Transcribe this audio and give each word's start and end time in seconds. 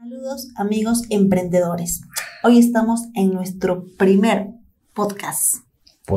Saludos 0.00 0.52
amigos 0.54 1.02
emprendedores. 1.10 2.02
Hoy 2.44 2.60
estamos 2.60 3.08
en 3.16 3.32
nuestro 3.32 3.84
primer 3.98 4.46
podcast. 4.94 5.56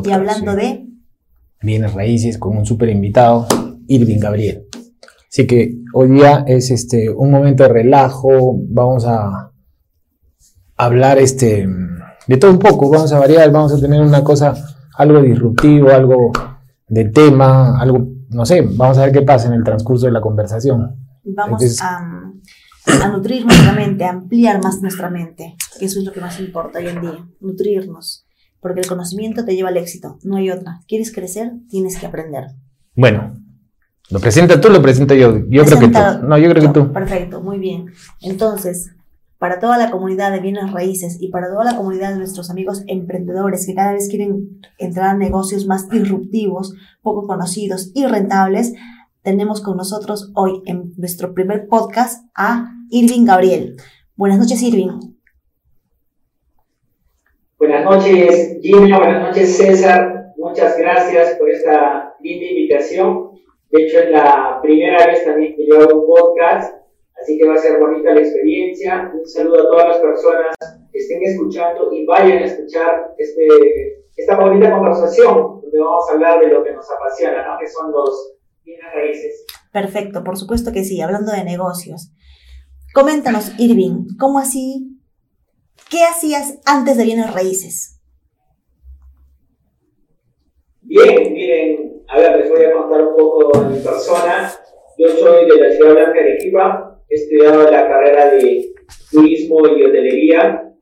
y 0.05 0.11
hablando 0.11 0.55
de... 0.55 0.85
Bienes 1.63 1.91
raíces 1.95 2.37
con 2.37 2.55
un 2.57 2.63
súper 2.67 2.89
invitado, 2.89 3.47
Irving 3.87 4.19
Gabriel. 4.19 4.67
Así 5.27 5.47
que 5.47 5.79
hoy 5.95 6.09
día 6.09 6.43
es 6.45 6.69
este, 6.69 7.09
un 7.09 7.31
momento 7.31 7.63
de 7.63 7.69
relajo, 7.69 8.55
vamos 8.69 9.07
a 9.07 9.51
hablar 10.77 11.17
este, 11.17 11.67
de 12.27 12.37
todo 12.37 12.51
un 12.51 12.59
poco, 12.59 12.87
vamos 12.87 13.11
a 13.11 13.17
variar, 13.17 13.51
vamos 13.51 13.73
a 13.73 13.81
tener 13.81 13.99
una 13.99 14.23
cosa, 14.23 14.53
algo 14.95 15.19
disruptivo, 15.23 15.89
algo 15.89 16.31
de 16.87 17.05
tema, 17.05 17.81
algo, 17.81 18.09
no 18.29 18.45
sé, 18.45 18.61
vamos 18.61 18.99
a 18.99 19.05
ver 19.05 19.11
qué 19.11 19.23
pasa 19.23 19.47
en 19.47 19.53
el 19.53 19.63
transcurso 19.63 20.05
de 20.05 20.11
la 20.11 20.21
conversación. 20.21 20.97
Vamos 21.23 21.81
a, 21.81 22.31
a, 22.85 23.07
nutrir 23.09 23.45
nuestra 23.45 23.73
mente, 23.73 24.03
a 24.03 24.09
ampliar 24.09 24.63
más 24.63 24.81
nuestra 24.81 25.09
mente, 25.09 25.55
que 25.77 25.85
eso 25.85 25.99
es 25.99 26.05
lo 26.05 26.11
que 26.11 26.21
más 26.21 26.39
importa 26.39 26.79
hoy 26.79 26.87
en 26.87 27.01
día, 27.01 27.27
nutrirnos 27.39 28.25
porque 28.61 28.79
el 28.79 28.87
conocimiento 28.87 29.43
te 29.43 29.55
lleva 29.55 29.69
al 29.69 29.77
éxito, 29.77 30.19
no 30.23 30.37
hay 30.37 30.51
otra. 30.51 30.81
¿Quieres 30.87 31.11
crecer? 31.11 31.51
Tienes 31.67 31.97
que 31.97 32.05
aprender. 32.05 32.45
Bueno, 32.95 33.33
¿lo 34.09 34.19
presenta 34.19 34.61
tú 34.61 34.69
lo 34.69 34.81
presento 34.81 35.15
yo? 35.15 35.39
Yo 35.49 35.65
creo 35.65 35.79
que 35.79 35.87
tú. 35.87 35.99
No, 36.27 36.37
yo 36.37 36.49
creo 36.49 36.67
que 36.67 36.79
tú. 36.79 36.93
Perfecto, 36.93 37.41
muy 37.41 37.57
bien. 37.57 37.87
Entonces, 38.21 38.91
para 39.39 39.59
toda 39.59 39.79
la 39.79 39.89
comunidad 39.89 40.31
de 40.31 40.39
bienes 40.39 40.71
raíces 40.71 41.17
y 41.19 41.29
para 41.29 41.49
toda 41.49 41.65
la 41.65 41.75
comunidad 41.75 42.11
de 42.11 42.19
nuestros 42.19 42.51
amigos 42.51 42.83
emprendedores 42.85 43.65
que 43.65 43.73
cada 43.73 43.93
vez 43.93 44.07
quieren 44.07 44.61
entrar 44.77 45.07
a 45.07 45.17
negocios 45.17 45.65
más 45.65 45.89
disruptivos, 45.89 46.75
poco 47.01 47.25
conocidos 47.25 47.91
y 47.95 48.05
rentables, 48.05 48.73
tenemos 49.23 49.61
con 49.61 49.77
nosotros 49.77 50.31
hoy 50.35 50.63
en 50.65 50.93
nuestro 50.97 51.33
primer 51.33 51.67
podcast 51.67 52.25
a 52.35 52.71
Irving 52.89 53.25
Gabriel. 53.25 53.75
Buenas 54.15 54.39
noches, 54.39 54.61
Irving. 54.63 54.99
Buenas 57.57 57.85
noches, 57.85 58.57
Gina. 58.61 58.97
Buenas 58.97 59.27
noches, 59.27 59.57
César. 59.57 60.33
Muchas 60.37 60.75
gracias 60.77 61.35
por 61.35 61.49
esta 61.49 62.15
linda 62.21 62.47
invitación. 62.47 63.31
De 63.69 63.83
hecho, 63.83 63.99
es 63.99 64.09
la 64.09 64.59
primera 64.61 65.05
vez 65.05 65.23
también 65.23 65.55
que 65.55 65.67
yo 65.67 65.79
hago 65.79 66.01
un 66.01 66.07
podcast, 66.07 66.75
así 67.21 67.37
que 67.37 67.47
va 67.47 67.53
a 67.53 67.57
ser 67.57 67.79
bonita 67.79 68.13
la 68.13 68.21
experiencia. 68.21 69.11
Un 69.13 69.25
saludo 69.25 69.59
a 69.59 69.71
todas 69.71 69.87
las 69.89 69.97
personas 69.97 70.55
que 70.91 70.97
estén 70.97 71.23
escuchando 71.23 71.93
y 71.93 72.05
vayan 72.05 72.39
a 72.39 72.45
escuchar 72.45 73.13
este, 73.17 74.03
esta 74.17 74.35
bonita 74.35 74.71
conversación, 74.71 75.61
donde 75.61 75.79
vamos 75.79 76.09
a 76.09 76.13
hablar 76.13 76.39
de 76.39 76.47
lo 76.47 76.63
que 76.63 76.73
nos 76.73 76.89
apasiona, 76.91 77.47
¿no? 77.47 77.59
que 77.59 77.67
son 77.67 77.91
los 77.91 78.30
bienes 78.63 78.93
raíces. 78.93 79.45
Perfecto, 79.71 80.23
por 80.23 80.37
supuesto 80.37 80.71
que 80.71 80.83
sí, 80.83 81.01
hablando 81.01 81.31
de 81.31 81.43
negocios. 81.43 82.11
Coméntanos, 82.93 83.53
Irving, 83.57 84.07
¿cómo 84.19 84.39
así 84.39 84.91
¿Qué 85.91 86.03
hacías 86.03 86.57
antes 86.65 86.97
de 86.97 87.03
bienes 87.03 87.33
raíces? 87.33 87.99
Bien, 90.81 91.33
miren, 91.33 92.03
a 92.07 92.17
ver, 92.17 92.39
les 92.39 92.49
voy 92.49 92.63
a 92.63 92.71
contar 92.71 93.07
un 93.07 93.15
poco 93.17 93.59
de 93.59 93.75
mi 93.75 93.83
persona. 93.83 94.53
Yo 94.97 95.09
soy 95.09 95.49
de 95.49 95.57
la 95.57 95.71
ciudad 95.73 95.91
blanca 95.91 96.13
de 96.13 96.19
Arequipa, 96.21 97.03
he 97.09 97.15
estudiado 97.15 97.69
la 97.69 97.89
carrera 97.89 98.31
de 98.31 98.73
turismo 99.11 99.67
y 99.67 99.83
hotelería. 99.83 100.73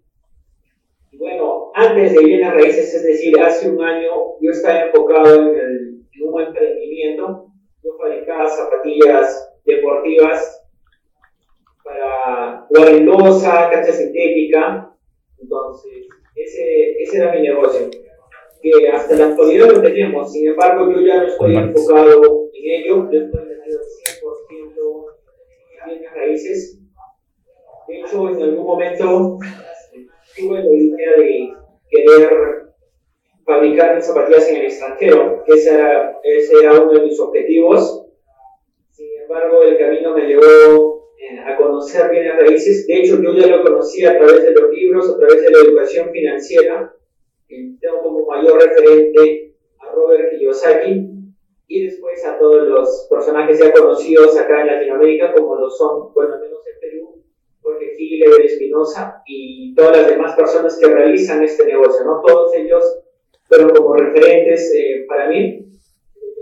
Y 1.12 1.18
bueno, 1.18 1.72
antes 1.74 2.14
de 2.14 2.24
bienes 2.24 2.54
raíces, 2.54 2.94
es 2.94 3.04
decir, 3.04 3.40
hace 3.40 3.68
un 3.68 3.82
año, 3.82 4.12
yo 4.42 4.52
estaba 4.52 4.82
enfocado 4.82 5.42
en, 5.42 5.60
el, 5.60 6.06
en 6.12 6.28
un 6.28 6.40
emprendimiento. 6.40 7.49
Yo 7.84 7.92
fabricaba 7.98 8.48
zapatillas 8.48 9.54
deportivas 9.66 10.68
para 11.84 12.66
jugar 12.68 12.90
en 12.90 13.06
losa, 13.06 13.70
cancha 13.72 13.92
sintética, 13.92 14.94
entonces, 15.42 16.08
ese, 16.36 17.02
ese 17.02 17.18
era 17.18 17.34
mi 17.34 17.42
negocio, 17.42 17.90
que 18.62 18.90
hasta 18.90 19.16
la 19.16 19.28
actualidad 19.28 19.70
lo 19.70 19.82
tenemos, 19.82 20.32
sin 20.32 20.50
embargo 20.50 20.92
yo 20.92 21.02
ya 21.02 21.22
no 21.22 21.28
estoy 21.28 21.56
enfocado 21.56 22.50
en 22.54 22.82
ello, 22.82 23.10
yo 23.12 23.20
estoy 23.20 23.46
metido 23.46 23.80
100% 23.80 25.06
en 25.72 25.90
bienes 25.90 26.14
raíces. 26.14 26.80
De 27.88 28.02
hecho, 28.02 28.30
en 28.30 28.44
algún 28.44 28.66
momento 28.66 29.38
tuve 30.38 30.64
la 30.64 30.76
idea 30.76 31.12
de 31.18 31.54
querer 31.90 32.69
fabricar 33.50 34.00
zapatillas 34.00 34.48
en 34.50 34.58
el 34.58 34.66
extranjero, 34.66 35.44
que 35.44 35.54
ese 35.54 35.74
era, 35.74 36.20
ese 36.24 36.54
era 36.62 36.80
uno 36.80 36.94
de 36.94 37.02
mis 37.02 37.20
objetivos. 37.20 38.06
Sin 38.92 39.22
embargo, 39.24 39.64
el 39.64 39.76
camino 39.76 40.14
me 40.14 40.28
llevó 40.28 41.10
a 41.46 41.58
conocer 41.58 42.12
bienes 42.12 42.36
raíces. 42.36 42.86
De 42.86 43.00
hecho, 43.00 43.20
yo 43.20 43.34
ya 43.34 43.48
lo 43.48 43.64
conocí 43.64 44.06
a 44.06 44.16
través 44.20 44.44
de 44.44 44.52
los 44.52 44.70
libros, 44.70 45.10
a 45.10 45.18
través 45.18 45.42
de 45.42 45.50
la 45.50 45.58
educación 45.60 46.12
financiera. 46.12 46.94
Tengo 47.48 48.04
como 48.04 48.28
mayor 48.28 48.62
referente 48.62 49.56
a 49.80 49.92
Robert 49.94 50.30
Kiyosaki 50.30 51.10
y 51.68 51.86
después 51.86 52.24
a 52.26 52.38
todos 52.38 52.68
los 52.68 53.08
personajes 53.10 53.58
ya 53.58 53.72
conocidos 53.72 54.38
acá 54.38 54.62
en 54.62 54.68
Latinoamérica, 54.68 55.34
como 55.34 55.56
lo 55.56 55.72
son, 55.72 56.14
bueno, 56.14 56.36
al 56.36 56.42
menos 56.42 56.60
en 56.68 56.80
Perú, 56.80 57.24
Jorge 57.62 57.96
Gil, 57.98 58.24
Espinosa 58.44 59.24
y 59.26 59.74
todas 59.74 59.98
las 59.98 60.08
demás 60.08 60.36
personas 60.36 60.78
que 60.80 60.88
realizan 60.88 61.44
este 61.44 61.66
negocio, 61.66 62.06
¿no? 62.06 62.22
Todos 62.24 62.54
ellos 62.56 62.84
fueron 63.50 63.72
como 63.72 63.96
referentes 63.96 64.74
eh, 64.76 65.06
para 65.08 65.28
mí. 65.28 65.66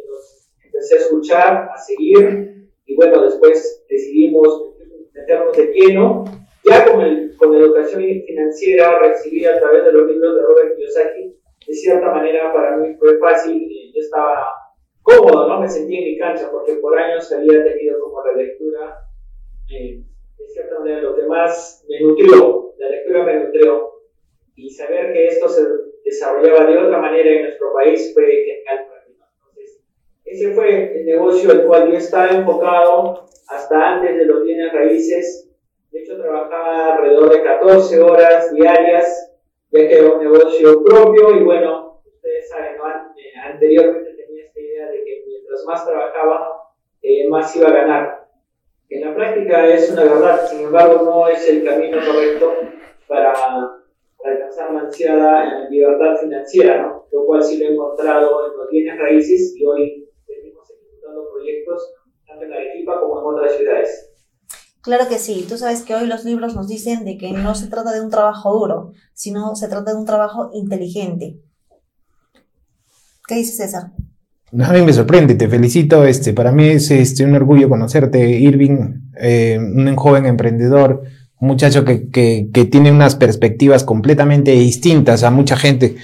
Los 0.08 0.52
empecé 0.64 0.96
a 0.96 1.00
escuchar, 1.00 1.70
a 1.74 1.78
seguir 1.78 2.48
y 2.86 2.96
bueno, 2.96 3.24
después 3.24 3.86
decidimos 3.90 4.76
meternos 5.14 5.58
de 5.58 5.74
lleno, 5.74 6.26
ya 6.64 6.86
con, 6.86 7.02
el, 7.02 7.36
con 7.38 7.56
educación 7.56 8.04
financiera 8.26 9.00
recibida 9.00 9.56
a 9.56 9.60
través 9.60 9.86
de 9.86 9.92
los 9.94 10.10
libros 10.10 10.36
de 10.36 10.42
Robert 10.42 10.76
Kiyosaki, 10.76 11.36
de 11.68 11.74
cierta 11.74 12.12
manera 12.12 12.54
para 12.54 12.78
mí 12.78 12.96
fue 12.96 13.18
fácil, 13.18 13.68
yo 13.94 14.00
estaba 14.00 14.48
cómodo, 15.02 15.48
¿no? 15.48 15.60
Me 15.60 15.68
sentí 15.68 15.98
en 15.98 16.04
mi 16.04 16.18
cancha, 16.18 16.50
porque 16.52 16.76
por 16.76 16.98
años 16.98 17.32
había 17.32 17.64
tenido 17.64 18.00
como 18.00 18.24
la 18.24 18.34
lectura, 18.34 18.98
eh, 19.70 20.04
de 20.38 20.48
cierta 20.48 20.80
manera, 20.80 21.02
lo 21.02 21.16
que 21.16 21.24
más 21.24 21.86
me 21.90 22.00
nutrió, 22.02 22.74
la 22.78 22.90
lectura 22.90 23.24
me 23.24 23.46
nutrió, 23.46 23.92
y 24.56 24.70
saber 24.70 25.14
que 25.14 25.28
esto 25.28 25.50
se 25.50 25.62
desarrollaba 26.08 26.66
de 26.66 26.78
otra 26.78 27.00
manera 27.00 27.30
en 27.30 27.44
nuestro 27.44 27.74
país 27.74 28.12
fue 28.14 28.26
genial 28.26 28.88
para 28.88 29.06
mí. 29.06 29.14
Entonces, 29.14 29.82
ese 30.26 30.54
fue 30.54 31.00
el 31.00 31.06
negocio 31.06 31.52
al 31.52 31.66
cual 31.66 31.92
yo 31.92 31.98
estaba 31.98 32.30
enfocado 32.30 33.26
hasta 33.50 33.94
antes 33.94 34.18
de 34.18 34.26
los 34.26 34.44
bienes 34.44 34.72
raíces. 34.74 35.50
De 35.92 36.02
hecho, 36.02 36.18
trabajaba 36.18 36.96
alrededor 36.96 37.30
de 37.30 37.44
14 37.44 38.02
horas 38.02 38.54
diarias, 38.54 39.34
ya 39.72 39.88
que 39.88 39.98
era 39.98 40.12
un 40.12 40.24
negocio 40.24 40.84
propio 40.84 41.36
y 41.36 41.44
bueno, 41.44 42.02
ustedes 42.06 42.50
saben, 42.50 42.76
eh, 42.76 43.40
anteriormente 43.44 44.14
tenía 44.14 44.46
esta 44.46 44.60
idea 44.60 44.88
de 44.88 45.04
que 45.04 45.24
mientras 45.28 45.66
más 45.66 45.86
trabajaba, 45.86 46.72
eh, 47.02 47.28
más 47.28 47.56
iba 47.56 47.68
a 47.68 47.74
ganar. 47.74 48.28
En 48.90 49.02
la 49.02 49.14
práctica 49.14 49.68
es 49.68 49.92
una 49.92 50.04
verdad, 50.04 50.48
sin 50.48 50.62
embargo, 50.62 51.04
no 51.04 51.28
es 51.28 51.48
el 51.50 51.66
camino 51.66 51.98
correcto 52.06 52.54
para, 53.08 53.77
alcanzar 54.58 54.74
la 54.74 54.82
ansiada 54.82 55.70
libertad 55.70 56.18
financiera, 56.22 56.82
¿no? 56.82 57.06
lo 57.12 57.26
cual 57.26 57.44
sí 57.44 57.58
lo 57.58 57.66
he 57.66 57.74
encontrado 57.74 58.48
en 58.48 58.58
los 58.58 58.70
bienes 58.70 59.00
raíces 59.00 59.54
y 59.56 59.66
hoy 59.66 60.10
seguimos 60.26 60.70
ejecutando 60.70 61.30
proyectos 61.34 61.94
tanto 62.26 62.46
en 62.46 62.54
Arequipa 62.54 63.00
como 63.00 63.20
en 63.20 63.36
otras 63.36 63.58
ciudades. 63.58 64.12
Claro 64.82 65.08
que 65.10 65.18
sí, 65.18 65.46
tú 65.48 65.58
sabes 65.58 65.84
que 65.84 65.96
hoy 65.96 66.08
los 66.08 66.24
libros 66.24 66.56
nos 66.56 66.68
dicen 66.68 67.04
de 67.04 67.18
que 67.18 67.32
no 67.32 67.56
se 67.56 67.68
trata 67.68 67.94
de 67.94 68.02
un 68.02 68.10
trabajo 68.10 68.54
duro, 68.54 68.92
sino 69.14 69.56
se 69.56 69.68
trata 69.68 69.92
de 69.92 69.98
un 69.98 70.06
trabajo 70.06 70.50
inteligente. 70.54 71.40
¿Qué 73.28 73.36
dices 73.36 73.58
César? 73.58 73.92
A 74.58 74.72
mí 74.72 74.82
me 74.82 74.94
sorprende, 74.94 75.36
te 75.36 75.50
felicito. 75.50 76.06
Este, 76.06 76.32
para 76.34 76.54
mí 76.54 76.70
es 76.70 76.90
este, 76.90 77.26
un 77.26 77.36
orgullo 77.36 77.68
conocerte, 77.68 78.30
Irving, 78.30 79.12
eh, 79.20 79.60
un 79.60 79.94
joven 79.98 80.26
emprendedor, 80.26 81.04
un 81.40 81.48
muchacho 81.48 81.86
que, 81.86 82.10
que, 82.10 82.50
que, 82.54 82.66
tiene 82.66 82.92
unas 82.92 83.16
perspectivas 83.16 83.84
completamente 83.84 84.52
distintas 84.52 85.24
a 85.24 85.32
mucha 85.32 85.56
gente. 85.56 85.96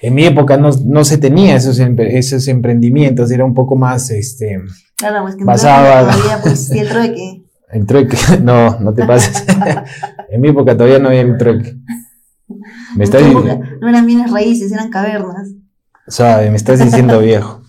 En 0.00 0.14
mi 0.14 0.24
época 0.24 0.56
no, 0.56 0.70
no 0.84 1.04
se 1.04 1.18
tenía 1.18 1.56
esos, 1.56 1.78
esos 1.78 2.48
emprendimientos, 2.48 3.30
era 3.30 3.44
un 3.44 3.54
poco 3.54 3.76
más 3.76 4.10
este, 4.10 4.60
Claro, 4.98 5.22
pues 5.22 5.36
que 5.36 5.44
todavía, 5.44 6.40
pues, 6.42 6.74
¿y 6.74 6.78
el 6.80 6.88
trueque? 6.90 7.42
El 7.70 7.86
trueque, 7.86 8.16
no, 8.42 8.80
no 8.80 8.92
te 8.92 9.06
pases. 9.06 9.44
en 10.30 10.40
mi 10.40 10.48
época 10.48 10.76
todavía 10.76 10.98
no 10.98 11.08
había 11.08 11.20
el 11.20 11.38
trueque. 11.38 11.76
Me 12.96 13.04
estás 13.04 13.24
diciendo, 13.24 13.60
no 13.80 13.88
eran 13.88 14.06
bienes 14.06 14.30
raíces, 14.30 14.72
eran 14.72 14.90
cavernas. 14.90 15.50
Sabe, 16.08 16.50
me 16.50 16.56
estás 16.56 16.82
diciendo 16.82 17.20
viejo. 17.20 17.62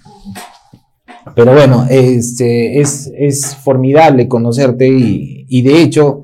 Pero 1.36 1.54
bueno, 1.54 1.86
este, 1.90 2.80
es, 2.80 3.12
es 3.16 3.56
formidable 3.56 4.28
conocerte 4.28 4.88
y, 4.88 5.46
y, 5.50 5.62
de 5.62 5.82
hecho, 5.82 6.24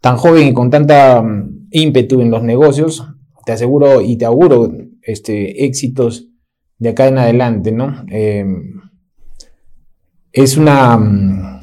tan 0.00 0.16
joven 0.16 0.48
y 0.48 0.52
con 0.52 0.70
tanta 0.70 1.22
mm, 1.22 1.68
ímpetu 1.70 2.20
en 2.20 2.30
los 2.30 2.42
negocios, 2.42 3.06
te 3.44 3.52
aseguro 3.52 4.00
y 4.00 4.16
te 4.16 4.24
auguro 4.24 4.70
este, 5.02 5.64
éxitos 5.64 6.28
de 6.78 6.90
acá 6.90 7.08
en 7.08 7.18
adelante, 7.18 7.72
¿no? 7.72 8.04
Eh, 8.10 8.44
es 10.32 10.56
una... 10.56 10.96
Mm, 10.98 11.60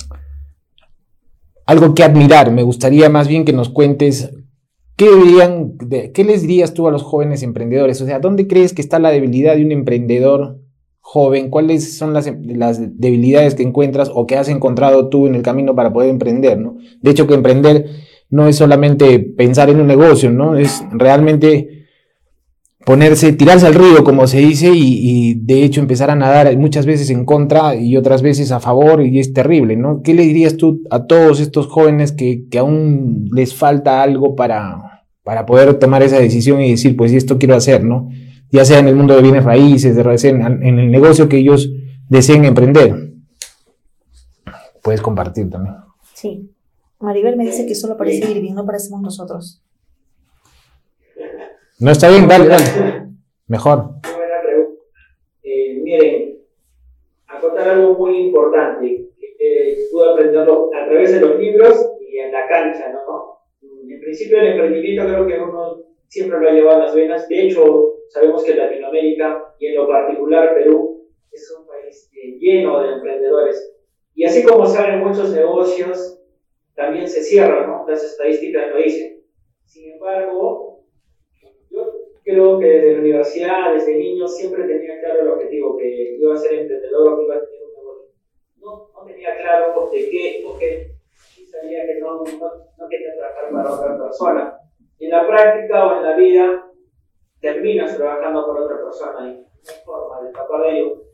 algo 1.65 1.95
que 1.95 2.03
admirar. 2.03 2.51
Me 2.51 2.63
gustaría 2.63 3.09
más 3.09 3.27
bien 3.27 3.45
que 3.45 3.53
nos 3.53 3.69
cuentes 3.69 4.31
qué, 4.95 5.07
dirían, 5.15 5.77
qué 6.13 6.23
les 6.23 6.41
dirías 6.41 6.73
tú 6.73 6.87
a 6.87 6.91
los 6.91 7.03
jóvenes 7.03 7.43
emprendedores. 7.43 8.01
O 8.01 8.05
sea, 8.05 8.19
¿dónde 8.19 8.47
crees 8.47 8.73
que 8.73 8.81
está 8.81 8.99
la 8.99 9.11
debilidad 9.11 9.55
de 9.55 9.65
un 9.65 9.71
emprendedor 9.71 10.59
joven? 10.99 11.49
¿Cuáles 11.49 11.97
son 11.97 12.13
las, 12.13 12.31
las 12.43 12.99
debilidades 12.99 13.55
que 13.55 13.63
encuentras 13.63 14.11
o 14.13 14.27
que 14.27 14.37
has 14.37 14.49
encontrado 14.49 15.09
tú 15.09 15.27
en 15.27 15.35
el 15.35 15.41
camino 15.41 15.75
para 15.75 15.91
poder 15.91 16.09
emprender? 16.09 16.59
¿no? 16.59 16.77
De 17.01 17.11
hecho, 17.11 17.27
que 17.27 17.33
emprender 17.33 17.89
no 18.29 18.47
es 18.47 18.55
solamente 18.55 19.19
pensar 19.19 19.69
en 19.69 19.79
un 19.79 19.87
negocio, 19.87 20.31
¿no? 20.31 20.57
Es 20.57 20.83
realmente 20.91 21.75
ponerse, 22.85 23.33
tirarse 23.33 23.65
al 23.65 23.73
río, 23.73 24.03
como 24.03 24.27
se 24.27 24.39
dice, 24.39 24.71
y, 24.73 25.33
de 25.35 25.63
hecho 25.63 25.81
empezar 25.81 26.11
a 26.11 26.15
nadar 26.15 26.55
muchas 26.57 26.85
veces 26.85 27.09
en 27.09 27.25
contra 27.25 27.75
y 27.75 27.97
otras 27.97 28.21
veces 28.21 28.51
a 28.51 28.59
favor, 28.59 29.01
y 29.05 29.19
es 29.19 29.33
terrible, 29.33 29.75
¿no? 29.75 30.01
¿Qué 30.03 30.13
le 30.13 30.23
dirías 30.23 30.55
tú 30.55 30.81
a 30.91 31.05
todos 31.05 31.39
estos 31.39 31.67
jóvenes 31.67 32.11
que, 32.11 32.45
aún 32.57 33.29
les 33.33 33.55
falta 33.55 34.03
algo 34.03 34.35
para, 34.35 35.03
para 35.23 35.45
poder 35.45 35.73
tomar 35.75 36.03
esa 36.03 36.19
decisión 36.19 36.61
y 36.61 36.71
decir, 36.71 36.95
pues 36.95 37.11
esto 37.11 37.39
quiero 37.39 37.55
hacer, 37.55 37.83
¿no? 37.83 38.09
Ya 38.51 38.63
sea 38.63 38.79
en 38.79 38.87
el 38.87 38.95
mundo 38.95 39.15
de 39.15 39.23
bienes 39.23 39.43
raíces, 39.43 39.95
de 39.95 40.29
en, 40.29 40.63
en 40.63 40.79
el 40.79 40.91
negocio 40.91 41.27
que 41.27 41.37
ellos 41.37 41.69
deseen 42.07 42.45
emprender. 42.45 43.13
Puedes 44.83 45.01
compartir 45.01 45.49
también. 45.49 45.75
Sí. 46.13 46.54
Maribel 47.05 47.37
me 47.37 47.45
dice 47.45 47.65
que 47.65 47.75
solo 47.75 47.95
parece 47.95 48.29
Irving, 48.29 48.53
no 48.53 48.65
parecemos 48.65 49.01
nosotros. 49.01 49.63
No 51.79 51.91
está 51.91 52.09
bien, 52.09 52.27
dale, 52.27 52.47
dale. 52.47 53.05
Mejor. 53.47 53.77
Buena 54.01 54.41
pregunta. 54.43 54.81
Eh, 55.43 55.79
miren, 55.81 56.39
acotar 57.27 57.67
algo 57.69 57.95
muy 57.95 58.27
importante 58.27 59.09
que 59.19 59.87
pude 59.91 60.11
aprenderlo 60.11 60.69
a 60.73 60.85
través 60.85 61.11
de 61.11 61.21
los 61.21 61.39
libros 61.39 61.91
y 62.09 62.17
en 62.17 62.31
la 62.31 62.47
cancha, 62.47 62.91
¿no? 62.91 63.39
En 63.61 63.99
principio 63.99 64.39
el 64.39 64.47
emprendimiento 64.47 65.05
creo 65.05 65.27
que 65.27 65.39
uno 65.39 65.83
siempre 66.07 66.39
lo 66.39 66.49
ha 66.49 66.53
llevado 66.53 66.81
a 66.81 66.85
las 66.85 66.95
venas. 66.95 67.27
De 67.27 67.45
hecho, 67.45 67.95
sabemos 68.09 68.43
que 68.43 68.55
Latinoamérica 68.55 69.53
y 69.59 69.67
en 69.67 69.75
lo 69.75 69.87
particular 69.87 70.55
Perú 70.55 71.07
es 71.31 71.55
un 71.59 71.67
país 71.67 72.09
eh, 72.13 72.37
lleno 72.39 72.81
de 72.81 72.93
emprendedores. 72.93 73.75
Y 74.15 74.23
así 74.23 74.43
como 74.43 74.65
salen 74.65 75.03
muchos 75.03 75.33
negocios, 75.33 76.14
también 76.75 77.07
se 77.07 77.23
cierran, 77.23 77.67
¿no? 77.67 77.85
Las 77.87 78.03
estadísticas 78.03 78.69
lo 78.69 78.77
dicen. 78.77 79.23
Sin 79.65 79.93
embargo, 79.93 80.83
creo 82.23 82.59
que 82.59 82.65
desde 82.65 82.93
la 82.93 82.99
universidad, 82.99 83.73
desde 83.73 83.95
niño, 83.95 84.27
siempre 84.27 84.63
tenía 84.65 84.99
claro 84.99 85.21
el 85.21 85.27
objetivo, 85.29 85.77
que 85.77 86.17
iba 86.19 86.33
a 86.33 86.37
ser 86.37 86.53
emprendedor 86.53 87.13
o 87.13 87.17
que 87.17 87.23
iba 87.23 87.35
a 87.35 87.39
tener 87.39 87.61
un 87.63 87.73
negocio. 87.73 88.11
No, 88.57 88.89
no 88.93 89.05
tenía 89.05 89.37
claro 89.37 89.89
de 89.91 90.09
qué, 90.09 90.41
porque 90.45 90.91
sabía 91.49 91.85
que 91.85 91.99
no, 91.99 92.23
no, 92.23 92.51
no 92.77 92.89
quería 92.89 93.15
trabajar 93.15 93.51
para 93.51 93.73
otra 93.73 94.03
persona. 94.03 94.57
En 94.99 95.09
la 95.09 95.27
práctica 95.27 95.87
o 95.87 95.97
en 95.97 96.03
la 96.03 96.15
vida, 96.15 96.71
terminas 97.39 97.95
trabajando 97.95 98.47
para 98.47 98.65
otra 98.65 98.77
persona 98.83 99.31
y 99.31 99.45
forma 99.85 100.21
de 100.21 100.31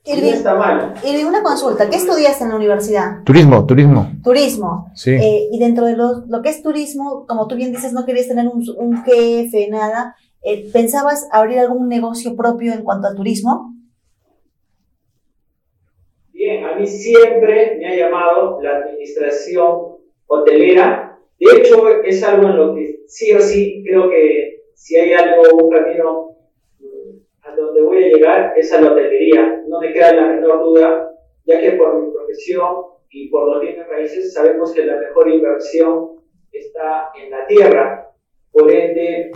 no 0.08 0.28
está 0.28 0.56
mal. 0.56 0.94
Una 1.28 1.44
consulta, 1.44 1.90
¿qué 1.90 1.98
estudiaste 1.98 2.44
en 2.44 2.50
la 2.50 2.56
universidad? 2.56 3.24
Turismo, 3.24 3.66
turismo. 3.66 4.12
Turismo. 4.24 4.92
Sí. 4.96 5.12
Eh, 5.12 5.50
y 5.52 5.60
dentro 5.60 5.86
de 5.86 5.96
lo, 5.96 6.24
lo, 6.28 6.42
que 6.42 6.50
es 6.50 6.64
turismo, 6.64 7.26
como 7.28 7.48
tú 7.48 7.56
bien 7.56 7.72
dices, 7.72 7.94
no 7.94 8.06
querías 8.06 8.28
tener 8.28 8.48
un, 8.48 8.64
un 8.78 9.04
jefe, 9.04 9.68
nada. 9.70 10.16
Eh, 10.44 10.70
¿Pensabas 10.74 11.28
abrir 11.32 11.60
algún 11.60 11.88
negocio 11.88 12.36
propio 12.36 12.74
en 12.74 12.84
cuanto 12.84 13.08
a 13.08 13.16
turismo? 13.16 13.76
Bien, 16.34 16.66
a 16.66 16.76
mí 16.76 16.88
siempre 16.88 17.78
me 17.78 17.88
ha 17.88 17.96
llamado 17.96 18.60
la 18.62 18.78
administración 18.78 19.98
hotelera. 20.26 21.20
De 21.40 21.58
hecho, 21.58 22.02
es 22.04 22.24
algo 22.24 22.50
en 22.50 22.58
lo 22.58 22.76
que 22.76 23.02
sí 23.08 23.32
o 23.34 23.40
sí 23.40 23.84
creo 23.86 24.10
que 24.10 24.64
si 24.74 24.98
hay 24.98 25.14
algo, 25.14 25.44
un 25.64 25.70
camino 25.70 26.31
a 27.52 27.56
donde 27.56 27.82
voy 27.82 28.04
a 28.04 28.08
llegar, 28.08 28.54
es 28.56 28.72
a 28.74 28.82
la 28.82 28.92
hotelería. 28.92 29.64
No 29.68 29.80
me 29.80 29.92
queda 29.92 30.14
la 30.14 30.28
menor 30.28 30.64
duda, 30.64 31.12
ya 31.46 31.60
que 31.60 31.72
por 31.74 32.02
mi 32.02 32.12
profesión 32.12 32.68
y 33.10 33.30
por 33.30 33.48
los 33.48 33.62
bienes 33.62 33.88
raíces 33.88 34.34
sabemos 34.34 34.74
que 34.74 34.86
la 34.86 34.98
mejor 34.98 35.30
inversión 35.30 36.12
está 36.52 37.12
en 37.16 37.32
la 37.32 37.46
tierra. 37.48 38.14
Por 38.52 38.72
ende, 38.72 39.32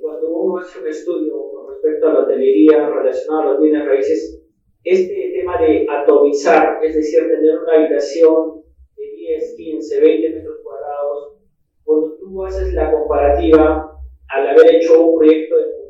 cuando 0.00 0.30
uno 0.30 0.58
hace 0.58 0.80
un 0.80 0.88
estudio 0.88 1.34
con 1.52 1.70
respecto 1.70 2.08
a 2.08 2.12
la 2.12 2.20
hotelería 2.20 2.88
relacionado 2.88 3.42
a 3.42 3.52
los 3.52 3.62
bienes 3.62 3.86
raíces, 3.86 4.42
este 4.84 5.32
tema 5.36 5.60
de 5.60 5.86
atomizar, 5.88 6.80
es 6.82 6.94
decir, 6.94 7.20
tener 7.28 7.58
una 7.58 7.74
habitación 7.74 8.62
de 8.96 9.04
10, 9.16 9.54
15, 9.56 10.00
20 10.00 10.30
metros 10.30 10.56
cuadrados, 10.62 11.36
cuando 11.84 12.16
tú 12.16 12.44
haces 12.44 12.74
la 12.74 12.90
comparativa 12.90 13.96
al 14.28 14.48
haber 14.48 14.76
hecho 14.76 15.00
un 15.00 15.18
proyecto 15.18 15.56
de 15.56 15.81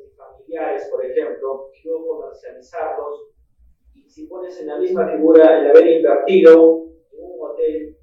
por 0.91 1.05
ejemplo, 1.05 1.71
y 1.73 1.89
luego 1.89 2.21
comercializarlos, 2.21 3.31
y 3.95 4.09
si 4.09 4.27
pones 4.27 4.61
en 4.61 4.67
la 4.67 4.79
misma 4.79 5.09
figura 5.09 5.61
el 5.61 5.71
haber 5.71 5.87
invertido 5.87 6.87
en 7.13 7.19
un 7.21 7.51
hotel, 7.51 7.97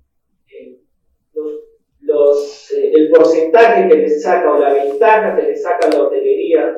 los 1.33 1.69
los, 2.01 2.71
eh, 2.71 2.91
el 2.95 3.09
porcentaje 3.09 3.87
que 3.87 3.95
le 3.95 4.09
saca 4.09 4.51
o 4.51 4.59
la 4.59 4.73
ventaja 4.73 5.35
que 5.35 5.43
le 5.43 5.55
saca 5.55 5.89
la 5.89 6.03
hotelería 6.03 6.75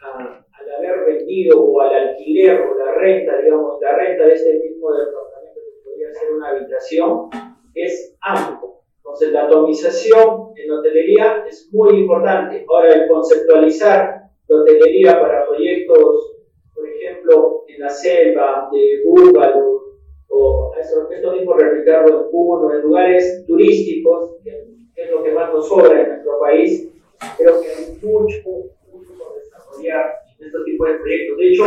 al 0.00 0.70
haber 0.78 1.04
vendido 1.06 1.62
o 1.62 1.80
al 1.80 1.94
alquiler 1.94 2.60
o 2.60 2.76
la 2.76 2.94
renta, 2.94 3.38
digamos, 3.38 3.80
la 3.80 3.96
renta 3.96 4.24
de 4.24 4.32
este 4.32 4.58
mismo 4.58 4.92
departamento 4.92 5.60
que 5.60 5.84
podría 5.84 6.12
ser 6.12 6.32
una 6.32 6.48
habitación, 6.48 7.30
es 7.74 8.16
amplio. 8.20 8.80
Entonces, 8.96 9.32
la 9.32 9.44
atomización 9.44 10.52
en 10.56 10.70
hotelería 10.70 11.44
es 11.48 11.68
muy 11.72 12.00
importante. 12.00 12.64
Ahora, 12.68 12.94
el 12.94 13.08
conceptualizar 13.08 14.21
la 14.48 14.56
hotelería 14.56 15.20
para 15.20 15.46
proyectos, 15.46 16.36
por 16.74 16.88
ejemplo, 16.88 17.64
en 17.68 17.80
la 17.80 17.88
selva 17.88 18.68
de 18.72 19.02
Búlgaro, 19.04 19.82
o 20.28 20.72
esto, 20.80 21.10
esto 21.10 21.32
mismo 21.32 21.54
replicarlo 21.54 22.24
en 22.24 22.30
Puno, 22.30 22.72
en 22.72 22.80
lugares 22.82 23.44
turísticos, 23.46 24.36
que 24.42 24.50
es 24.96 25.10
lo 25.10 25.22
que 25.22 25.32
más 25.32 25.52
nos 25.52 25.68
sobra 25.68 26.00
en 26.00 26.08
nuestro 26.08 26.38
país. 26.40 26.88
Creo 27.36 27.60
que 27.60 27.68
hay 27.68 27.98
mucho, 28.02 28.48
mucho 28.90 29.12
por 29.18 29.34
desarrollar 29.34 30.12
en 30.38 30.46
este 30.46 30.58
tipo 30.64 30.86
de 30.86 30.94
proyectos. 30.94 31.38
De 31.38 31.48
hecho, 31.48 31.64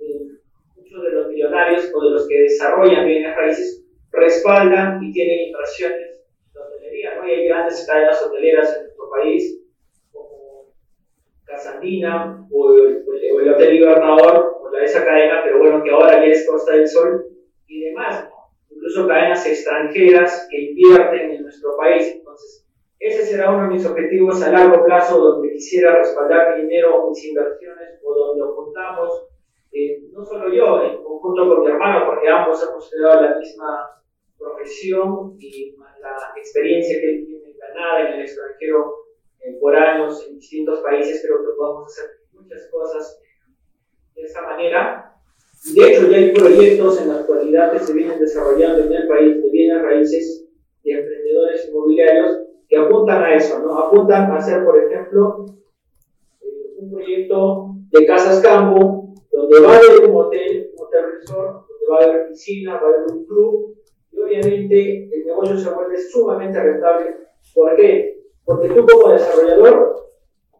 eh, 0.00 0.26
muchos 0.76 1.02
de 1.02 1.10
los 1.12 1.28
millonarios 1.28 1.90
o 1.94 2.04
de 2.04 2.10
los 2.10 2.28
que 2.28 2.40
desarrollan 2.40 3.06
bienes 3.06 3.36
raíces 3.36 3.84
respaldan 4.12 5.02
y 5.02 5.12
tienen 5.12 5.48
inversiones 5.48 6.00
en 6.00 6.54
la 6.54 6.66
hotelería. 6.66 7.14
¿no? 7.16 7.28
Y 7.28 7.32
hay 7.32 7.48
grandes 7.48 7.86
cadenas 7.86 8.22
hoteleras 8.22 8.76
en 8.76 8.82
nuestro 8.82 9.10
país, 9.10 9.61
Casandina 11.62 12.46
o 12.50 12.74
el, 12.74 13.04
el 13.40 13.54
Hotel 13.54 13.74
Libertador, 13.74 14.58
o 14.60 14.70
la 14.70 14.78
de 14.80 14.84
esa 14.84 15.04
cadena, 15.04 15.40
pero 15.44 15.58
bueno, 15.58 15.82
que 15.82 15.90
ahora 15.90 16.24
ya 16.24 16.32
es 16.32 16.46
Costa 16.48 16.74
del 16.74 16.88
Sol 16.88 17.26
y 17.66 17.84
demás 17.84 18.28
incluso 18.82 19.06
cadenas 19.06 19.46
extranjeras 19.46 20.48
que 20.50 20.60
invierten 20.60 21.30
en 21.30 21.42
nuestro 21.42 21.76
país. 21.76 22.16
Entonces, 22.16 22.66
ese 22.98 23.24
será 23.24 23.50
uno 23.50 23.64
de 23.64 23.74
mis 23.74 23.86
objetivos 23.86 24.42
a 24.42 24.50
largo 24.50 24.84
plazo, 24.84 25.20
donde 25.20 25.52
quisiera 25.52 25.96
respaldar 25.96 26.56
mi 26.56 26.62
dinero, 26.62 27.08
mis 27.08 27.24
inversiones, 27.24 28.00
o 28.04 28.12
donde 28.12 28.42
apuntamos, 28.42 29.28
eh, 29.72 30.02
no 30.10 30.24
solo 30.24 30.52
yo, 30.52 30.82
en 30.82 31.02
conjunto 31.02 31.48
con 31.48 31.60
mi 31.60 31.70
hermano, 31.70 32.06
porque 32.06 32.28
ambos 32.28 32.60
hemos 32.68 32.90
creado 32.90 33.22
la 33.22 33.38
misma 33.38 34.02
profesión 34.36 35.36
y 35.38 35.76
la 36.00 36.32
experiencia 36.36 37.00
que 37.00 37.10
él 37.10 37.26
tiene 37.26 37.54
ganada 37.56 38.08
en 38.08 38.14
el 38.14 38.20
extranjero 38.22 39.01
eh, 39.44 39.58
por 39.60 39.76
años 39.76 40.24
en 40.28 40.36
distintos 40.36 40.80
países, 40.80 41.22
creo 41.24 41.38
que 41.42 41.56
podemos 41.56 41.86
hacer 41.86 42.10
muchas 42.32 42.68
cosas 42.70 43.20
de 44.14 44.22
esa 44.22 44.42
manera 44.42 45.12
de 45.64 45.92
hecho, 45.92 46.08
ya 46.08 46.16
hay 46.16 46.32
proyectos 46.32 47.00
en 47.00 47.08
la 47.08 47.20
actualidad 47.20 47.72
que 47.72 47.78
se 47.78 47.92
vienen 47.92 48.18
desarrollando 48.18 48.82
en 48.84 48.92
el 48.92 49.06
país 49.06 49.40
de 49.40 49.48
bienes 49.48 49.80
raíces 49.80 50.48
de 50.82 50.92
emprendedores 50.92 51.68
inmobiliarios 51.68 52.40
que 52.68 52.76
apuntan 52.76 53.22
a 53.22 53.36
eso, 53.36 53.60
¿no? 53.60 53.78
Apuntan 53.78 54.32
a 54.32 54.38
hacer, 54.38 54.64
por 54.64 54.76
ejemplo, 54.82 55.46
eh, 56.40 56.74
un 56.78 56.90
proyecto 56.90 57.76
de 57.92 58.06
casas 58.06 58.42
campo, 58.42 59.14
donde 59.30 59.60
va 59.60 59.74
a 59.74 59.76
haber 59.76 60.10
un 60.10 60.16
hotel, 60.16 60.72
un 60.74 60.84
hotel 60.84 61.04
resort, 61.20 61.68
donde 61.68 61.86
va 61.88 61.96
a 61.96 62.10
haber 62.10 62.28
piscina, 62.28 62.80
va 62.80 62.88
a 62.88 62.90
haber 62.90 63.12
un 63.12 63.24
club, 63.24 63.76
y 64.10 64.18
obviamente 64.18 65.08
el 65.14 65.24
negocio 65.24 65.58
se 65.58 65.70
vuelve 65.70 65.96
sumamente 65.96 66.60
rentable. 66.60 67.16
¿Por 67.54 67.76
qué? 67.76 68.21
Porque 68.52 68.68
tú 68.68 68.86
como 68.86 69.12
desarrollador, 69.12 70.10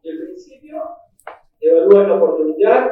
en 0.02 0.18
principio, 0.18 0.82
evalúas 1.60 2.08
la 2.08 2.14
oportunidad, 2.14 2.90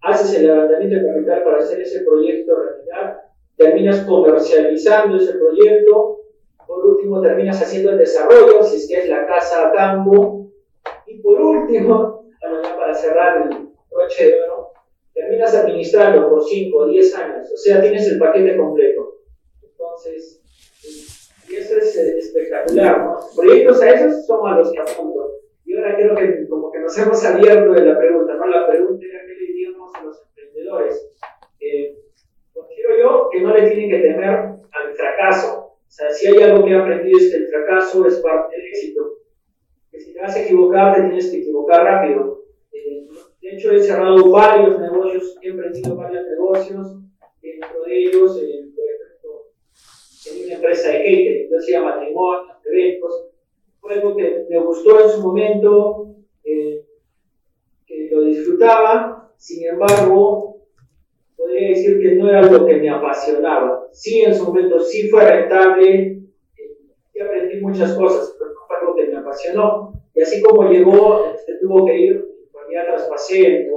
haces 0.00 0.36
el 0.36 0.48
levantamiento 0.48 0.96
de 0.96 1.12
capital 1.12 1.44
para 1.44 1.58
hacer 1.58 1.80
ese 1.80 2.00
proyecto 2.00 2.56
realidad, 2.56 3.22
terminas 3.56 4.00
comercializando 4.00 5.16
ese 5.16 5.34
proyecto, 5.34 6.22
por 6.66 6.84
último 6.84 7.20
terminas 7.22 7.62
haciendo 7.62 7.90
el 7.90 7.98
desarrollo, 7.98 8.64
si 8.64 8.78
es 8.78 8.88
que 8.88 8.98
es 9.02 9.08
la 9.08 9.26
casa 9.26 9.68
a 9.68 9.72
campo, 9.72 10.50
y 11.06 11.20
por 11.20 11.40
último, 11.40 12.26
para 12.76 12.94
cerrar 12.94 13.42
el 13.48 13.68
broche 13.92 14.26
de 14.26 14.42
oro, 14.42 14.72
terminas 15.14 15.54
administrando 15.54 16.28
por 16.28 16.42
5 16.42 16.76
o 16.76 16.86
10 16.86 17.14
años, 17.16 17.52
o 17.52 17.56
sea, 17.56 17.80
tienes 17.80 18.10
el 18.10 18.18
paquete 18.18 18.56
completo. 18.56 19.18
Entonces, 19.62 20.41
Y 21.52 21.56
eso 21.56 21.76
es 21.76 21.96
eh, 21.98 22.18
espectacular, 22.18 23.04
¿no? 23.04 23.20
Proyectos 23.36 23.82
a 23.82 23.90
esos 23.90 24.24
son 24.24 24.48
a 24.48 24.56
los 24.56 24.72
que 24.72 24.78
apunto. 24.80 25.32
Y 25.66 25.76
ahora 25.76 25.96
creo 25.96 26.16
que 26.16 26.48
como 26.48 26.72
que 26.72 26.78
nos 26.78 26.96
hemos 26.96 27.22
abierto 27.26 27.72
de 27.72 27.84
la 27.84 27.98
pregunta, 27.98 28.34
¿no? 28.34 28.46
La 28.46 28.66
pregunta 28.66 29.04
era 29.04 29.20
qué 29.26 29.34
le 29.34 29.46
diríamos 29.52 29.94
a 29.94 30.02
los 30.02 30.22
emprendedores. 30.28 31.12
Eh, 31.60 31.98
considero 32.54 32.96
yo 32.98 33.28
que 33.30 33.42
no 33.42 33.54
le 33.54 33.70
tienen 33.70 33.90
que 33.90 33.98
temer 33.98 34.30
al 34.30 34.94
fracaso. 34.94 35.76
O 35.76 35.90
sea, 35.90 36.10
si 36.10 36.28
hay 36.28 36.42
algo 36.42 36.64
que 36.64 36.70
he 36.70 36.76
aprendido 36.76 37.18
es 37.18 37.30
que 37.30 37.36
el 37.36 37.48
fracaso 37.48 38.06
es 38.06 38.14
parte 38.20 38.56
del 38.56 38.66
éxito. 38.68 39.18
Que 39.90 40.00
si 40.00 40.14
te 40.14 40.20
vas 40.20 40.34
a 40.34 40.42
equivocar, 40.42 40.94
te 40.94 41.02
tienes 41.02 41.30
que 41.30 41.36
equivocar 41.36 41.84
rápido. 41.84 42.44
Eh, 42.72 43.08
de 43.42 43.50
hecho, 43.50 43.72
he 43.72 43.82
cerrado 43.82 44.30
varios 44.30 44.80
negocios, 44.80 45.36
he 45.42 45.48
emprendido 45.48 45.96
varios 45.96 46.24
negocios, 46.24 46.96
dentro 47.42 47.82
de 47.84 47.98
ellos, 47.98 48.42
eh, 48.42 48.61
tenía 50.32 50.46
una 50.46 50.54
empresa 50.54 50.90
de 50.90 50.98
catering, 50.98 51.50
yo 51.50 51.58
hacía 51.58 51.82
matrimonios, 51.82 52.56
eventos, 52.64 53.28
fue 53.80 53.94
algo 53.94 54.16
que 54.16 54.46
me 54.48 54.58
gustó 54.60 55.00
en 55.02 55.10
su 55.10 55.22
momento, 55.22 56.14
eh, 56.44 56.84
que 57.86 58.08
lo 58.10 58.22
disfrutaba, 58.22 59.32
sin 59.36 59.66
embargo, 59.66 60.62
podría 61.36 61.70
decir 61.70 62.00
que 62.00 62.14
no 62.14 62.28
era 62.28 62.42
lo 62.42 62.64
que 62.64 62.76
me 62.76 62.88
apasionaba. 62.88 63.88
Sí, 63.90 64.20
en 64.20 64.34
su 64.34 64.44
momento 64.44 64.80
sí 64.80 65.08
fue 65.08 65.24
rentable, 65.24 65.94
eh, 65.94 66.76
y 67.14 67.20
aprendí 67.20 67.60
muchas 67.60 67.94
cosas, 67.94 68.36
pero 68.38 68.52
no 68.52 68.66
fue 68.66 68.76
algo 68.76 68.94
que 68.94 69.06
me 69.08 69.18
apasionó. 69.18 69.92
Y 70.14 70.22
así 70.22 70.40
como 70.42 70.70
llegó, 70.70 71.32
este, 71.34 71.58
tuvo 71.60 71.86
que 71.86 71.98
ir, 71.98 72.32
ya 72.72 72.86
traspasé. 72.86 73.68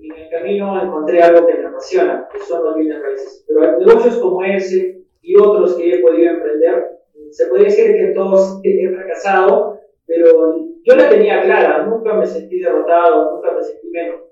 Y 0.00 0.10
en 0.10 0.16
el 0.16 0.30
camino 0.30 0.82
encontré 0.82 1.22
algo 1.22 1.46
que 1.46 1.54
me 1.54 1.66
apasiona, 1.66 2.28
que 2.32 2.38
son 2.40 2.64
los 2.64 2.76
bienes 2.76 3.02
raíces. 3.02 3.44
Pero 3.46 3.78
negocios 3.78 4.16
como 4.18 4.42
ese 4.44 4.99
y 5.22 5.36
otros 5.36 5.76
que 5.76 5.94
he 5.94 5.98
podido 5.98 6.30
emprender, 6.32 7.00
se 7.30 7.46
podría 7.46 7.68
decir 7.68 7.94
que 7.94 8.12
todos 8.14 8.60
he 8.64 8.88
fracasado, 8.88 9.78
pero 10.06 10.56
yo 10.82 10.96
la 10.96 11.08
tenía 11.08 11.42
clara, 11.42 11.86
nunca 11.86 12.14
me 12.14 12.26
sentí 12.26 12.58
derrotado, 12.58 13.36
nunca 13.36 13.52
me 13.52 13.62
sentí 13.62 13.88
menos. 13.88 14.22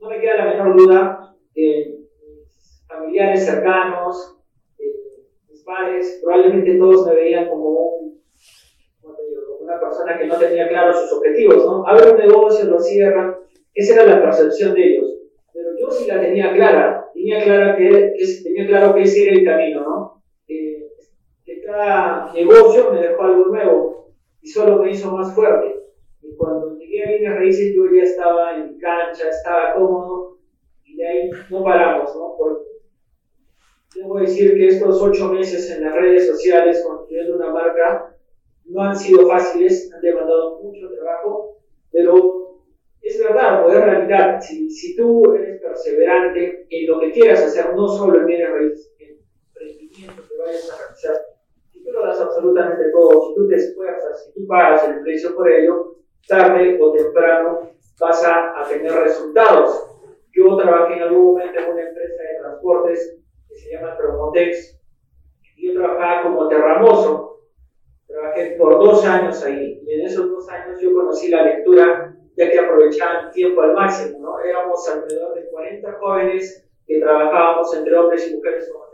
No 0.00 0.08
me 0.08 0.20
queda 0.20 0.36
la 0.36 0.46
menor 0.46 0.76
duda 0.76 1.36
que 1.54 1.98
mis 2.28 2.86
familiares 2.86 3.44
cercanos, 3.44 4.38
eh, 4.78 4.84
mis 5.50 5.62
padres, 5.62 6.20
probablemente 6.22 6.78
todos 6.78 7.06
me 7.06 7.14
veían 7.14 7.48
como, 7.48 7.68
un, 7.70 8.20
una 9.60 9.80
persona 9.80 10.18
que 10.18 10.26
no 10.26 10.38
tenía 10.38 10.68
claros 10.68 11.00
sus 11.00 11.18
objetivos, 11.18 11.64
¿no? 11.64 11.86
Abre 11.86 12.12
un 12.12 12.18
negocio, 12.18 12.70
lo 12.70 12.78
cierran, 12.78 13.36
esa 13.74 13.94
era 13.94 14.16
la 14.16 14.22
percepción 14.22 14.74
de 14.74 14.86
ellos. 14.86 15.18
Pero 15.52 15.70
yo 15.78 15.90
sí 15.90 16.06
la 16.06 16.20
tenía 16.20 16.52
clara, 16.54 17.10
tenía, 17.12 17.42
clara 17.42 17.76
que, 17.76 18.14
que 18.16 18.42
tenía 18.44 18.66
claro 18.66 18.94
que 18.94 19.02
ese 19.02 19.24
era 19.24 19.32
el 19.32 19.44
camino, 19.44 19.80
¿no? 19.80 20.15
Cada 21.66 22.32
negocio 22.32 22.92
me 22.92 23.00
dejó 23.00 23.22
algo 23.22 23.46
nuevo 23.46 24.14
y 24.40 24.48
solo 24.48 24.82
me 24.82 24.92
hizo 24.92 25.10
más 25.10 25.34
fuerte. 25.34 25.82
Y 26.22 26.34
cuando 26.36 26.78
llegué 26.78 27.02
a 27.04 27.08
Bienes 27.08 27.36
Raíces 27.36 27.74
yo 27.74 27.82
ya 27.92 28.04
estaba 28.04 28.56
en 28.56 28.78
cancha, 28.78 29.28
estaba 29.28 29.74
cómodo 29.74 30.38
y 30.84 30.96
de 30.96 31.06
ahí 31.06 31.30
no 31.50 31.64
paramos, 31.64 32.14
¿no? 32.14 32.36
Porque 32.38 32.64
debo 33.96 34.18
decir 34.20 34.54
que 34.54 34.68
estos 34.68 35.02
ocho 35.02 35.32
meses 35.32 35.70
en 35.72 35.84
las 35.84 35.94
redes 35.94 36.28
sociales 36.28 36.84
construyendo 36.86 37.36
una 37.36 37.52
marca 37.52 38.16
no 38.66 38.82
han 38.82 38.96
sido 38.96 39.26
fáciles, 39.28 39.92
han 39.92 40.00
demandado 40.00 40.60
mucho 40.62 40.88
trabajo, 40.92 41.58
pero 41.90 42.62
es 43.02 43.18
verdad, 43.20 43.64
poder 43.64 43.84
realidad, 43.84 44.40
si, 44.40 44.70
si 44.70 44.96
tú 44.96 45.34
eres 45.34 45.60
perseverante 45.60 46.66
en 46.70 46.86
lo 46.88 47.00
que 47.00 47.12
quieras 47.12 47.42
hacer, 47.42 47.74
no 47.74 47.88
solo 47.88 48.20
en 48.20 48.26
bienes 48.26 48.50
raíces, 48.50 48.92
en 48.98 49.18
emprendimiento 49.48 50.22
que 50.28 50.36
vayas 50.36 50.70
a 50.70 50.78
realizar, 50.78 51.35
tú 51.86 51.92
lo 51.92 52.06
das 52.06 52.20
absolutamente 52.20 52.90
todo, 52.90 53.28
si 53.28 53.34
tú 53.34 53.48
te 53.48 53.56
esfuerzas, 53.56 54.24
si 54.24 54.32
tú 54.34 54.46
pagas 54.46 54.86
el 54.88 55.00
precio 55.00 55.34
por 55.34 55.48
ello, 55.48 55.96
tarde 56.28 56.78
o 56.80 56.92
temprano 56.92 57.70
vas 58.00 58.24
a, 58.24 58.60
a 58.60 58.68
tener 58.68 58.92
resultados. 58.92 59.90
Yo 60.32 60.56
trabajé 60.56 60.96
en 60.96 61.02
algún 61.02 61.32
momento 61.32 61.58
en 61.58 61.72
una 61.72 61.88
empresa 61.88 62.22
de 62.22 62.38
transportes 62.40 63.18
que 63.48 63.54
se 63.54 63.70
llama 63.70 63.96
Promotex 63.96 64.78
y 65.56 65.68
yo 65.68 65.80
trabajaba 65.80 66.22
como 66.24 66.48
terramoso. 66.48 67.40
Trabajé 68.06 68.56
por 68.58 68.78
dos 68.78 69.04
años 69.04 69.42
ahí 69.44 69.80
y 69.86 69.92
en 69.92 70.06
esos 70.06 70.28
dos 70.28 70.48
años 70.50 70.80
yo 70.80 70.92
conocí 70.92 71.28
la 71.28 71.42
lectura 71.42 72.16
ya 72.36 72.50
que 72.50 72.58
aprovechaban 72.58 73.30
tiempo 73.32 73.62
al 73.62 73.72
máximo. 73.72 74.18
¿no? 74.20 74.40
Éramos 74.40 74.86
alrededor 74.88 75.34
de 75.34 75.48
40 75.48 75.92
jóvenes 75.94 76.68
que 76.86 77.00
trabajábamos 77.00 77.74
entre 77.74 77.96
hombres 77.96 78.30
y 78.30 78.36
mujeres 78.36 78.66
terramotos. 78.66 78.85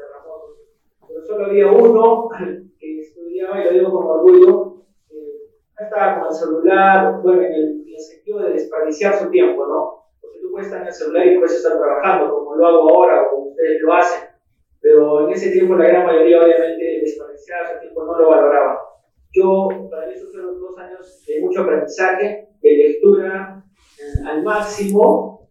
Pero 1.13 1.27
solo 1.27 1.47
había 1.47 1.71
uno 1.71 2.29
que 2.79 3.01
estudiaba, 3.01 3.61
y 3.61 3.65
lo 3.65 3.73
digo 3.73 3.93
con 3.93 4.07
orgullo, 4.07 4.85
eh, 5.11 5.51
estaba 5.79 6.21
con 6.21 6.29
el 6.29 6.35
celular, 6.35 7.21
bueno, 7.23 7.43
en 7.43 7.53
el, 7.53 7.65
en 7.87 7.95
el, 7.95 8.01
sentido 8.01 8.41
de 8.41 8.53
desperdiciar 8.53 9.19
su 9.19 9.31
tiempo, 9.31 9.67
¿no? 9.67 10.07
Porque 10.21 10.41
tú 10.41 10.51
puedes 10.51 10.69
estar 10.69 10.81
en 10.81 10.89
el 10.89 10.93
celular 10.93 11.27
y 11.27 11.39
puedes 11.39 11.57
estar 11.57 11.79
trabajando, 11.79 12.35
como 12.35 12.57
lo 12.57 12.67
hago 12.67 12.91
ahora, 12.91 13.23
o 13.23 13.31
como 13.31 13.51
ustedes 13.51 13.83
lo 13.83 13.93
hacen, 13.95 14.29
pero 14.81 15.27
en 15.27 15.35
ese 15.35 15.51
tiempo 15.51 15.77
la 15.77 15.87
gran 15.87 16.07
mayoría 16.07 16.43
obviamente 16.43 17.01
desperdiciaba 17.03 17.75
su 17.75 17.81
tiempo, 17.81 18.05
no 18.05 18.19
lo 18.19 18.31
valoraba. 18.31 18.79
Yo, 19.33 19.69
para 19.91 20.07
mí, 20.07 20.15
fueron 20.15 20.61
dos 20.61 20.77
años 20.79 21.25
de 21.27 21.41
mucho 21.41 21.63
aprendizaje, 21.63 22.49
de 22.61 22.71
lectura 22.71 23.65
eh, 23.99 24.29
al 24.29 24.43
máximo. 24.43 25.49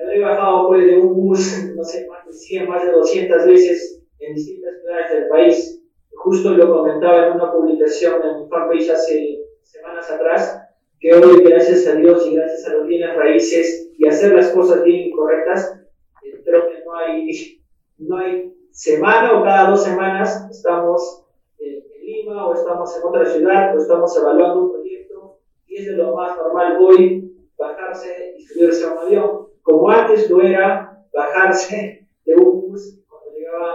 Habré 0.00 0.20
bajado 0.20 0.68
pues, 0.68 0.86
de 0.86 0.98
un 0.98 1.14
bus, 1.14 1.72
no 1.76 1.84
sé, 1.84 2.06
más 2.08 2.26
de 2.26 2.32
100, 2.32 2.68
más 2.68 2.84
de 2.84 2.92
200 2.92 3.46
veces 3.46 3.99
en 4.20 4.34
distintas 4.34 4.80
ciudades 4.80 5.12
del 5.12 5.28
país. 5.28 5.82
Justo 6.12 6.50
lo 6.50 6.70
comentaba 6.70 7.26
en 7.26 7.32
una 7.34 7.52
publicación 7.52 8.20
en 8.22 8.42
mi 8.42 8.48
fanpage 8.48 8.90
hace 8.90 9.40
semanas 9.62 10.10
atrás, 10.10 10.60
que 10.98 11.14
hoy, 11.14 11.42
gracias 11.42 11.86
a 11.86 11.94
Dios 11.94 12.26
y 12.26 12.34
gracias 12.34 12.68
a 12.68 12.74
los 12.74 12.86
bienes 12.86 13.16
raíces 13.16 13.90
y 13.96 14.06
hacer 14.06 14.34
las 14.34 14.50
cosas 14.50 14.82
bien 14.84 15.10
correctas, 15.12 15.80
eh, 16.22 16.42
creo 16.44 16.68
que 16.68 16.84
no 16.84 16.94
hay, 16.94 17.62
no 17.98 18.16
hay 18.18 18.54
semana 18.70 19.38
o 19.38 19.44
cada 19.44 19.70
dos 19.70 19.82
semanas 19.82 20.46
estamos 20.50 21.24
en 21.58 21.82
Lima 22.04 22.46
o 22.46 22.54
estamos 22.54 22.96
en 22.96 23.08
otra 23.08 23.24
ciudad 23.26 23.74
o 23.74 23.78
estamos 23.80 24.16
evaluando 24.16 24.64
un 24.64 24.72
proyecto 24.72 25.38
y 25.66 25.76
es 25.76 25.86
de 25.86 25.92
lo 25.92 26.14
más 26.14 26.36
normal 26.36 26.78
hoy 26.80 27.32
bajarse 27.56 28.34
y 28.36 28.42
subirse 28.42 28.84
a 28.84 28.92
un 28.92 28.98
avión, 28.98 29.48
como 29.62 29.88
antes 29.88 30.28
lo 30.28 30.42
era 30.42 31.02
bajarse 31.12 32.06
de 32.24 32.34
un 32.34 32.60
bus 32.68 32.99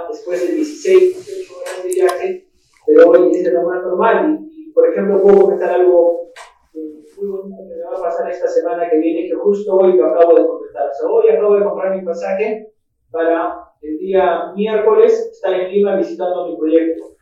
después 0.10 0.42
de 0.42 0.56
16, 0.56 1.26
18 1.26 1.54
horas 1.58 1.84
de 1.84 1.90
viaje, 1.90 2.48
pero 2.86 3.10
hoy 3.10 3.32
es 3.32 3.44
de 3.44 3.52
lo 3.52 3.64
más 3.64 3.84
normal. 3.84 4.40
Y, 4.50 4.70
y 4.70 4.72
por 4.72 4.90
ejemplo, 4.90 5.22
puedo 5.22 5.42
comentar 5.42 5.72
algo 5.72 6.32
eh, 6.74 7.04
muy 7.18 7.28
bonito 7.28 7.64
que 7.68 7.76
me 7.76 7.84
va 7.84 7.98
a 7.98 8.02
pasar 8.02 8.30
esta 8.30 8.48
semana 8.48 8.90
que 8.90 8.98
viene, 8.98 9.28
que 9.28 9.36
justo 9.36 9.76
hoy 9.76 9.94
lo 9.94 10.06
acabo 10.06 10.36
de 10.36 10.48
completar. 10.48 10.90
O 10.90 10.94
sea, 10.94 11.10
hoy 11.10 11.30
acabo 11.30 11.56
de 11.56 11.64
comprar 11.64 11.96
mi 11.96 12.06
pasaje 12.06 12.74
para 13.12 13.66
el 13.82 13.98
día 13.98 14.52
miércoles 14.56 15.30
estar 15.32 15.54
en 15.54 15.72
Lima 15.72 15.96
visitando 15.96 16.48
mi 16.48 16.58
proyecto. 16.58 17.16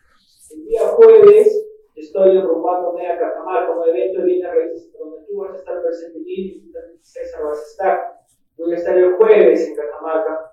El 0.52 0.66
día 0.66 0.82
jueves 0.82 1.70
estoy 1.96 2.38
enrumbándome 2.38 3.08
a 3.08 3.20
Cajamarca, 3.20 3.68
como 3.68 3.86
evento 3.86 4.22
de 4.22 4.48
Raíces, 4.48 4.92
donde 4.98 5.26
tú 5.28 5.38
vas 5.38 5.54
a 5.54 5.58
estar 5.58 5.82
presente 5.82 6.20
y 6.26 6.72
César, 7.02 7.44
vas 7.44 7.60
a 7.60 7.64
estar. 7.64 8.14
Voy 8.58 8.72
a 8.72 8.76
estar 8.76 8.98
el 8.98 9.14
jueves 9.14 9.68
en 9.68 9.76
Cajamarca 9.76 10.53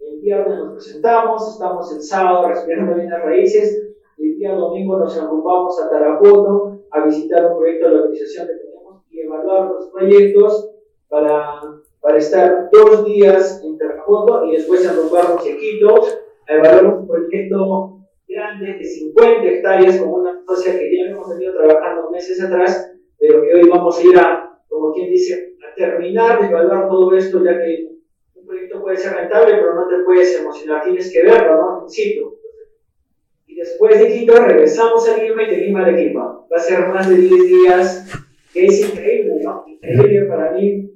el 0.00 0.20
viernes 0.20 0.58
nos 0.58 0.72
presentamos, 0.74 1.52
estamos 1.52 1.94
el 1.94 2.02
sábado 2.02 2.48
respirando 2.48 2.94
bien 2.94 3.10
las 3.10 3.22
raíces, 3.22 3.88
el 4.18 4.36
día 4.36 4.54
domingo 4.54 4.98
nos 4.98 5.16
arrumbamos 5.18 5.80
a 5.80 5.90
Tarapoto 5.90 6.80
a 6.90 7.04
visitar 7.04 7.52
un 7.52 7.58
proyecto 7.58 7.88
de 7.88 7.94
la 7.94 8.00
organización 8.02 8.46
que 8.46 8.54
tenemos 8.54 9.02
y 9.10 9.20
evaluar 9.20 9.70
los 9.70 9.88
proyectos 9.88 10.70
para, 11.08 11.60
para 12.00 12.18
estar 12.18 12.68
dos 12.70 13.04
días 13.04 13.62
en 13.64 13.78
Tarapoto 13.78 14.46
y 14.46 14.56
después 14.56 14.86
arrumbarnos 14.86 15.40
a 15.40 15.56
Quito 15.56 15.94
a 16.48 16.54
evaluar 16.54 16.98
un 16.98 17.06
proyecto 17.06 18.00
grande 18.28 18.74
de 18.74 18.84
50 18.84 19.44
hectáreas 19.44 19.98
con 19.98 20.08
una 20.08 20.42
socia 20.46 20.78
que 20.78 20.96
ya 20.96 21.10
hemos 21.10 21.28
venido 21.28 21.54
trabajando 21.54 22.10
meses 22.10 22.42
atrás, 22.42 22.92
pero 23.18 23.42
que 23.42 23.54
hoy 23.54 23.68
vamos 23.68 23.98
a 23.98 24.02
ir 24.02 24.18
a, 24.18 24.60
como 24.68 24.92
quien 24.92 25.10
dice, 25.10 25.54
a 25.60 25.74
terminar 25.74 26.40
de 26.40 26.46
evaluar 26.46 26.88
todo 26.88 27.14
esto 27.16 27.42
ya 27.44 27.58
que 27.58 27.90
puede 28.90 29.02
ser 29.02 29.14
rentable, 29.14 29.54
pero 29.54 29.74
no 29.74 29.86
te 29.86 30.02
puedes 30.04 30.36
emocionar, 30.36 30.82
tienes 30.82 31.12
que 31.12 31.22
verlo, 31.22 31.56
¿no? 31.56 31.82
In 31.84 31.90
situ. 31.90 32.38
Y 33.46 33.54
después 33.54 34.00
de 34.00 34.08
Quito 34.12 34.34
regresamos 34.34 35.08
a 35.08 35.16
Lima 35.16 35.44
y 35.44 35.46
de 35.50 35.56
Lima 35.58 35.84
a 35.86 35.90
Lima. 35.90 36.44
Va 36.52 36.56
a 36.56 36.58
ser 36.58 36.88
más 36.88 37.08
de 37.08 37.14
10 37.14 37.44
días, 37.46 38.08
que 38.52 38.66
es 38.66 38.80
increíble, 38.80 39.34
¿no? 39.44 39.64
Increíble 39.68 40.26
para 40.26 40.50
mí 40.50 40.90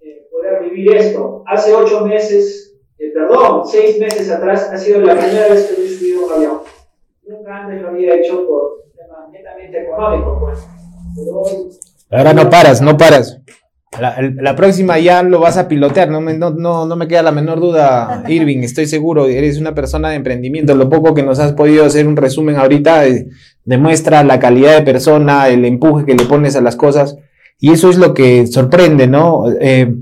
eh, 0.00 0.26
poder 0.28 0.64
vivir 0.64 0.96
esto. 0.96 1.44
Hace 1.46 1.72
8 1.72 2.04
meses, 2.04 2.76
eh, 2.98 3.12
perdón, 3.14 3.64
6 3.64 4.00
meses 4.00 4.28
atrás, 4.28 4.68
ha 4.72 4.76
sido 4.76 5.02
la 5.02 5.14
primera 5.14 5.46
vez 5.46 5.66
que 5.66 5.84
he 5.84 5.88
subido 5.88 6.26
un 6.26 6.32
avión. 6.32 6.58
Nunca 7.28 7.58
antes 7.58 7.80
lo 7.80 7.90
había 7.90 8.16
hecho 8.16 8.44
por 8.44 8.86
tema 8.96 9.28
netamente 9.30 9.82
económico, 9.82 10.40
pues. 10.40 10.66
Pero 11.14 11.40
hoy, 11.42 11.70
Ahora 12.10 12.34
no 12.34 12.50
paras, 12.50 12.82
no 12.82 12.96
paras. 12.96 13.40
La, 14.00 14.56
próxima 14.56 14.98
ya 14.98 15.22
lo 15.22 15.40
vas 15.40 15.56
a 15.56 15.68
pilotear, 15.68 16.08
no 16.10 16.20
me, 16.20 16.34
no, 16.36 16.50
no, 16.50 16.96
me 16.96 17.08
queda 17.08 17.22
la 17.22 17.32
menor 17.32 17.60
duda, 17.60 18.24
Irving, 18.28 18.58
estoy 18.58 18.86
seguro, 18.86 19.26
eres 19.26 19.58
una 19.58 19.74
persona 19.74 20.10
de 20.10 20.16
emprendimiento, 20.16 20.74
lo 20.74 20.88
poco 20.88 21.14
que 21.14 21.22
nos 21.22 21.38
has 21.38 21.52
podido 21.52 21.84
hacer 21.84 22.06
un 22.06 22.16
resumen 22.16 22.56
ahorita 22.56 23.06
eh, 23.06 23.28
demuestra 23.64 24.24
la 24.24 24.38
calidad 24.38 24.76
de 24.76 24.82
persona, 24.82 25.48
el 25.48 25.64
empuje 25.64 26.04
que 26.04 26.14
le 26.14 26.24
pones 26.24 26.56
a 26.56 26.60
las 26.60 26.76
cosas, 26.76 27.16
y 27.58 27.72
eso 27.72 27.90
es 27.90 27.98
lo 27.98 28.12
que 28.14 28.46
sorprende, 28.46 29.06
¿no? 29.06 29.44
Eh, 29.60 29.92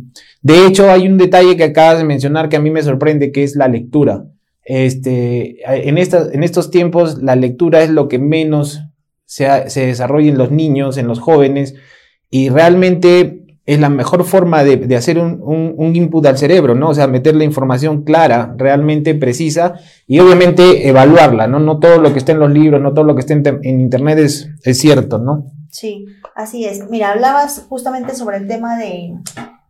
de 0.42 0.66
hecho, 0.66 0.90
hay 0.90 1.06
un 1.06 1.16
detalle 1.16 1.56
que 1.56 1.64
acabas 1.64 1.98
de 1.98 2.04
mencionar 2.04 2.48
que 2.48 2.56
a 2.56 2.60
mí 2.60 2.70
me 2.70 2.82
sorprende, 2.82 3.32
que 3.32 3.44
es 3.44 3.56
la 3.56 3.68
lectura. 3.68 4.26
Este, 4.64 5.56
en, 5.66 5.96
en 5.98 6.42
estos 6.42 6.70
tiempos, 6.70 7.22
la 7.22 7.36
lectura 7.36 7.82
es 7.82 7.90
lo 7.90 8.08
que 8.08 8.18
menos 8.18 8.82
se, 9.24 9.70
se 9.70 9.86
desarrolla 9.86 10.30
en 10.30 10.38
los 10.38 10.50
niños, 10.50 10.98
en 10.98 11.06
los 11.06 11.20
jóvenes, 11.20 11.74
y 12.30 12.48
realmente 12.48 13.43
es 13.66 13.80
la 13.80 13.88
mejor 13.88 14.24
forma 14.24 14.62
de, 14.62 14.94
hacer 14.94 15.18
un, 15.18 15.96
input 15.96 16.26
al 16.26 16.36
cerebro, 16.36 16.74
¿no? 16.74 16.90
O 16.90 16.94
sea, 16.94 17.06
meter 17.06 17.34
la 17.34 17.44
información 17.44 18.02
clara, 18.02 18.54
realmente 18.58 19.14
precisa 19.14 19.74
y 20.06 20.18
obviamente 20.18 20.86
evaluarla, 20.86 21.46
¿no? 21.46 21.60
No 21.60 21.78
todo 21.78 21.98
lo 21.98 22.12
que 22.12 22.18
está 22.18 22.32
en 22.32 22.40
los 22.40 22.50
libros, 22.50 22.82
no 22.82 22.92
todo 22.92 23.04
lo 23.04 23.14
que 23.14 23.20
está 23.20 23.32
en, 23.32 23.80
internet 23.80 24.18
es, 24.18 24.50
es, 24.64 24.78
cierto, 24.78 25.18
¿no? 25.18 25.46
Sí, 25.70 26.04
así 26.34 26.66
es. 26.66 26.90
Mira, 26.90 27.12
hablabas 27.12 27.64
justamente 27.68 28.14
sobre 28.14 28.36
el 28.36 28.46
tema 28.46 28.76
de, 28.76 29.14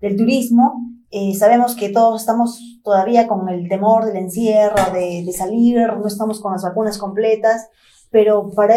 del 0.00 0.16
turismo. 0.16 0.74
Eh, 1.12 1.34
sabemos 1.36 1.76
que 1.76 1.90
todos 1.90 2.20
estamos 2.20 2.80
todavía 2.82 3.28
con 3.28 3.48
el 3.48 3.68
temor 3.68 4.06
del 4.06 4.16
encierro, 4.16 4.92
de, 4.92 5.22
de 5.24 5.32
salir, 5.32 5.78
no 5.86 6.08
estamos 6.08 6.40
con 6.40 6.52
las 6.52 6.64
vacunas 6.64 6.98
completas, 6.98 7.68
pero 8.10 8.50
para, 8.50 8.74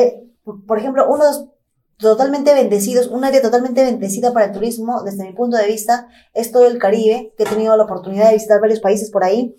por 0.67 0.77
ejemplo, 0.77 1.07
uno 1.09 1.24
de 1.25 1.31
los 1.31 1.57
totalmente 1.98 2.54
bendecidos, 2.54 3.08
un 3.08 3.24
área 3.24 3.42
totalmente 3.42 3.84
bendecida 3.84 4.34
para 4.34 4.48
el 4.48 4.51
turismo, 4.51 5.01
desde 5.04 5.25
mi 5.25 5.34
punto 5.34 5.58
de 5.58 5.68
vista, 5.68 6.08
es 6.34 6.51
todo 6.51 6.68
el 6.68 6.77
Caribe, 6.77 7.34
que 7.38 7.44
he 7.44 7.48
tenido 7.48 7.75
la 7.75 7.84
oportunidad 7.84 8.27
de 8.27 8.36
visitar 8.36 8.62
varios 8.62 8.80
países 8.80 9.10
por 9.10 9.24
ahí, 9.24 9.56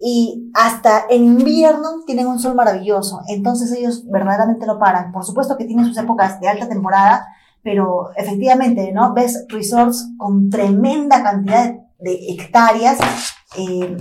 y 0.00 0.50
hasta 0.54 1.04
en 1.08 1.24
invierno 1.24 2.02
tienen 2.06 2.26
un 2.26 2.38
sol 2.38 2.54
maravilloso, 2.54 3.20
entonces 3.28 3.70
ellos 3.72 4.04
verdaderamente 4.06 4.66
lo 4.66 4.78
paran. 4.78 5.12
Por 5.12 5.24
supuesto 5.24 5.56
que 5.56 5.64
tienen 5.64 5.86
sus 5.86 5.96
épocas 5.96 6.40
de 6.40 6.48
alta 6.48 6.68
temporada, 6.68 7.26
pero 7.62 8.10
efectivamente, 8.16 8.92
¿no? 8.92 9.14
Ves 9.14 9.46
resorts 9.48 10.10
con 10.18 10.50
tremenda 10.50 11.22
cantidad 11.22 11.74
de 11.98 12.18
hectáreas, 12.28 12.98
eh, 13.56 13.96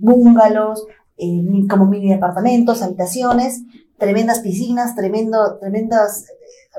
bungalows, 0.00 0.84
eh, 1.16 1.66
como 1.70 1.86
mini 1.86 2.10
departamentos, 2.10 2.82
habitaciones, 2.82 3.62
tremendas 3.98 4.40
piscinas, 4.40 4.96
tremendo, 4.96 5.58
tremendas 5.60 6.26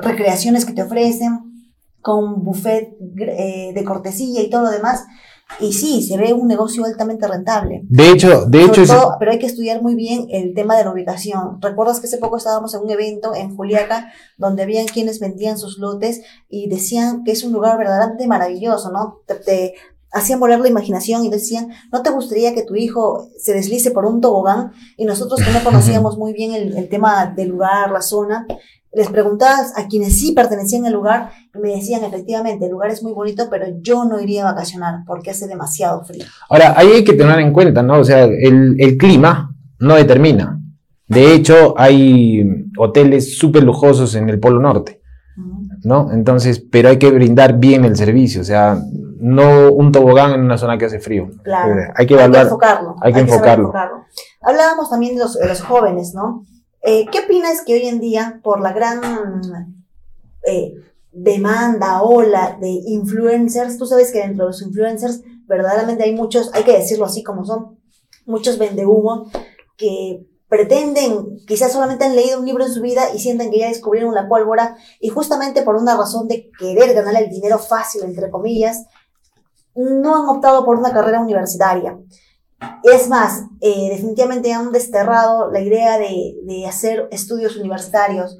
recreaciones 0.01 0.65
que 0.65 0.73
te 0.73 0.83
ofrecen, 0.83 1.47
con 2.01 2.43
buffet 2.43 2.95
eh, 3.19 3.71
de 3.73 3.83
cortesía 3.83 4.41
y 4.41 4.49
todo 4.49 4.63
lo 4.63 4.71
demás. 4.71 5.05
Y 5.59 5.73
sí, 5.73 6.03
se 6.03 6.17
ve 6.17 6.33
un 6.33 6.47
negocio 6.47 6.85
altamente 6.85 7.27
rentable. 7.27 7.81
De 7.89 8.11
hecho, 8.11 8.45
de 8.45 8.63
hecho. 8.63 8.83
pero 9.17 9.31
hay 9.31 9.39
que 9.39 9.45
estudiar 9.45 9.81
muy 9.81 9.95
bien 9.95 10.27
el 10.29 10.53
tema 10.53 10.77
de 10.77 10.83
la 10.83 10.91
ubicación. 10.91 11.61
¿Recuerdas 11.61 11.99
que 11.99 12.07
hace 12.07 12.17
poco 12.17 12.37
estábamos 12.37 12.73
en 12.75 12.81
un 12.81 12.89
evento 12.91 13.33
en 13.33 13.55
Juliaca 13.55 14.11
donde 14.37 14.63
habían 14.63 14.87
quienes 14.87 15.19
vendían 15.19 15.57
sus 15.57 15.79
lotes 15.79 16.21
y 16.49 16.69
decían 16.69 17.23
que 17.23 17.31
es 17.31 17.43
un 17.43 17.53
lugar 17.53 17.77
verdaderamente 17.77 18.27
maravilloso, 18.27 18.91
¿no? 18.91 19.21
Te, 19.45 19.73
hacían 20.11 20.39
volar 20.39 20.59
la 20.59 20.69
imaginación 20.69 21.23
y 21.25 21.29
decían, 21.29 21.69
¿no 21.91 22.01
te 22.01 22.09
gustaría 22.09 22.53
que 22.53 22.63
tu 22.63 22.75
hijo 22.75 23.29
se 23.37 23.53
deslice 23.53 23.91
por 23.91 24.05
un 24.05 24.21
tobogán? 24.21 24.71
Y 24.97 25.05
nosotros 25.05 25.41
que 25.41 25.51
no 25.51 25.63
conocíamos 25.63 26.17
muy 26.17 26.33
bien 26.33 26.53
el, 26.53 26.77
el 26.77 26.89
tema 26.89 27.33
del 27.35 27.49
lugar, 27.49 27.91
la 27.91 28.01
zona, 28.01 28.45
les 28.97 29.09
preguntabas 29.09 29.77
a 29.77 29.87
quienes 29.87 30.17
sí 30.17 30.31
pertenecían 30.31 30.83
al 30.87 30.93
lugar 30.93 31.29
y 31.53 31.59
me 31.59 31.69
decían 31.69 32.03
efectivamente, 32.03 32.65
el 32.65 32.71
lugar 32.71 32.89
es 32.89 33.03
muy 33.03 33.13
bonito, 33.13 33.47
pero 33.47 33.67
yo 33.79 34.05
no 34.05 34.19
iría 34.19 34.41
a 34.41 34.53
vacacionar 34.53 35.03
porque 35.05 35.29
hace 35.29 35.47
demasiado 35.47 36.03
frío. 36.03 36.25
Ahora, 36.49 36.73
ahí 36.75 36.87
hay 36.87 37.03
que 37.03 37.13
tener 37.13 37.39
en 37.39 37.53
cuenta, 37.53 37.83
¿no? 37.83 37.99
O 37.99 38.03
sea, 38.03 38.23
el, 38.23 38.75
el 38.79 38.97
clima 38.97 39.55
no 39.79 39.93
determina. 39.93 40.59
De 41.07 41.35
hecho, 41.35 41.75
hay 41.77 42.43
hoteles 42.75 43.37
súper 43.37 43.63
lujosos 43.63 44.15
en 44.15 44.29
el 44.29 44.39
Polo 44.39 44.59
Norte, 44.59 44.99
¿no? 45.83 46.11
Entonces, 46.11 46.59
pero 46.59 46.89
hay 46.89 46.97
que 46.97 47.11
brindar 47.11 47.59
bien 47.59 47.85
el 47.85 47.95
servicio, 47.95 48.41
o 48.41 48.45
sea, 48.45 48.81
no 49.19 49.71
un 49.71 49.91
tobogán 49.91 50.31
en 50.31 50.41
una 50.41 50.57
zona 50.57 50.75
que 50.79 50.85
hace 50.85 50.99
frío. 50.99 51.29
Claro. 51.43 51.79
Eh, 51.79 51.93
hay 51.95 52.07
que 52.07 52.15
evaluar. 52.15 52.39
Hay 52.39 52.43
que 52.43 52.47
enfocarlo. 52.47 52.95
Hay 52.99 53.13
que, 53.13 53.19
enfocarlo. 53.19 53.73
Hablábamos 54.41 54.89
también 54.89 55.15
de 55.15 55.21
los, 55.21 55.35
de 55.35 55.47
los 55.47 55.61
jóvenes, 55.61 56.15
¿no? 56.15 56.41
Eh, 56.89 57.05
¿Qué 57.11 57.19
opinas 57.19 57.63
que 57.65 57.73
hoy 57.73 57.85
en 57.85 57.99
día, 57.99 58.39
por 58.41 58.61
la 58.61 58.71
gran 58.71 59.01
eh, 60.47 60.73
demanda, 61.11 62.01
ola 62.01 62.57
de 62.61 62.69
influencers, 62.69 63.77
tú 63.77 63.85
sabes 63.85 64.13
que 64.13 64.19
dentro 64.19 64.45
de 64.45 64.51
los 64.51 64.61
influencers 64.61 65.21
verdaderamente 65.47 66.05
hay 66.05 66.15
muchos, 66.15 66.49
hay 66.53 66.63
que 66.63 66.77
decirlo 66.77 67.03
así 67.03 67.23
como 67.23 67.43
son, 67.43 67.77
muchos 68.25 68.57
humo 68.57 69.29
que 69.75 70.25
pretenden, 70.47 71.39
quizás 71.45 71.73
solamente 71.73 72.05
han 72.05 72.15
leído 72.15 72.39
un 72.39 72.45
libro 72.45 72.65
en 72.65 72.71
su 72.71 72.81
vida 72.81 73.13
y 73.13 73.19
sienten 73.19 73.51
que 73.51 73.59
ya 73.59 73.67
descubrieron 73.67 74.15
la 74.15 74.29
pólvora 74.29 74.77
y 75.01 75.09
justamente 75.09 75.63
por 75.63 75.75
una 75.75 75.97
razón 75.97 76.29
de 76.29 76.49
querer 76.57 76.93
ganar 76.93 77.21
el 77.21 77.29
dinero 77.29 77.59
fácil, 77.59 78.03
entre 78.03 78.31
comillas, 78.31 78.85
no 79.75 80.15
han 80.15 80.29
optado 80.37 80.63
por 80.63 80.77
una 80.77 80.93
carrera 80.93 81.19
universitaria. 81.19 81.99
Es 82.83 83.07
más, 83.09 83.43
eh, 83.61 83.89
definitivamente 83.91 84.53
han 84.53 84.71
desterrado 84.71 85.51
la 85.51 85.61
idea 85.61 85.97
de, 85.97 86.65
hacer 86.67 87.07
estudios 87.11 87.55
universitarios, 87.57 88.37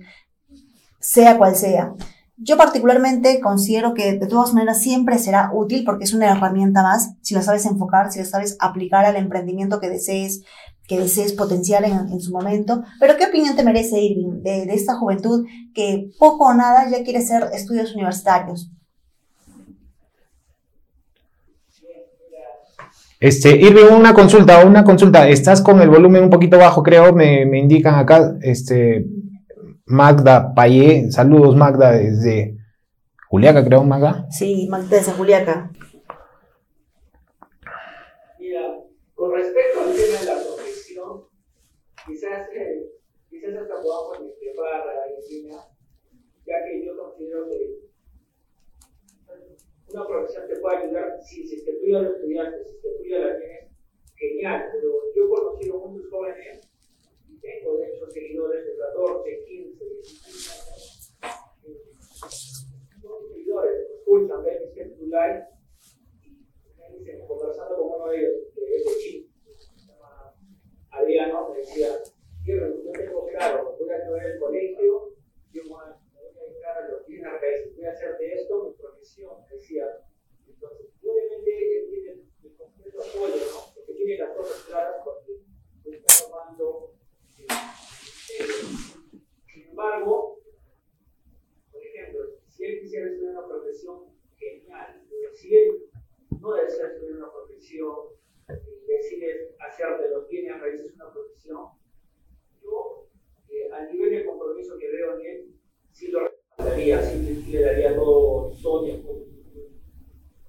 sea 1.00 1.38
cual 1.38 1.56
sea. 1.56 1.94
Yo 2.38 2.58
particularmente 2.58 3.40
considero 3.42 3.94
que 3.94 4.14
de 4.14 4.28
todas 4.28 4.54
maneras 4.54 4.82
siempre 4.82 5.18
será 5.18 5.52
útil 5.54 5.84
porque 5.84 6.04
es 6.04 6.14
una 6.14 6.32
herramienta 6.32 6.84
más, 6.84 7.14
si 7.22 7.34
la 7.34 7.42
sabes 7.42 7.66
enfocar, 7.66 8.12
si 8.12 8.20
la 8.20 8.26
sabes 8.26 8.58
aplicar 8.60 9.06
al 9.06 9.16
emprendimiento 9.16 9.80
que 9.80 9.90
desees, 9.90 10.44
que 10.88 11.00
desees 11.00 11.34
potenciar 11.34 11.84
en, 11.84 12.20
su 12.20 12.32
momento. 12.32 12.84
Pero 13.00 13.18
¿qué 13.18 13.26
opinión 13.26 13.56
te 13.56 13.64
merece 13.64 14.02
Irving 14.02 14.44
de, 14.44 14.66
de 14.66 14.74
esta 14.74 14.96
juventud 14.96 15.46
que 15.74 16.10
poco 16.20 16.46
o 16.46 16.54
nada 16.54 16.90
ya 16.90 17.04
quiere 17.04 17.20
hacer 17.20 17.50
estudios 17.54 17.94
universitarios? 17.96 18.72
Este, 23.20 23.50
Irving, 23.56 23.96
una 23.96 24.14
consulta, 24.14 24.64
una 24.64 24.84
consulta. 24.84 25.28
Estás 25.28 25.62
con 25.62 25.82
el 25.82 25.90
volumen 25.90 26.24
un 26.24 26.30
poquito 26.30 26.60
bajo, 26.60 26.84
creo, 26.84 27.14
me, 27.14 27.48
me 27.48 27.58
indican 27.58 27.96
acá. 27.96 28.38
Este, 28.42 29.08
Magda 29.86 30.54
Payé, 30.54 31.10
saludos 31.12 31.56
Magda 31.56 31.94
desde 31.94 32.58
Juliaca, 33.28 33.66
creo, 33.66 33.84
Magda. 33.84 34.28
Sí, 34.30 34.68
Magda 34.70 34.98
desde 34.98 35.14
Juliaca. 35.14 35.72
Mira, 38.40 38.62
con 39.16 39.34
respecto 39.34 39.80
al 39.80 39.96
tema 39.96 40.20
de 40.20 40.26
la 40.26 40.44
profesión, 40.44 41.24
quizás, 42.06 42.48
eh, 42.54 42.86
quizás 43.32 43.56
hasta 43.56 43.82
podamos 43.82 44.28
discrepar, 44.28 44.84
Argentina, 45.06 45.56
ya 46.46 46.56
que 46.64 46.86
yo 46.86 46.96
considero 46.96 47.48
que 47.50 47.87
una 49.98 50.08
profesión 50.08 50.48
te 50.48 50.60
puede 50.60 50.78
ayudar 50.78 51.20
si, 51.24 51.48
si 51.48 51.66
te 51.66 51.80
cuida 51.80 52.02
los 52.04 52.16
estudiantes, 52.16 52.70
si 52.70 52.82
te 52.82 52.96
cuida 52.98 53.20
la 53.20 53.40
gente, 53.40 53.72
genial, 54.16 54.70
pero 54.72 54.90
yo 55.16 55.26
he 55.26 55.30
conocido 55.30 55.80
muchos 55.80 56.10
jóvenes, 56.12 56.70
y 57.28 57.40
tengo 57.40 57.78
de 57.78 57.88
hecho 57.88 58.08
seguidores 58.12 58.66
de 58.66 58.78
14, 58.78 59.44
15, 59.48 59.86
16 59.86 60.62
años, 60.62 61.42
son 63.02 63.28
seguidores, 63.28 63.90
escuchan, 63.98 64.44
ven 64.44 64.60
mis 64.76 65.00
Live, 65.02 65.46
y 66.22 66.46
me 66.78 66.98
dicen, 66.98 67.28
conversando 67.28 67.76
con 67.78 68.02
uno 68.02 68.12
de 68.12 68.18
ellos, 68.20 68.34
que 68.54 68.76
es 68.76 68.86
de 68.86 68.92
Chile, 69.00 69.28
se 69.56 69.88
llama 69.88 70.36
Adriano, 70.92 71.50
me 71.50 71.58
decía, 71.58 71.90
yo 72.46 72.56
tengo 72.94 73.26
claro, 73.28 73.76
voy 73.80 73.90
a 73.90 73.98
estudiar 73.98 74.28
el 74.28 74.40
colegio, 74.40 75.10
yo 75.52 75.62
voy 75.70 75.82
a 75.86 76.07
dedicar 76.68 76.84
a 76.84 76.90
los 76.90 77.06
bienes 77.08 77.32
raíces, 77.42 77.76
voy 77.76 77.86
a 77.86 77.92
hacer 77.92 78.18
de 78.18 78.34
esto 78.34 78.64
mi 78.66 78.74
profesión, 78.74 79.34
decía. 79.50 79.86
Entonces, 80.48 80.88
obviamente 81.02 81.52
eh, 81.52 81.88
tiene 81.90 82.12
el 82.44 82.56
completo 82.56 83.00
apoyo, 83.00 83.36
¿no? 83.36 83.74
Porque 83.76 83.94
tiene 83.94 84.18
las 84.18 84.36
cosas 84.36 84.64
claras 84.64 84.96
porque 85.04 85.44
está 85.86 86.26
tomando. 86.26 86.94
Eh, 87.38 87.46
eh, 88.40 88.46
sin 89.54 89.70
embargo, 89.70 90.40
por 91.72 91.84
ejemplo, 91.84 92.40
si 92.48 92.66
él 92.66 92.82
quisiera 92.82 93.08
estudiar 93.08 93.32
una 93.38 93.48
profesión 93.48 94.06
genial, 94.36 95.04
pero 95.10 95.34
si 95.34 95.56
él 95.56 95.90
no 96.42 96.54
desea 96.54 96.88
estudiar 96.88 97.18
una 97.18 97.32
profesión 97.32 97.96
y 98.50 98.86
decide 98.86 99.56
hacer 99.60 99.98
de 100.00 100.10
los 100.10 100.28
bienes 100.28 100.60
raíces 100.60 100.94
una 100.96 101.12
profesión, 101.12 101.70
yo, 102.62 103.08
al 103.72 103.92
nivel 103.92 104.12
de 104.12 104.26
compromiso 104.26 104.78
que 104.78 104.90
veo 104.90 105.20
en 105.20 105.26
él, 105.26 105.54
sí 105.92 106.08
lo 106.10 106.37
daría, 106.58 107.02
sí 107.02 107.46
le 107.52 107.62
daría 107.62 107.96
todo, 107.96 108.52
todo 108.62 108.82
mi 108.84 108.92
apoyo. 108.92 109.26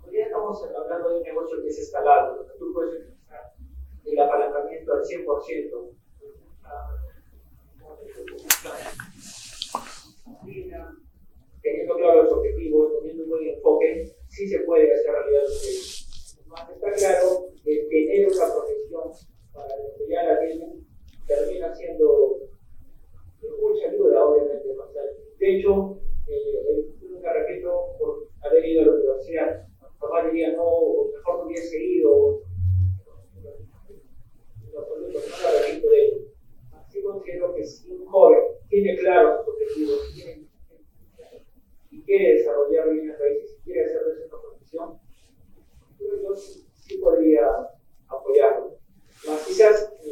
Hoy 0.06 0.16
estamos 0.16 0.62
hablando 0.64 1.10
de 1.10 1.16
un 1.16 1.22
negocio 1.22 1.62
que 1.62 1.68
es 1.68 1.78
escalado, 1.78 2.46
tú 2.58 2.72
puedes 2.72 2.94
utilizar 2.94 3.52
el 4.04 4.18
apalancamiento 4.18 4.92
al 4.94 5.02
100%. 5.02 5.88
Teniendo 11.62 11.96
claro 11.96 12.22
los 12.22 12.32
objetivos, 12.32 12.92
teniendo 12.98 13.24
un 13.24 13.30
buen 13.30 13.48
enfoque, 13.48 14.14
sí 14.28 14.48
se 14.48 14.60
puede 14.60 14.92
hacer 14.92 15.12
realidad 15.12 15.42
Más 16.46 16.70
está 16.70 16.92
claro 16.92 17.48
que 17.64 17.86
tener 17.90 18.26
una 18.28 18.52
profesión 18.54 19.10
para 19.52 19.76
los 19.76 19.92
que 19.96 20.08
ya 20.08 20.22
la 20.22 20.38
tienen 20.40 20.86
termina 21.26 21.74
siendo 21.74 22.40
de 23.42 23.50
mucha 23.60 23.88
ayuda, 23.88 24.24
obviamente. 24.24 24.68
De 25.38 25.56
hecho, 25.56 26.00
eh, 26.26 26.86
me 27.22 27.32
repito 27.32 27.96
por 27.98 28.28
haber 28.40 28.64
ido 28.64 28.82
a 28.82 28.86
la 28.86 28.92
universidad. 28.92 29.66
Papá 30.00 30.26
diría, 30.26 30.52
no, 30.52 31.10
mejor 31.12 31.38
no 31.38 31.46
hubiese 31.46 31.82
ido. 31.82 32.42
No, 34.72 34.80
no 34.80 35.08
la 35.08 35.66
repito 35.66 35.90
de 35.90 36.06
ello. 36.06 36.18
Así 36.72 37.02
considero 37.02 37.54
que 37.54 37.64
si 37.64 37.90
un 37.90 38.06
joven 38.06 38.40
tiene 38.68 38.96
claro 38.96 39.44
sus 39.44 39.54
objetivos, 39.54 40.12
tiene 40.14 40.48
y 41.90 42.02
quiere 42.02 42.34
desarrollar 42.34 42.90
bienes 42.90 43.18
raíces, 43.18 43.56
y 43.58 43.64
quiere 43.64 43.84
hacer 43.84 44.04
de 44.04 44.24
esa 44.24 44.40
profesión, 44.40 45.00
yo 45.98 46.36
sí, 46.36 46.98
podría 46.98 47.46
apoyarlo. 48.08 48.78
Más 49.26 49.46
quizás 49.46 49.92
eh, 50.04 50.10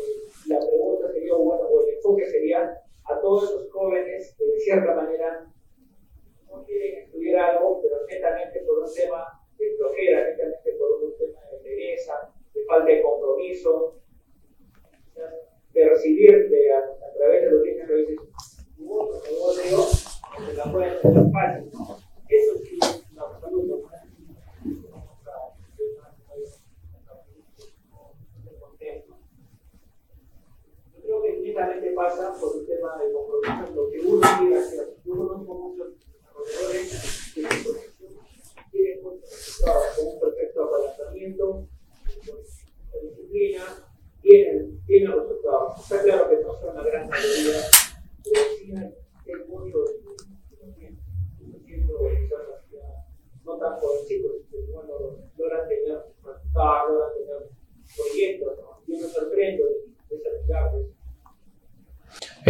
la 0.49 0.59
pregunta 0.59 1.13
sería, 1.13 1.35
bueno, 1.35 1.63
o 1.63 1.83
el 1.83 1.95
enfoque 1.95 2.27
sería 2.27 2.83
a 3.05 3.21
todos 3.21 3.45
esos 3.45 3.71
jóvenes 3.71 4.35
que 4.37 4.45
de 4.45 4.59
cierta 4.59 4.95
manera 4.95 5.47
no 6.51 6.65
quieren 6.65 7.05
estudiar 7.05 7.51
algo, 7.51 7.81
pero 7.83 8.05
netamente 8.07 8.61
por 8.61 8.79
un 8.79 8.93
tema 8.93 9.41
de 9.59 9.77
flojera, 9.77 10.31
netamente 10.31 10.73
por 10.73 11.05
un 11.05 11.17
tema 11.17 11.41
de 11.53 11.59
pereza, 11.59 12.35
de 12.53 12.65
falta 12.65 12.91
de 12.91 13.03
compromiso, 13.03 14.01
percibir 15.73 16.49
de, 16.49 16.73
a, 16.73 16.79
a, 16.79 17.13
través 17.17 17.43
de 17.43 17.51
los 17.51 17.63
bienes 17.63 17.89
raíces 17.89 18.17
un 18.79 18.89
otro 18.91 19.21
negocio 19.25 20.17
se 20.45 20.55
la 20.55 20.71
pueden 20.71 20.91
hacer 20.91 21.13
fácil. 21.33 21.71
Eso 22.29 22.59
sí 22.59 22.79
es 22.83 23.19
absoluto. 23.19 23.83
Yo 30.95 31.21
creo 31.21 31.23
que 31.23 31.41
netamente 31.41 31.91
pasa 31.93 32.35
por 32.41 32.57
un 32.57 32.67
tema 32.67 32.99
de 32.99 33.13
compromiso, 33.13 33.75
lo 33.75 33.91
que 33.91 34.01
uno 34.01 34.21
quiere 34.39 34.57
hacer. 34.59 34.97
Yo 35.05 35.17
conozco 35.17 35.55
muchos 35.55 35.89
desarrolladores 36.01 37.33
que 37.35 37.43
quieren 38.73 39.03
con 39.03 39.13
un 39.15 40.21
perfecto 40.21 40.65
apalancamiento, 40.65 41.69
con 42.91 43.09
disciplina, 43.09 43.65
tienen, 44.21 44.85
tienen 44.85 45.13
resultados. 45.13 45.81
Está 45.81 46.03
claro 46.03 46.29
que 46.29 46.43
no 46.43 46.53
son 46.61 46.75
la 46.75 46.83
gran 46.83 47.09
mayoría, 47.09 47.63
pero 48.25 48.41
sí 48.59 48.75
hay 48.75 49.45
muchos 49.49 49.91
no 53.47 53.59
tan 53.59 53.81
jovencitos, 53.81 54.33
que 54.51 54.59
bueno, 54.73 54.93
logran 55.39 55.69
tener 55.69 56.05
resultados, 56.25 56.91
logran 56.91 57.15
tener 57.15 57.49
proyectos, 57.97 58.59
¿no? 58.59 58.83
Yo 58.87 58.99
me 58.99 59.09
sorprendo 59.09 59.67
de, 59.67 60.17
esas 60.17 60.47
claves. 60.47 60.87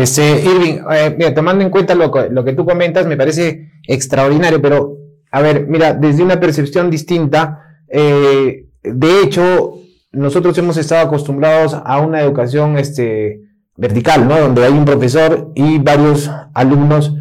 Este, 0.07 0.40
Irving, 0.45 0.83
eh, 0.92 1.16
mira, 1.19 1.35
tomando 1.35 1.64
en 1.64 1.71
cuenta 1.71 1.97
lo, 1.97 2.12
que 2.45 2.53
tú 2.53 2.64
comentas, 2.64 3.09
me 3.09 3.16
parece 3.16 3.73
extraordinario, 3.88 4.62
pero 4.62 4.99
a 5.33 5.42
ver, 5.42 5.66
mira, 5.66 5.95
desde 5.95 6.23
una 6.23 6.38
percepción 6.38 6.90
distinta, 6.90 7.59
eh, 7.88 8.66
de 8.85 9.21
hecho, 9.21 9.81
nosotros 10.12 10.57
hemos 10.59 10.77
estado 10.77 11.05
acostumbrados 11.05 11.75
a 11.75 11.99
una 11.99 12.21
educación 12.21 12.79
este, 12.79 13.40
vertical, 13.77 14.29
¿no? 14.29 14.38
Donde 14.38 14.64
hay 14.64 14.73
un 14.75 14.85
profesor 14.85 15.51
y 15.57 15.79
varios 15.79 16.31
alumnos 16.55 17.12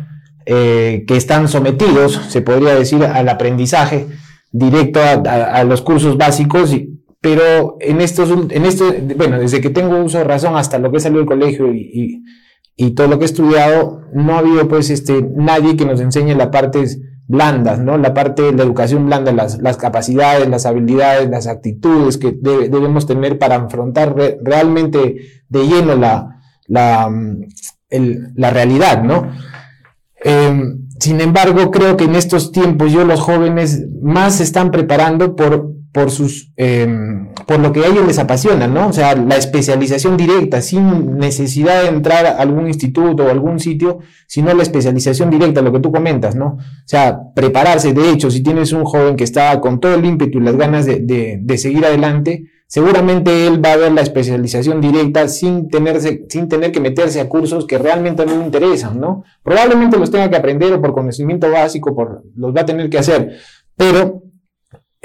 eh, 0.46 1.06
que 1.08 1.18
están 1.18 1.48
sometidos, 1.48 2.22
se 2.30 2.44
podría 2.44 2.76
decir, 2.76 3.04
al 3.04 3.28
aprendizaje 3.30 4.06
directo 4.52 5.00
a, 5.02 5.64
los 5.64 5.82
cursos 5.82 6.18
básicos, 6.18 6.72
pero 7.20 7.78
en 7.80 8.00
estos, 8.00 8.30
en 8.52 8.64
esto, 8.64 8.94
bueno, 9.16 9.40
desde 9.40 9.60
que 9.60 9.72
tengo 9.72 9.98
uso 10.04 10.20
de 10.20 10.24
razón 10.24 10.56
hasta 10.56 10.78
lo 10.78 10.92
que 10.92 11.00
salió 11.00 11.18
del 11.18 11.28
colegio 11.28 11.74
y, 11.74 12.22
todo 12.92 13.08
lo 13.08 13.18
que 13.18 13.26
he 13.26 13.28
estudiado, 13.28 14.02
no 14.14 14.36
ha 14.36 14.40
habido 14.40 14.68
pues 14.68 14.90
este, 14.90 15.22
nadie 15.36 15.78
que 15.78 15.86
nos 15.86 16.02
enseñe 16.02 16.36
las 16.36 16.48
partes 16.48 17.00
blandas, 17.28 17.80
¿no? 17.80 17.98
La 17.98 18.14
parte 18.14 18.44
de 18.44 18.52
la 18.54 18.64
educación 18.64 19.06
blanda, 19.06 19.32
las, 19.32 19.60
las 19.60 19.78
capacidades, 19.78 20.48
las 20.48 20.66
habilidades, 20.66 21.30
las 21.30 21.48
actitudes 21.48 22.18
que 22.18 22.32
debemos 22.32 23.08
tener 23.08 23.40
para 23.40 23.56
afrontar 23.56 24.16
realmente 24.44 25.16
de 25.50 25.68
lleno 25.68 25.96
la, 25.96 26.42
la, 26.68 27.10
la 27.90 28.50
realidad, 28.52 29.04
¿no? 29.04 29.30
Eh, 30.24 30.76
sin 31.00 31.22
embargo, 31.22 31.72
creo 31.72 31.98
que 31.98 32.06
en 32.06 32.16
estos 32.16 32.52
tiempos 32.52 32.92
yo 32.92 33.04
los 33.06 33.20
jóvenes 33.20 33.86
más 34.02 34.36
se 34.36 34.44
están 34.44 34.72
preparando 34.72 35.36
por, 35.36 35.75
por, 35.96 36.12
sus, 36.12 36.52
eh, 36.58 36.86
por 37.48 37.62
lo 37.62 37.72
que 37.72 37.80
a 37.80 37.88
ellos 37.88 38.06
les 38.06 38.20
apasiona, 38.20 38.68
¿no? 38.68 38.90
O 38.90 38.92
sea, 38.92 39.16
la 39.16 39.38
especialización 39.38 40.18
directa, 40.18 40.62
sin 40.62 41.18
necesidad 41.18 41.84
de 41.84 41.88
entrar 41.88 42.26
a 42.26 42.32
algún 42.32 42.68
instituto 42.68 43.24
o 43.24 43.30
algún 43.30 43.62
sitio, 43.62 44.00
sino 44.28 44.54
la 44.54 44.64
especialización 44.64 45.30
directa, 45.30 45.62
lo 45.62 45.72
que 45.72 45.80
tú 45.80 45.94
comentas, 45.94 46.36
¿no? 46.36 46.58
O 46.58 46.84
sea, 46.84 47.18
prepararse. 47.34 47.94
De 47.94 48.10
hecho, 48.10 48.30
si 48.30 48.44
tienes 48.44 48.74
un 48.74 48.84
joven 48.84 49.16
que 49.16 49.24
está 49.24 49.62
con 49.62 49.80
todo 49.80 49.96
el 49.96 50.04
ímpetu 50.04 50.40
y 50.40 50.42
las 50.42 50.58
ganas 50.58 50.86
de, 50.86 51.00
de, 51.00 51.40
de 51.42 51.58
seguir 51.58 51.86
adelante, 51.86 52.44
seguramente 52.68 53.48
él 53.48 53.64
va 53.64 53.72
a 53.72 53.78
ver 53.78 53.94
la 53.94 54.02
especialización 54.02 54.82
directa 54.82 55.30
sin, 55.30 55.70
tenerse, 55.70 56.26
sin 56.28 56.50
tener 56.50 56.74
que 56.74 56.82
meterse 56.82 57.22
a 57.22 57.30
cursos 57.30 57.66
que 57.66 57.78
realmente 57.78 58.26
no 58.26 58.38
le 58.38 58.44
interesan, 58.44 59.00
¿no? 59.00 59.24
Probablemente 59.44 59.98
los 59.98 60.12
tenga 60.12 60.30
que 60.30 60.36
aprender 60.36 60.74
o 60.74 60.82
por 60.82 60.92
conocimiento 60.92 61.50
básico, 61.50 61.96
por, 61.96 62.26
los 62.36 62.54
va 62.54 62.62
a 62.62 62.66
tener 62.66 62.90
que 62.90 62.98
hacer, 62.98 63.38
pero 63.78 64.25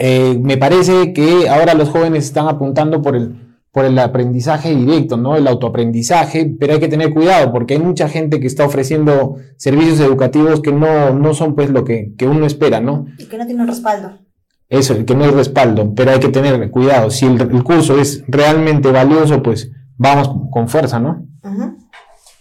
eh, 0.00 0.38
me 0.40 0.56
parece 0.56 1.12
que 1.12 1.48
ahora 1.48 1.74
los 1.74 1.90
jóvenes 1.90 2.24
están 2.24 2.48
apuntando 2.48 3.02
por 3.02 3.14
el, 3.14 3.56
por 3.70 3.84
el 3.84 3.98
aprendizaje 3.98 4.74
directo, 4.74 5.16
¿no? 5.16 5.36
El 5.36 5.46
autoaprendizaje, 5.46 6.56
pero 6.58 6.72
hay 6.72 6.80
que 6.80 6.88
tener 6.88 7.14
cuidado 7.14 7.52
porque 7.52 7.74
hay 7.74 7.80
mucha 7.80 8.08
gente 8.08 8.40
que 8.40 8.46
está 8.48 8.64
ofreciendo 8.64 9.36
servicios 9.56 10.00
educativos 10.00 10.60
que 10.60 10.72
no, 10.72 11.12
no 11.12 11.34
son 11.34 11.54
pues 11.54 11.70
lo 11.70 11.84
que, 11.84 12.14
que 12.18 12.26
uno 12.26 12.46
espera, 12.46 12.80
¿no? 12.80 13.06
Y 13.18 13.26
que 13.26 13.38
no 13.38 13.46
tienen 13.46 13.66
respaldo 13.66 14.18
eso, 14.70 15.04
que 15.04 15.14
no 15.16 15.24
hay 15.24 15.32
respaldo, 15.32 15.92
pero 15.94 16.12
hay 16.12 16.20
que 16.20 16.28
tener 16.28 16.70
cuidado. 16.70 17.10
Si 17.10 17.26
el, 17.26 17.64
curso 17.64 17.98
es 17.98 18.24
realmente 18.28 18.90
valioso, 18.92 19.42
pues 19.42 19.70
vamos 19.98 20.30
con 20.50 20.68
fuerza, 20.68 21.00
¿no? 21.00 21.26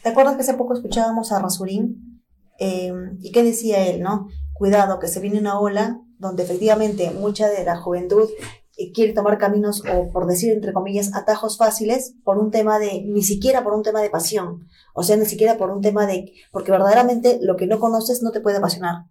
¿Te 0.03 0.09
acuerdas 0.09 0.35
que 0.35 0.43
hace 0.43 0.53
poco 0.53 0.75
escuchábamos 0.75 1.31
a 1.31 1.39
Rasurín? 1.39 2.21
Eh, 2.59 2.93
¿Y 3.19 3.31
qué 3.31 3.43
decía 3.43 3.85
él, 3.87 4.01
no? 4.01 4.27
Cuidado, 4.53 4.99
que 4.99 5.07
se 5.07 5.19
viene 5.19 5.39
una 5.39 5.59
ola 5.59 5.99
donde 6.19 6.43
efectivamente 6.43 7.11
mucha 7.11 7.49
de 7.49 7.63
la 7.63 7.77
juventud 7.77 8.29
eh, 8.77 8.91
quiere 8.91 9.13
tomar 9.13 9.37
caminos 9.37 9.81
o 9.91 10.11
por 10.11 10.27
decir 10.27 10.51
entre 10.53 10.73
comillas 10.73 11.15
atajos 11.15 11.57
fáciles 11.57 12.13
por 12.23 12.37
un 12.37 12.51
tema 12.51 12.77
de 12.77 13.01
ni 13.01 13.23
siquiera 13.23 13.63
por 13.63 13.73
un 13.73 13.81
tema 13.81 14.01
de 14.01 14.11
pasión 14.11 14.67
o 14.93 15.01
sea 15.01 15.17
ni 15.17 15.25
siquiera 15.25 15.57
por 15.57 15.71
un 15.71 15.81
tema 15.81 16.05
de 16.05 16.31
porque 16.51 16.71
verdaderamente 16.71 17.39
lo 17.41 17.55
que 17.55 17.65
no 17.65 17.79
conoces 17.79 18.21
no 18.21 18.31
te 18.31 18.41
puede 18.41 18.57
apasionar 18.57 19.05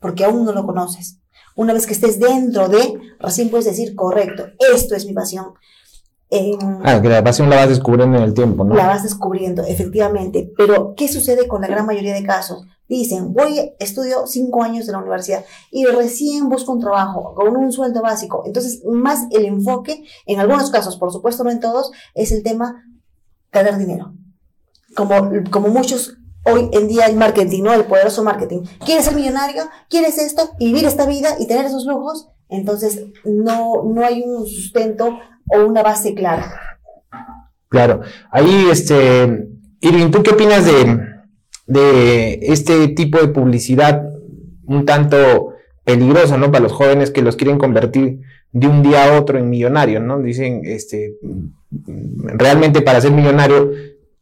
porque 0.00 0.24
aún 0.24 0.44
no 0.44 0.52
lo 0.52 0.66
conoces 0.66 1.20
una 1.56 1.72
vez 1.72 1.86
que 1.86 1.92
estés 1.92 2.18
dentro 2.18 2.68
de, 2.68 3.00
recién 3.20 3.48
puedes 3.48 3.66
decir, 3.66 3.94
correcto, 3.94 4.46
esto 4.74 4.94
es 4.94 5.06
mi 5.06 5.12
pasión. 5.12 5.54
ah, 6.82 7.00
que 7.00 7.08
la 7.08 7.22
pasión 7.22 7.48
la 7.48 7.56
vas 7.56 7.68
descubriendo 7.68 8.18
en 8.18 8.24
el 8.24 8.34
tiempo, 8.34 8.64
¿no? 8.64 8.74
La 8.74 8.88
vas 8.88 9.04
descubriendo, 9.04 9.62
efectivamente. 9.62 10.52
Pero, 10.56 10.94
¿qué 10.96 11.06
sucede 11.06 11.46
con 11.46 11.60
la 11.60 11.68
gran 11.68 11.86
mayoría 11.86 12.14
de 12.14 12.24
casos? 12.24 12.66
Dicen, 12.86 13.32
voy, 13.32 13.72
estudio 13.78 14.26
cinco 14.26 14.62
años 14.62 14.86
de 14.86 14.92
la 14.92 14.98
universidad 14.98 15.44
y 15.70 15.86
recién 15.86 16.50
busco 16.50 16.72
un 16.72 16.80
trabajo 16.80 17.34
con 17.34 17.56
un 17.56 17.72
sueldo 17.72 18.02
básico. 18.02 18.42
Entonces, 18.44 18.82
más 18.84 19.26
el 19.30 19.46
enfoque, 19.46 20.04
en 20.26 20.40
algunos 20.40 20.70
casos, 20.70 20.98
por 20.98 21.10
supuesto 21.10 21.44
no 21.44 21.50
en 21.50 21.60
todos, 21.60 21.92
es 22.14 22.30
el 22.30 22.42
tema 22.42 22.84
ganar 23.50 23.78
dinero. 23.78 24.12
Como, 24.94 25.14
como 25.50 25.68
muchos 25.68 26.18
hoy 26.44 26.68
en 26.72 26.88
día 26.88 27.06
el 27.06 27.16
marketing, 27.16 27.62
¿no? 27.62 27.72
El 27.72 27.84
poderoso 27.84 28.22
marketing. 28.22 28.62
¿Quieres 28.84 29.06
ser 29.06 29.14
millonario? 29.14 29.64
¿Quieres 29.88 30.18
esto? 30.18 30.50
Vivir 30.58 30.84
esta 30.84 31.06
vida 31.06 31.36
y 31.38 31.46
tener 31.46 31.64
esos 31.64 31.86
lujos. 31.86 32.28
Entonces, 32.50 33.06
no, 33.24 33.82
no 33.84 34.04
hay 34.04 34.22
un 34.22 34.46
sustento 34.46 35.18
o 35.48 35.64
una 35.64 35.82
base 35.82 36.14
clara. 36.14 36.78
Claro. 37.68 38.02
Ahí, 38.30 38.68
este, 38.70 39.48
Irving, 39.80 40.10
¿tú 40.10 40.22
qué 40.22 40.32
opinas 40.32 40.64
de, 40.64 41.13
de 41.66 42.38
este 42.42 42.88
tipo 42.88 43.18
de 43.18 43.28
publicidad 43.28 44.02
un 44.66 44.84
tanto 44.84 45.54
peligrosa, 45.84 46.36
¿no? 46.36 46.50
Para 46.50 46.64
los 46.64 46.72
jóvenes 46.72 47.10
que 47.10 47.22
los 47.22 47.36
quieren 47.36 47.58
convertir 47.58 48.20
de 48.52 48.66
un 48.66 48.82
día 48.82 49.04
a 49.04 49.18
otro 49.18 49.38
en 49.38 49.50
millonario, 49.50 50.00
¿no? 50.00 50.20
Dicen, 50.20 50.62
este, 50.64 51.14
realmente 52.36 52.80
para 52.82 53.00
ser 53.00 53.10
millonario 53.10 53.72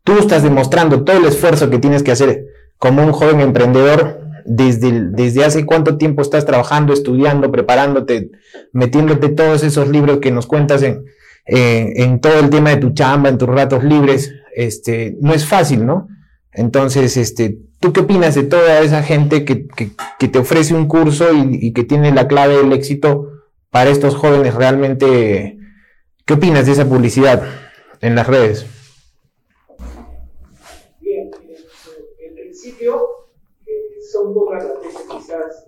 Tú 0.04 0.18
estás 0.18 0.42
demostrando 0.42 1.04
todo 1.04 1.16
el 1.18 1.26
esfuerzo 1.26 1.70
que 1.70 1.78
tienes 1.78 2.02
que 2.02 2.10
hacer 2.10 2.46
como 2.78 3.04
un 3.04 3.12
joven 3.12 3.40
emprendedor 3.40 4.20
desde, 4.44 5.10
desde 5.10 5.44
hace 5.44 5.64
cuánto 5.64 5.96
tiempo 5.96 6.22
estás 6.22 6.44
trabajando, 6.44 6.92
estudiando, 6.92 7.52
preparándote, 7.52 8.32
metiéndote 8.72 9.28
todos 9.28 9.62
esos 9.62 9.88
libros 9.88 10.18
que 10.18 10.32
nos 10.32 10.46
cuentas 10.46 10.82
en, 10.82 11.04
en 11.46 12.20
todo 12.20 12.40
el 12.40 12.50
tema 12.50 12.70
de 12.70 12.78
tu 12.78 12.90
chamba, 12.90 13.28
en 13.28 13.38
tus 13.38 13.48
ratos 13.48 13.84
libres. 13.84 14.34
Este, 14.56 15.16
no 15.20 15.32
es 15.32 15.46
fácil, 15.46 15.86
¿no? 15.86 16.08
Entonces, 16.52 17.16
este, 17.16 17.58
¿Tú 17.82 17.92
qué 17.92 17.98
opinas 18.02 18.36
de 18.36 18.44
toda 18.44 18.80
esa 18.82 19.02
gente 19.02 19.44
que, 19.44 19.66
que, 19.66 20.28
te 20.28 20.38
ofrece 20.38 20.72
un 20.72 20.86
curso 20.86 21.32
y, 21.34 21.72
que 21.72 21.82
tiene 21.82 22.12
la 22.12 22.28
clave 22.28 22.58
del 22.58 22.72
éxito 22.72 23.42
para 23.70 23.90
estos 23.90 24.14
jóvenes 24.14 24.54
realmente? 24.54 25.58
¿Qué 26.24 26.34
opinas 26.34 26.66
de 26.66 26.72
esa 26.72 26.88
publicidad 26.88 27.42
en 28.00 28.14
las 28.14 28.28
redes? 28.28 28.66
Bien, 31.00 31.28
en 32.20 32.34
principio 32.36 33.08
eh, 33.66 34.00
son 34.12 34.32
pocas 34.32 34.62
las 34.62 34.80
veces 34.80 35.02
quizás 35.10 35.66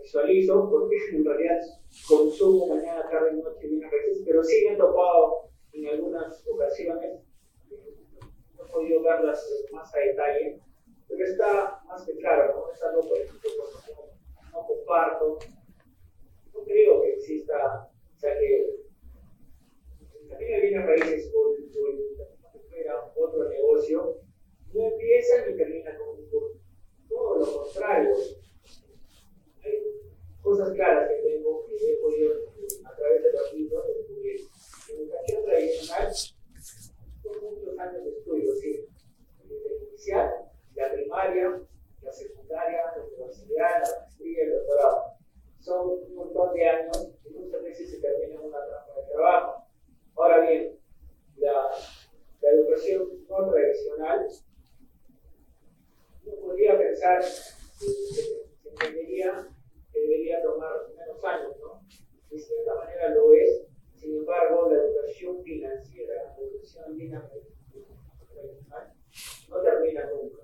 visualizo, 0.00 0.70
porque 0.70 0.96
en 1.12 1.24
realidad 1.24 1.58
consumo 2.06 2.68
mañana, 2.68 3.02
tarde, 3.10 3.32
noche, 3.32 3.66
bien 3.66 3.82
a 3.84 3.90
veces, 3.90 4.22
pero 4.24 4.44
sí 4.44 4.64
me 4.64 4.74
he 4.74 4.76
topado 4.76 5.50
en 5.72 5.88
algunas 5.88 6.40
ocasiones 6.46 7.27
podido 8.70 9.02
verlas 9.02 9.44
más 9.72 9.94
a 9.94 9.98
detalle, 9.98 10.60
pero 11.08 11.24
está 11.24 11.80
más 11.86 12.04
que 12.04 12.16
claro, 12.16 12.54
¿no? 12.54 12.72
Es 12.72 12.82
algo, 12.82 13.08
por 13.08 13.18
ejemplo, 13.18 13.50
no, 13.92 14.52
no 14.52 14.66
comparto, 14.66 15.38
no 16.54 16.64
creo 16.64 17.02
que 17.02 17.14
exista, 17.14 17.88
o 18.14 18.18
sea, 18.18 18.38
que 18.38 18.78
también 20.28 20.52
me 20.52 20.60
viene 20.60 20.86
raíces 20.86 21.30
por, 21.32 21.56
por 23.14 23.28
otro 23.28 23.48
negocio, 23.48 24.20
no 24.72 24.84
empieza 24.84 25.46
ni 25.46 25.56
termina 25.56 25.96
con 25.96 26.08
un 26.10 26.30
curso. 26.30 26.60
Todo 27.08 27.38
lo 27.38 27.62
contrario. 27.64 28.14
Hay 29.64 29.72
cosas 30.42 30.72
claras 30.74 31.08
que 31.08 31.28
tengo 31.28 31.66
que 31.66 31.74
he 31.74 31.96
podido 31.96 32.34
a 32.84 32.96
través 32.96 33.22
de 33.22 33.32
los 33.32 33.54
libros 33.54 33.86
descubrir. 33.86 34.40
Educación 34.90 35.44
tradicional 35.44 36.12
muchos 37.42 37.78
años 37.78 38.04
de 38.04 38.10
estudio, 38.10 38.54
sí. 38.56 38.86
Desde 39.44 39.84
inicial, 39.88 40.50
la 40.74 40.92
primaria, 40.92 41.62
la 42.02 42.12
secundaria, 42.12 42.78
la 42.96 43.04
universidad, 43.04 43.82
la 43.84 44.00
maestría, 44.00 44.44
el 44.44 44.52
doctorado. 44.52 45.02
Son 45.60 45.90
un 45.90 46.14
montón 46.14 46.54
de 46.54 46.68
años 46.68 47.08
y 47.24 47.30
muchas 47.30 47.62
veces 47.62 47.90
se 47.90 48.00
termina 48.00 48.34
en 48.34 48.46
una 48.46 48.58
trampa 48.66 49.00
de 49.00 49.12
trabajo. 49.12 49.64
Ahora 50.16 50.40
bien, 50.40 50.78
la, 51.36 51.70
la 52.40 52.50
educación 52.50 53.08
no 53.28 53.50
tradicional, 53.50 54.28
uno 56.24 56.36
podría 56.40 56.78
pensar 56.78 57.22
que, 57.78 57.86
que 58.62 58.86
debería, 58.86 59.48
que 59.92 60.00
debería 60.00 60.42
tomar 60.42 60.88
menos 60.96 61.24
años, 61.24 61.56
¿no? 61.60 61.82
De 62.30 62.38
cierta 62.38 62.74
manera 62.74 63.10
lo 63.10 63.32
es, 63.32 63.67
sin 63.98 64.18
embargo, 64.18 64.70
la 64.70 64.78
educación 64.78 65.42
financiera, 65.42 66.14
la 66.14 66.44
educación 66.44 66.58
no 69.48 69.60
termina 69.62 70.10
nunca. 70.10 70.42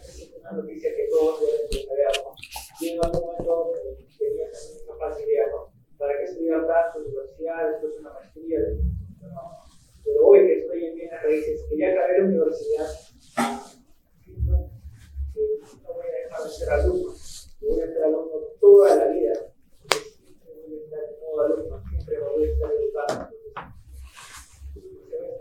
Es 0.00 0.32
una 0.40 0.52
noticia 0.52 0.94
que 0.94 1.08
todos 1.08 1.40
deben 1.40 1.68
de 1.70 1.86
saber, 1.86 2.06
¿no? 2.24 2.34
En 2.80 3.04
algún 3.04 3.20
momento 3.20 3.72
eh, 3.76 4.06
tenía 4.18 4.48
esa 4.48 4.96
fácil 4.96 5.28
idea, 5.28 5.46
¿no? 5.48 5.72
¿Para 5.98 6.18
qué 6.18 6.24
estudiar 6.24 6.66
tanto 6.66 6.98
universidad, 7.00 7.70
después 7.70 7.98
una 8.00 8.12
maestría? 8.12 8.58
Pero 10.04 10.26
hoy 10.26 10.46
que 10.46 10.58
estoy 10.58 10.86
en 10.86 10.94
bienes 10.96 11.22
raíces, 11.22 11.62
que 11.68 11.78
ya 11.78 11.92
acabé 11.92 12.18
la 12.18 12.24
universidad, 12.24 12.88
que 14.24 14.32
no 14.42 14.70
voy 15.94 16.06
a 16.06 16.24
dejar 16.24 16.42
de 16.42 16.50
ser 16.50 16.70
alumno, 16.70 17.14
voy 17.60 17.80
a 17.80 17.86
ser 17.86 18.02
alumno 18.02 18.36
toda 18.60 18.96
la 18.96 19.06
vida. 19.06 19.32
Siempre 19.88 20.52
voy 20.66 20.78
a 20.78 20.84
estar 20.84 21.18
como 21.20 21.40
alumno, 21.40 21.82
siempre 21.88 22.18
voy 22.18 22.44
a 22.44 22.52
estar 22.52 22.72
educando 22.72 23.42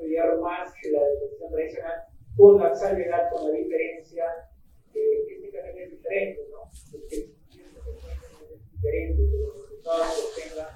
estudiar 0.02 0.38
más 0.40 0.74
que 0.82 0.92
la 0.92 1.00
educación 1.00 1.54
tradicional, 2.42 2.50
con 2.50 2.58
la 2.60 2.76
salvedad, 2.76 3.30
con 3.32 3.52
la 3.52 3.58
diferencia, 3.58 4.26
eh, 4.94 5.26
que 5.28 5.36
este 5.36 5.58
también 5.58 5.86
es 5.86 5.92
diferente, 5.92 6.48
¿no? 6.52 6.70
Porque 6.92 7.16
es 7.16 7.30
diferente, 8.72 9.22
que 9.30 9.38
los 9.38 9.54
resultados 9.62 10.08
que 10.36 10.42
obtengan 10.42 10.70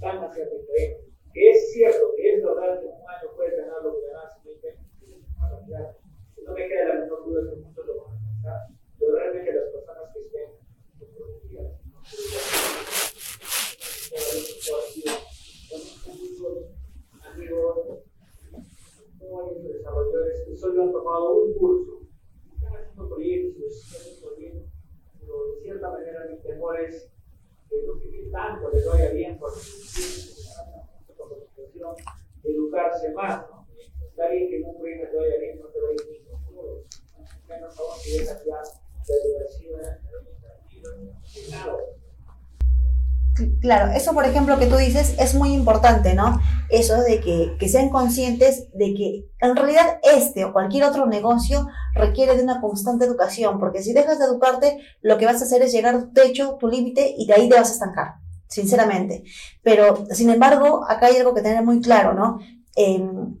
van 0.00 0.18
a 0.18 0.34
ser 0.34 0.50
diferentes. 0.50 1.08
Que 1.32 1.50
es 1.50 1.72
cierto, 1.72 2.14
que 2.16 2.34
es 2.34 2.42
verdad 2.42 2.80
que 2.80 2.86
un 2.86 3.08
año 3.08 3.28
puede 3.36 3.56
ganar 3.56 3.82
lo 3.82 3.94
que 3.94 4.06
ganas 4.06 4.36
en 4.36 4.44
20 4.44 4.68
años, 4.68 4.88
no 6.44 6.54
me 6.54 6.68
queda 6.68 6.84
la 6.88 6.94
menor 7.00 7.24
duda 7.24 7.50
que 7.50 7.56
muchos 7.56 7.86
lo 7.86 8.04
van 8.04 8.10
a 8.10 8.18
alcanzar, 8.18 8.60
pero 8.98 9.12
realmente 9.12 9.52
las 9.52 9.68
personas 9.70 10.12
que 10.12 10.20
estén 10.20 10.50
comprometidas, 10.98 11.72
¿no? 11.84 11.98
amigos, 17.22 17.98
jóvenes 19.28 19.74
desarrolladores 19.74 20.44
que 20.46 20.56
solo 20.56 20.82
han 20.82 20.92
tomado 20.92 21.34
un 21.34 21.54
curso, 21.54 22.00
están 22.54 22.74
haciendo 22.74 23.08
proyectos, 23.08 23.72
están 23.72 24.00
haciendo 24.00 24.36
bien, 24.36 24.72
pero 25.20 25.52
de 25.52 25.60
cierta 25.62 25.90
manera 25.90 26.26
mi 26.30 26.38
temor 26.38 26.80
es 26.80 27.10
que 27.68 27.82
no 27.86 27.98
sé 27.98 28.10
qué 28.10 28.28
tanto 28.32 28.70
les 28.70 28.86
vaya 28.86 29.10
bien 29.10 29.38
porque 29.38 29.60
educarse 32.44 33.12
más, 33.12 33.46
¿no? 33.50 33.66
Está 34.08 34.30
bien 34.30 34.48
que 34.48 34.56
en 34.56 34.64
un 34.64 34.78
proyecto 34.78 35.10
te 35.10 35.16
vaya 35.16 35.38
bien, 35.38 35.60
no 35.60 35.66
te 35.66 35.80
vaya 35.80 35.96
bien 36.08 36.24
seguro, 36.24 36.84
menos 37.48 37.78
aún 37.78 38.00
si 38.00 38.18
dejas 38.18 38.44
ya 38.44 38.56
la 38.56 39.14
educación 39.24 39.80
nada. 41.50 41.76
Claro, 43.60 43.92
eso 43.92 44.07
por 44.18 44.26
ejemplo 44.26 44.58
que 44.58 44.66
tú 44.66 44.74
dices 44.74 45.14
es 45.20 45.36
muy 45.36 45.52
importante, 45.52 46.12
¿no? 46.12 46.40
Eso 46.70 47.00
de 47.00 47.20
que, 47.20 47.54
que, 47.56 47.68
sean 47.68 47.88
conscientes 47.88 48.66
de 48.72 48.92
que 48.92 49.26
en 49.40 49.54
realidad 49.54 50.00
este 50.02 50.44
o 50.44 50.52
cualquier 50.52 50.82
otro 50.82 51.06
negocio 51.06 51.68
requiere 51.94 52.36
de 52.36 52.42
una 52.42 52.60
constante 52.60 53.04
educación, 53.04 53.60
porque 53.60 53.80
si 53.80 53.92
dejas 53.92 54.18
de 54.18 54.24
educarte, 54.24 54.80
lo 55.02 55.18
que 55.18 55.26
vas 55.26 55.40
a 55.40 55.44
hacer 55.44 55.62
es 55.62 55.70
llegar 55.70 55.94
a 55.94 56.00
tu 56.00 56.12
techo, 56.12 56.56
tu 56.58 56.66
límite, 56.66 57.14
y 57.16 57.26
de 57.26 57.34
ahí 57.34 57.48
te 57.48 57.54
vas 57.54 57.70
a 57.70 57.74
estancar, 57.74 58.14
sinceramente. 58.48 59.22
Pero, 59.62 60.04
sin 60.10 60.30
embargo, 60.30 60.84
acá 60.88 61.06
hay 61.06 61.18
algo 61.18 61.32
que 61.32 61.42
tener 61.42 61.64
muy 61.64 61.80
claro, 61.80 62.12
¿no? 62.12 62.40
Em, 62.74 63.36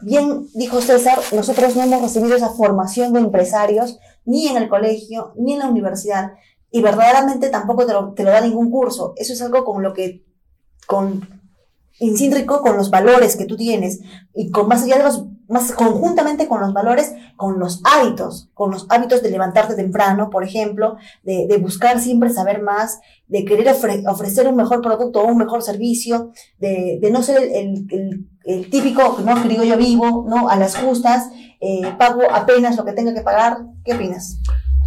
bien 0.00 0.46
dijo 0.54 0.80
César, 0.80 1.18
nosotros 1.32 1.76
no 1.76 1.82
hemos 1.82 2.00
recibido 2.00 2.34
esa 2.34 2.48
formación 2.48 3.12
de 3.12 3.20
empresarios 3.20 3.98
ni 4.24 4.48
en 4.48 4.56
el 4.56 4.70
colegio, 4.70 5.34
ni 5.36 5.52
en 5.52 5.58
la 5.58 5.68
universidad 5.68 6.32
y 6.74 6.82
verdaderamente 6.82 7.50
tampoco 7.50 7.86
te 7.86 7.92
lo, 7.92 8.14
te 8.14 8.24
lo 8.24 8.30
da 8.30 8.40
ningún 8.40 8.68
curso. 8.68 9.12
Eso 9.16 9.32
es 9.32 9.40
algo 9.40 9.64
con 9.64 9.80
lo 9.80 9.92
que, 9.92 10.24
con, 10.88 11.20
rico 12.00 12.62
con 12.62 12.76
los 12.76 12.90
valores 12.90 13.36
que 13.36 13.44
tú 13.44 13.56
tienes 13.56 14.00
y 14.34 14.50
con 14.50 14.66
más 14.66 14.82
allá 14.82 14.96
de 14.96 15.04
los, 15.04 15.24
más 15.46 15.70
conjuntamente 15.70 16.48
con 16.48 16.60
los 16.60 16.72
valores, 16.72 17.14
con 17.36 17.60
los 17.60 17.80
hábitos, 17.84 18.50
con 18.54 18.72
los 18.72 18.86
hábitos 18.88 19.22
de 19.22 19.30
levantarte 19.30 19.76
temprano, 19.76 20.30
por 20.30 20.42
ejemplo, 20.42 20.96
de, 21.22 21.46
de 21.48 21.58
buscar 21.58 22.00
siempre 22.00 22.30
saber 22.30 22.60
más, 22.60 22.98
de 23.28 23.44
querer 23.44 23.72
ofrecer 24.08 24.48
un 24.48 24.56
mejor 24.56 24.82
producto 24.82 25.22
o 25.22 25.28
un 25.28 25.38
mejor 25.38 25.62
servicio, 25.62 26.32
de, 26.58 26.98
de 27.00 27.10
no 27.12 27.22
ser 27.22 27.40
el, 27.40 27.86
el, 27.88 28.28
el, 28.46 28.68
típico, 28.68 29.20
¿no? 29.24 29.40
Digo 29.44 29.62
yo 29.62 29.76
vivo, 29.76 30.26
¿no? 30.28 30.48
A 30.48 30.56
las 30.56 30.74
justas, 30.74 31.30
eh, 31.60 31.82
pago 32.00 32.22
apenas 32.32 32.76
lo 32.76 32.84
que 32.84 32.94
tenga 32.94 33.14
que 33.14 33.22
pagar. 33.22 33.58
¿Qué 33.84 33.94
opinas? 33.94 34.40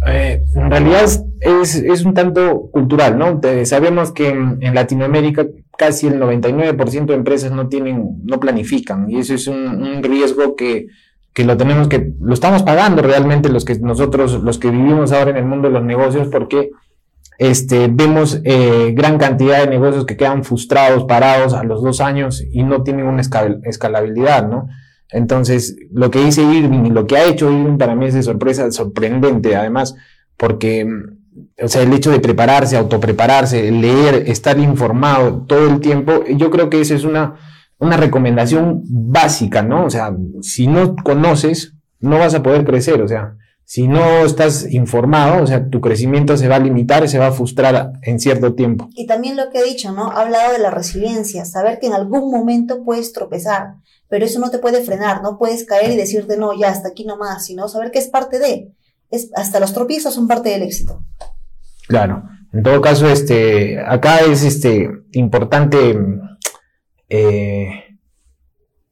Eh, 0.06 0.44
en 0.54 0.70
realidad 0.70 1.24
es, 1.40 1.74
es, 1.76 2.04
un 2.04 2.14
tanto 2.14 2.68
cultural, 2.70 3.18
¿no? 3.18 3.40
sabemos 3.64 4.12
que 4.12 4.28
en, 4.28 4.74
Latinoamérica 4.74 5.46
casi 5.76 6.08
el 6.08 6.20
99% 6.20 7.06
de 7.06 7.14
empresas 7.14 7.52
no 7.52 7.68
tienen, 7.68 8.20
no 8.24 8.40
planifican, 8.40 9.10
y 9.10 9.18
eso 9.18 9.34
es 9.34 9.46
un, 9.46 10.02
riesgo 10.02 10.56
que, 10.56 10.88
que, 11.32 11.44
lo 11.44 11.56
tenemos 11.56 11.88
que, 11.88 12.12
lo 12.20 12.34
estamos 12.34 12.62
pagando 12.62 13.02
realmente 13.02 13.48
los 13.48 13.64
que 13.64 13.78
nosotros, 13.78 14.42
los 14.42 14.58
que 14.58 14.70
vivimos 14.70 15.12
ahora 15.12 15.30
en 15.30 15.36
el 15.36 15.44
mundo 15.44 15.68
de 15.68 15.74
los 15.74 15.84
negocios, 15.84 16.28
porque 16.28 16.70
este, 17.38 17.86
vemos 17.88 18.40
eh, 18.42 18.92
gran 18.96 19.16
cantidad 19.16 19.60
de 19.60 19.70
negocios 19.70 20.04
que 20.04 20.16
quedan 20.16 20.42
frustrados, 20.42 21.04
parados 21.04 21.54
a 21.54 21.62
los 21.62 21.82
dos 21.82 22.00
años 22.00 22.44
y 22.50 22.64
no 22.64 22.82
tienen 22.82 23.06
una 23.06 23.22
escalabilidad, 23.22 24.48
¿no? 24.48 24.68
Entonces, 25.10 25.76
lo 25.90 26.10
que 26.10 26.22
dice 26.22 26.42
Irving 26.42 26.86
y 26.86 26.90
lo 26.90 27.06
que 27.06 27.16
ha 27.16 27.24
hecho 27.24 27.50
Irving 27.50 27.78
para 27.78 27.94
mí 27.94 28.06
es 28.06 28.14
de 28.14 28.22
sorpresa 28.22 28.70
sorprendente, 28.72 29.56
además, 29.56 29.94
porque, 30.36 30.86
o 31.62 31.68
sea, 31.68 31.82
el 31.82 31.92
hecho 31.92 32.10
de 32.10 32.20
prepararse, 32.20 32.76
autoprepararse, 32.76 33.70
leer, 33.70 34.24
estar 34.28 34.58
informado 34.58 35.44
todo 35.46 35.68
el 35.68 35.80
tiempo, 35.80 36.24
yo 36.26 36.50
creo 36.50 36.70
que 36.70 36.80
esa 36.80 36.94
es 36.94 37.04
una, 37.04 37.36
una 37.78 37.96
recomendación 37.96 38.82
básica, 38.84 39.62
¿no? 39.62 39.84
O 39.84 39.90
sea, 39.90 40.14
si 40.42 40.66
no 40.66 40.96
conoces, 40.96 41.74
no 42.00 42.18
vas 42.18 42.34
a 42.34 42.42
poder 42.42 42.64
crecer, 42.64 43.02
o 43.02 43.08
sea, 43.08 43.34
si 43.64 43.86
no 43.86 44.24
estás 44.24 44.72
informado, 44.72 45.42
o 45.42 45.46
sea, 45.46 45.68
tu 45.68 45.82
crecimiento 45.82 46.38
se 46.38 46.48
va 46.48 46.56
a 46.56 46.60
limitar 46.60 47.04
y 47.04 47.08
se 47.08 47.18
va 47.18 47.26
a 47.26 47.32
frustrar 47.32 47.92
en 48.00 48.18
cierto 48.18 48.54
tiempo. 48.54 48.88
Y 48.94 49.06
también 49.06 49.36
lo 49.36 49.50
que 49.50 49.58
he 49.58 49.64
dicho, 49.64 49.92
¿no? 49.92 50.10
Ha 50.10 50.22
hablado 50.22 50.52
de 50.52 50.58
la 50.58 50.70
resiliencia, 50.70 51.44
saber 51.44 51.78
que 51.78 51.86
en 51.86 51.92
algún 51.92 52.30
momento 52.30 52.82
puedes 52.82 53.12
tropezar, 53.12 53.74
pero 54.08 54.24
eso 54.24 54.40
no 54.40 54.50
te 54.50 54.58
puede 54.58 54.82
frenar, 54.82 55.22
no 55.22 55.36
puedes 55.36 55.66
caer 55.66 55.90
y 55.90 55.96
decirte, 55.96 56.38
no, 56.38 56.58
ya, 56.58 56.70
hasta 56.70 56.88
aquí 56.88 57.04
nomás, 57.04 57.44
sino 57.44 57.68
saber 57.68 57.90
que 57.90 57.98
es 57.98 58.08
parte 58.08 58.38
de, 58.38 58.72
es, 59.10 59.30
hasta 59.34 59.60
los 59.60 59.72
tropiezos 59.72 60.14
son 60.14 60.28
parte 60.28 60.50
del 60.50 60.62
éxito. 60.62 61.04
Claro, 61.86 62.24
en 62.52 62.62
todo 62.62 62.80
caso, 62.80 63.08
este, 63.08 63.80
acá 63.80 64.18
es 64.20 64.42
este, 64.44 64.90
importante, 65.12 65.98
eh, 67.08 67.98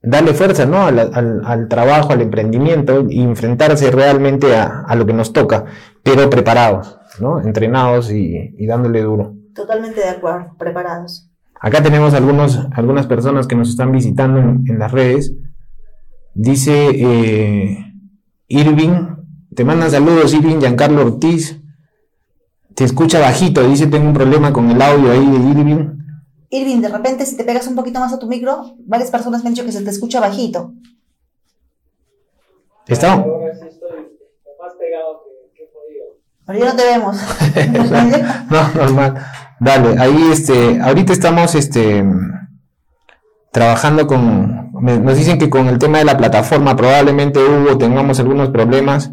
darle 0.02 0.35
fuerza 0.35 0.66
¿no? 0.66 0.87
al, 0.87 0.98
al, 0.98 1.42
al, 1.44 1.68
trabajo, 1.68 2.12
al 2.12 2.22
emprendimiento 2.22 3.07
y 3.09 3.22
enfrentarse 3.22 3.90
realmente 3.90 4.55
a, 4.57 4.83
a, 4.87 4.94
lo 4.94 5.07
que 5.07 5.12
nos 5.12 5.33
toca, 5.33 5.64
pero 6.02 6.31
preparados, 6.31 6.98
¿no? 7.20 7.40
entrenados 7.40 8.11
y, 8.11 8.55
y 8.57 8.66
dándole 8.66 9.02
duro. 9.02 9.35
Totalmente 9.55 10.00
de 10.00 10.09
acuerdo, 10.11 10.55
preparados. 10.59 11.31
Acá 11.61 11.83
tenemos 11.83 12.14
algunos, 12.14 12.66
algunas 12.72 13.07
personas 13.07 13.46
que 13.46 13.57
nos 13.57 13.70
están 13.70 13.90
visitando 13.90 14.38
en, 14.38 14.64
en 14.68 14.79
las 14.79 14.92
redes. 14.92 15.35
Dice 16.35 16.90
eh, 16.90 17.79
Irving, 18.48 19.15
te 19.56 19.64
mandan 19.64 19.90
saludos 19.90 20.34
Irving, 20.34 20.60
Giancarlo 20.60 21.02
Ortiz. 21.02 21.58
Te 22.74 22.84
escucha 22.84 23.18
bajito, 23.18 23.66
dice 23.66 23.86
tengo 23.86 24.06
un 24.06 24.12
problema 24.12 24.52
con 24.52 24.70
el 24.70 24.80
audio 24.80 25.10
ahí 25.10 25.26
de 25.26 25.36
Irving. 25.36 25.96
Irving, 26.50 26.80
de 26.82 26.88
repente 26.88 27.24
si 27.24 27.36
te 27.36 27.44
pegas 27.44 27.66
un 27.66 27.74
poquito 27.74 27.98
más 27.98 28.12
a 28.12 28.18
tu 28.18 28.28
micro, 28.28 28.76
varias 28.80 29.10
personas 29.10 29.42
me 29.42 29.48
han 29.48 29.54
dicho 29.54 29.64
que 29.64 29.72
se 29.72 29.82
te 29.82 29.90
escucha 29.90 30.20
bajito. 30.20 30.74
¿Está? 32.86 33.14
Ahora 33.14 33.54
sí 33.54 33.66
estoy 33.66 33.98
más 34.60 34.74
pegado 34.78 35.22
que, 35.24 35.62
que 35.62 35.70
podido. 35.72 36.04
Pero 36.46 36.58
ya 36.58 36.66
no 36.66 36.76
te 36.76 36.84
vemos. 36.84 37.16
no, 38.50 38.82
normal. 38.82 39.26
Dale, 39.58 39.98
ahí 39.98 40.28
este, 40.30 40.80
ahorita 40.80 41.14
estamos 41.14 41.54
este 41.54 42.04
trabajando 43.50 44.06
con, 44.06 44.70
nos 44.82 45.16
dicen 45.16 45.38
que 45.38 45.48
con 45.48 45.66
el 45.68 45.78
tema 45.78 45.96
de 45.96 46.04
la 46.04 46.18
plataforma 46.18 46.76
probablemente 46.76 47.40
hubo, 47.40 47.78
tengamos 47.78 48.20
algunos 48.20 48.50
problemas, 48.50 49.10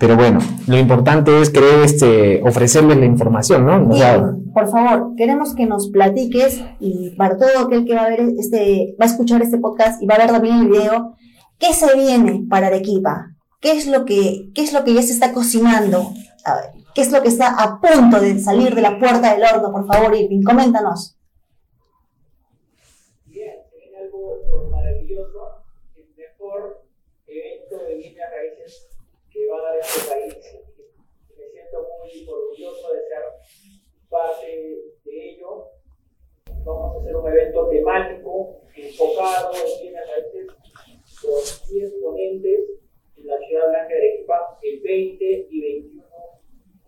pero 0.00 0.16
bueno, 0.16 0.38
lo 0.66 0.78
importante 0.78 1.42
es 1.42 1.50
querer 1.50 1.84
este, 1.84 2.42
ofrecerles 2.42 2.96
la 2.96 3.04
información, 3.04 3.66
¿no? 3.66 3.90
Por 4.54 4.68
favor, 4.70 5.14
queremos 5.14 5.54
que 5.54 5.66
nos 5.66 5.90
platiques 5.90 6.64
y 6.80 7.10
para 7.10 7.36
todo 7.36 7.66
aquel 7.66 7.84
que 7.84 7.94
va 7.94 8.04
a 8.04 8.08
ver 8.08 8.20
este, 8.38 8.96
va 8.98 9.04
a 9.04 9.08
escuchar 9.08 9.42
este 9.42 9.58
podcast 9.58 10.02
y 10.02 10.06
va 10.06 10.14
a 10.14 10.18
ver 10.18 10.28
también 10.28 10.56
el 10.56 10.68
video, 10.68 11.16
¿qué 11.58 11.74
se 11.74 11.94
viene 11.94 12.46
para 12.48 12.68
Arequipa? 12.68 13.36
¿Qué 13.60 13.72
es 13.72 13.86
lo 13.86 14.06
que, 14.06 14.48
qué 14.54 14.62
es 14.62 14.72
lo 14.72 14.84
que 14.84 14.94
ya 14.94 15.02
se 15.02 15.12
está 15.12 15.34
cocinando? 15.34 16.12
¿Qué 16.94 17.02
es 17.02 17.12
lo 17.12 17.20
que 17.20 17.28
está 17.28 17.62
a 17.62 17.78
punto 17.78 18.20
de 18.20 18.40
salir 18.40 18.74
de 18.74 18.80
la 18.80 18.98
puerta 18.98 19.34
del 19.34 19.44
horno? 19.44 19.70
Por 19.70 19.86
favor, 19.86 20.16
Irving, 20.16 20.42
coméntanos. 20.42 21.18
Bien, 23.26 23.56
se 23.70 23.76
viene 23.76 23.98
algo 23.98 24.70
maravilloso, 24.70 25.62
el 25.94 26.08
mejor 26.16 26.86
evento 27.26 27.84
de 27.84 27.96
bienes 27.96 28.24
raíces 28.34 28.90
este 29.80 30.10
país. 30.10 30.34
Me 31.36 31.48
siento 31.50 31.86
muy 31.98 32.28
orgulloso 32.28 32.92
de 32.92 33.00
ser 33.08 33.22
parte 34.08 34.46
de 35.04 35.30
ello. 35.30 35.66
Vamos 36.64 36.96
a 36.96 37.00
hacer 37.00 37.16
un 37.16 37.28
evento 37.28 37.68
temático, 37.68 38.60
enfocado 38.76 39.52
en 39.54 39.82
bienes 39.82 40.08
raíces, 40.08 40.46
con 41.22 41.74
10 41.74 41.94
ponentes 42.02 42.60
en 43.16 43.26
la 43.26 43.38
ciudad 43.38 43.68
blanca 43.68 43.88
de 43.88 43.96
Arequipa 43.96 44.58
el 44.62 44.80
20 44.80 45.48
y 45.50 45.60
21 45.60 46.06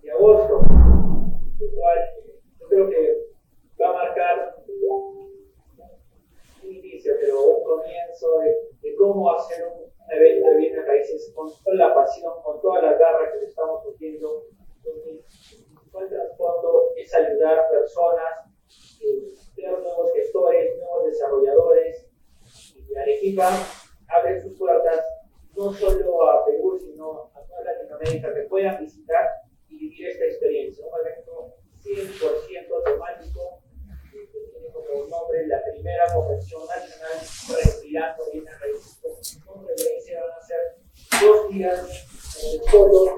de 0.03 0.11
agosto, 0.11 0.61
lo 0.61 1.71
cual 1.75 1.99
yo 2.61 2.69
creo 2.69 2.91
que 2.91 3.19
va 3.81 3.91
a 3.91 3.93
marcar 3.93 4.57
un 4.67 5.33
inicio, 6.65 7.15
pero 7.21 7.41
un 7.41 7.65
comienzo 7.65 8.39
de, 8.41 8.57
de 8.83 8.95
cómo 8.97 9.33
hacer 9.33 9.65
un, 9.67 9.92
un, 10.13 10.19
evento 10.19 10.51
de 10.51 10.57
bienes 10.57 10.87
raíces 10.87 11.33
con 11.35 11.51
toda 11.65 11.77
la 11.77 11.95
pasión, 11.95 12.33
con 12.43 12.61
toda 12.61 12.83
la 12.83 12.93
garra 12.95 13.33
que 13.33 13.39
le 13.39 13.47
estamos 13.47 13.85
metiendo. 13.87 14.47
El 14.85 16.09
trasfondo 16.09 16.95
es 16.97 17.15
ayudar 17.15 17.59
a 17.59 17.69
personas, 17.69 18.49
eh, 19.03 19.35
tener 19.55 19.79
nuevos 19.79 20.11
gestores, 20.15 20.79
nuevos 20.79 21.05
desarrolladores. 21.07 22.07
Y 22.75 22.97
Arequipa 22.97 23.51
abre 24.09 24.41
sus 24.41 24.59
puertas 24.59 25.05
no 25.55 25.73
solo 25.73 26.29
a 26.29 26.45
Perú, 26.47 26.79
sino 26.81 27.31
a 27.35 27.43
toda 27.43 27.63
Latinoamérica 27.63 28.35
que 28.35 28.43
puedan 28.43 28.81
visitar 28.81 29.29
y 29.69 29.77
vivir 29.77 30.09
esta 30.09 30.25
experiencia. 30.25 30.87
Un 30.87 31.07
evento 31.07 31.55
100% 31.83 32.85
temático 32.85 33.63
que 34.11 34.27
tiene 34.27 34.73
como 34.73 35.07
nombre 35.07 35.47
la 35.47 35.63
primera 35.65 36.05
convención 36.15 36.63
nacional 36.67 37.19
respirando 37.57 38.25
bien 38.33 38.49
a 38.49 38.59
raíces. 38.59 39.41
Como 39.45 39.67
referencia 39.67 40.21
van 40.21 40.39
a 40.39 40.43
ser 40.43 40.59
dos 41.21 41.42
días 41.53 42.07
el 42.43 42.71
solo 42.71 43.12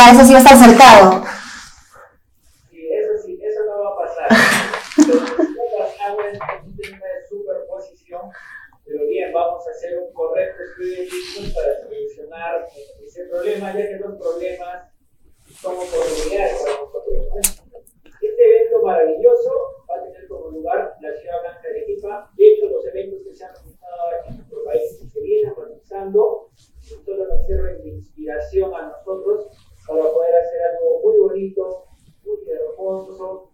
seguridad? 0.00 0.14
Eso 0.14 0.24
sí 0.24 0.32
va 0.32 0.38
a 0.38 0.42
estar 0.42 0.56
cercado. 0.56 1.24
Sí, 2.70 2.88
eso 2.90 3.22
sí, 3.22 3.40
eso 3.42 3.64
no 3.66 3.84
va 3.84 3.90
a 3.90 3.96
pasar. 3.96 4.28
Pero 4.96 5.20
pasamos 5.78 6.24
en 6.32 6.66
un 6.66 6.76
tema 6.76 7.06
de 7.06 7.28
superposición. 7.28 8.22
Pero 8.84 9.06
bien, 9.06 9.32
vamos 9.32 9.66
a 9.66 9.70
hacer 9.70 9.98
un 9.98 10.12
correcto 10.12 10.62
estudio 10.62 10.96
de 10.96 11.02
riscos 11.04 11.54
para 11.54 11.80
solucionar 11.80 12.66
ese 13.04 13.24
problema, 13.24 13.72
ya 13.72 13.88
que 13.88 13.96
los 13.96 14.16
problemas 14.16 14.88
son 15.60 15.74
oportunidades 15.76 16.62
para 16.62 16.80
nosotros. 16.80 17.26
Este 18.20 18.44
evento 18.44 18.82
maravilloso 18.82 19.50
va 19.88 19.96
a 19.96 20.04
tener 20.04 20.28
como 20.28 20.50
lugar 20.50 20.94
la 21.00 21.12
ciudad 21.14 21.40
blanca 21.42 21.62
de 21.62 21.70
Arequipa. 21.70 22.30
De 22.36 22.44
hecho, 22.44 22.66
los 22.68 22.84
eventos 22.86 23.20
que 23.24 23.34
se 23.34 23.44
han 23.44 23.54
realizado 23.54 24.28
en 24.28 24.36
nuestro 24.36 24.64
país 24.64 25.00
y 25.02 25.08
se 25.08 25.20
vienen 25.20 25.54
realizando 25.56 26.50
solo 27.04 27.26
nos 27.26 27.46
sirven 27.46 27.82
de 27.82 27.88
inspiración 27.90 28.74
a 28.74 28.88
nosotros 28.88 29.46
para 29.90 30.02
poder 30.12 30.34
hacer 30.36 30.60
algo 30.62 31.00
muy 31.02 31.18
bonito, 31.18 31.84
muy 32.24 32.38
hermoso. 32.48 33.50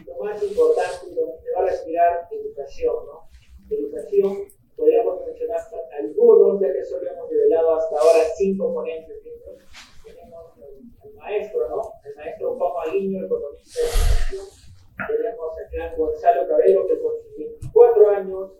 Y 0.00 0.04
lo 0.04 0.16
más 0.24 0.42
importante, 0.42 1.14
donde 1.14 1.38
se 1.38 1.52
va 1.52 1.60
a 1.60 1.66
respirar 1.66 2.28
educación, 2.30 2.94
¿no? 3.06 3.28
Educación, 3.70 4.38
podríamos 4.76 5.20
mencionar 5.26 5.60
algunos, 5.98 6.60
ya 6.60 6.72
que 6.72 6.84
solo 6.84 7.10
hemos 7.10 7.30
revelado 7.30 7.74
hasta 7.76 7.96
ahora 7.98 8.24
cinco 8.36 8.72
ponentes. 8.72 9.22
¿no? 9.24 9.52
Tenemos 10.04 10.58
el, 10.58 11.08
el, 11.10 11.14
maestro, 11.16 11.68
¿no? 11.68 11.92
El 12.04 12.14
maestro 12.94 13.24
Juan 13.24 13.24
Maguiño, 13.24 13.26
economista 13.26 13.80
de 13.80 13.86
educación. 13.86 14.46
Tenemos 15.08 15.58
al 15.58 15.70
gran 15.72 15.96
Gonzalo 15.96 16.48
Cabello, 16.48 16.86
que 16.86 17.00
con 17.00 17.12
sus 17.22 17.36
24 17.36 18.10
años 18.10 18.52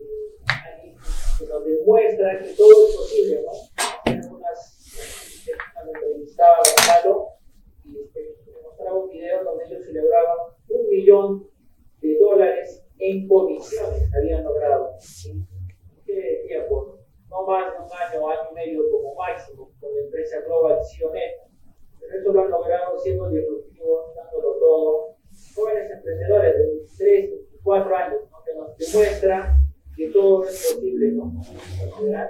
eh, 0.00 0.94
que 1.38 1.46
nos 1.46 1.64
demuestra 1.64 2.38
que 2.38 2.54
todo 2.54 2.86
es 2.88 2.96
posible, 2.96 3.42
¿no? 3.42 3.52
Algunas 4.06 4.76
cuando 5.74 5.92
entrevistaba 5.92 6.54
a 6.54 6.58
Gonzalo 6.58 7.28
y 7.84 8.00
este, 8.00 8.36
me 8.46 8.62
mostraba 8.62 8.98
un 8.98 9.10
video 9.10 9.44
donde 9.44 9.64
ellos 9.64 9.84
celebraban 9.84 10.36
un 10.68 10.88
millón 10.88 11.50
de 12.00 12.18
dólares 12.18 12.82
en 12.98 13.28
comisiones 13.28 14.10
que 14.10 14.18
habían 14.18 14.44
logrado. 14.44 14.94
¿En 15.26 15.46
qué 16.04 16.44
tiempo? 16.48 16.98
No 17.28 17.46
más 17.46 17.72
de 17.72 17.78
un 17.84 17.92
año, 17.92 18.28
año 18.30 18.50
y 18.50 18.54
medio 18.54 18.90
como 18.90 19.14
máximo, 19.14 19.70
con 19.80 19.94
la 19.94 20.00
empresa 20.00 20.40
Global 20.40 20.82
Sionet. 20.82 21.46
Pero 22.00 22.20
eso 22.20 22.32
lo 22.32 22.40
han 22.42 22.50
logrado 22.50 22.98
siendo 22.98 23.28
disruptivos, 23.28 24.14
dándolo 24.14 24.58
todo. 24.58 25.16
Jóvenes 25.54 25.90
emprendedores 25.90 26.54
de 26.54 26.66
23, 26.66 27.30
24 27.30 27.96
años, 27.96 28.20
¿no? 28.30 28.44
que 28.44 28.54
nos 28.54 28.76
demuestran 28.76 29.66
que 29.96 30.08
todo 30.08 30.44
es 30.44 30.74
posible, 30.74 31.12
¿no? 31.12 31.32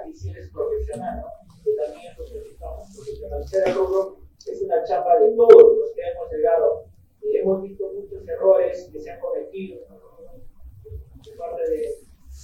Y 0.07 0.13
si 0.13 0.29
eres 0.29 0.49
profesional, 0.51 1.21
¿no? 1.21 1.27
Que 1.63 1.71
también 1.73 2.13
nos 2.17 2.33
necesitamos 2.33 2.87
profesionalizar 2.95 3.67
el 3.67 3.75
rubro, 3.75 4.17
es 4.45 4.61
una 4.61 4.83
chapa 4.85 5.19
de 5.19 5.31
todos 5.35 5.77
los 5.77 5.91
que 5.91 6.01
hemos 6.01 6.31
llegado. 6.31 6.85
Y 7.21 7.37
hemos 7.37 7.61
visto 7.61 7.91
muchos 7.91 8.25
errores 8.25 8.89
que 8.91 9.01
se 9.01 9.11
han 9.11 9.19
cometido, 9.19 9.81
¿no? 9.89 9.97
de 9.97 11.37
parte 11.37 11.69
de 11.69 11.95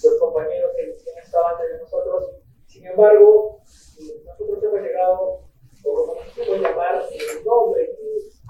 los 0.04 0.20
compañeros 0.20 0.72
que, 0.76 1.04
que 1.04 1.12
han 1.12 1.24
estado 1.24 1.48
antes 1.48 1.72
de 1.72 1.78
nosotros. 1.80 2.32
Sin 2.66 2.86
embargo, 2.88 3.62
nosotros 4.26 4.64
hemos 4.64 4.82
llegado, 4.82 5.40
o 5.86 5.94
como 5.94 6.16
nos 6.16 6.34
podemos 6.34 6.60
llamar, 6.60 7.02
el 7.12 7.46
nombre 7.46 7.96
que 7.96 8.18
es 8.18 8.44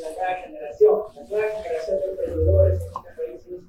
la 0.00 0.10
nueva 0.12 0.34
generación, 0.44 1.02
la 1.14 1.24
nueva 1.24 1.48
generación 1.48 2.00
de 2.00 2.06
emprendedores 2.06 2.82
en 2.82 2.88
este 2.88 3.10
países 3.16 3.60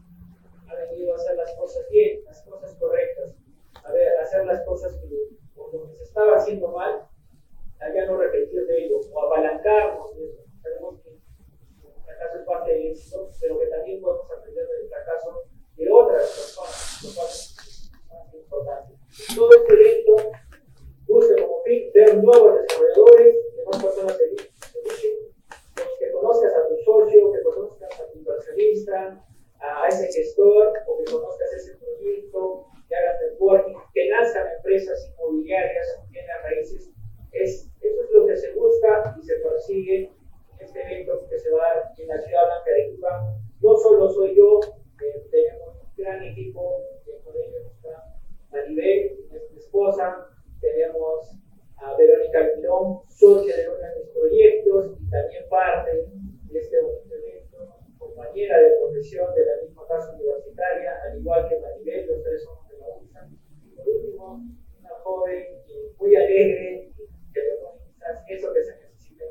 ha 0.68 0.76
venido 0.76 1.14
a 1.14 1.16
hacer 1.16 1.36
las 1.36 1.54
cosas 1.56 1.86
bien, 1.90 2.22
las 2.26 2.42
cosas 2.44 2.76
correctas, 2.76 3.36
a 3.84 3.92
ver, 3.92 4.18
hacer 4.20 4.46
las 4.46 4.64
cosas 4.66 4.96
que, 4.98 5.38
por 5.56 5.74
lo 5.74 5.88
que 5.88 5.96
se 5.96 6.04
estaba 6.04 6.38
haciendo 6.38 6.68
mal, 6.70 7.08
a 7.80 7.94
ya 7.94 8.06
no 8.06 8.18
repetir 8.18 8.66
de 8.68 8.86
ello, 8.86 9.00
o 9.12 9.26
apalancarnos 9.26 10.16
de 10.16 10.26
eso. 10.30 10.44
Sabemos 10.62 11.02
que 11.02 11.10
el 11.10 12.04
fracaso 12.04 12.38
es 12.40 12.46
parte 12.46 12.72
del 12.74 12.88
éxito, 12.88 13.32
pero 13.40 13.60
que 13.60 13.68
también 13.68 14.02
podemos 14.02 14.30
aprender 14.30 14.68
del 14.68 14.90
fracaso 14.90 15.44
de 15.76 15.92
otras 15.92 16.24
personas, 16.24 17.04
lo 17.04 17.16
cual 17.16 17.28
es 17.28 17.92
más 18.10 18.34
importante. 18.34 18.94
Todo 19.36 19.50
ese 29.90 30.08
gestor 30.12 30.74
o 30.88 30.98
que 30.98 31.12
conozcas 31.12 31.54
ese 31.54 31.78
proyecto, 31.78 32.66
que 32.88 32.96
hagas 32.96 33.22
networking, 33.22 33.76
que 33.94 34.10
nazcan 34.10 34.48
empresas 34.80 35.12
inmobiliarias, 35.12 36.04
bienes 36.10 36.32
raíces. 36.44 36.92
Es, 37.32 37.72
eso 37.82 38.02
es 38.04 38.12
lo 38.12 38.26
que 38.26 38.38
se 38.38 38.54
busca 38.54 39.16
y 39.20 39.24
se 39.24 39.36
persigue 39.36 40.04
en 40.06 40.66
este 40.66 40.82
evento 40.82 41.28
que 41.30 41.38
se 41.38 41.52
va 41.52 41.64
a 41.64 41.76
dar 41.76 41.94
en 41.98 42.08
la 42.08 42.22
ciudad 42.22 42.46
blanca 42.46 42.72
de 42.72 42.96
Cuba. 42.96 43.36
No 43.62 43.78
solo 43.78 44.10
soy 44.10 44.36
yo, 44.36 44.60
eh, 45.04 45.28
tenemos 45.32 45.76
un 45.76 45.96
gran 45.96 46.24
equipo, 46.24 46.84
de 47.06 47.14
por 47.24 47.36
ello 47.36 47.58
está 47.60 48.20
Maribel, 48.52 49.20
mi 49.52 49.58
esposa, 49.58 50.28
tenemos 50.60 51.40
a 51.82 51.96
Verónica 51.96 52.40
Almirón, 52.40 53.02
socia 53.08 53.56
de 53.56 53.70
uno 53.70 53.78
de 53.78 53.96
mis 54.00 54.10
proyectos 54.10 54.98
y 55.00 55.10
también 55.10 55.50
parte 55.50 55.92
de 56.52 56.60
este 56.60 56.78
evento, 56.78 57.78
compañera 57.98 58.60
de 58.60 58.76
profesión 58.82 59.34
de 59.34 59.46
la 59.46 59.62
misma 59.64 59.88
casa 59.88 60.14
universitaria, 60.14 61.02
al 61.04 61.20
igual 61.20 61.48
que 61.48 61.60
Maribel, 61.60 62.08
los 62.08 62.24
tres 62.24 62.44
somos 62.44 62.68
de 62.70 62.78
la 62.80 62.88
UNSA. 62.88 63.30
Y 63.64 63.76
por 63.76 63.88
último, 63.88 64.42
una 64.80 64.90
joven 65.04 65.46
muy 65.98 66.16
alegre, 66.16 66.92
que 67.34 67.42
le 67.42 67.56
pone 67.62 67.80
quizás 67.86 68.24
eso 68.28 68.54
que 68.54 68.64
se 68.64 68.76
necesita. 68.76 69.26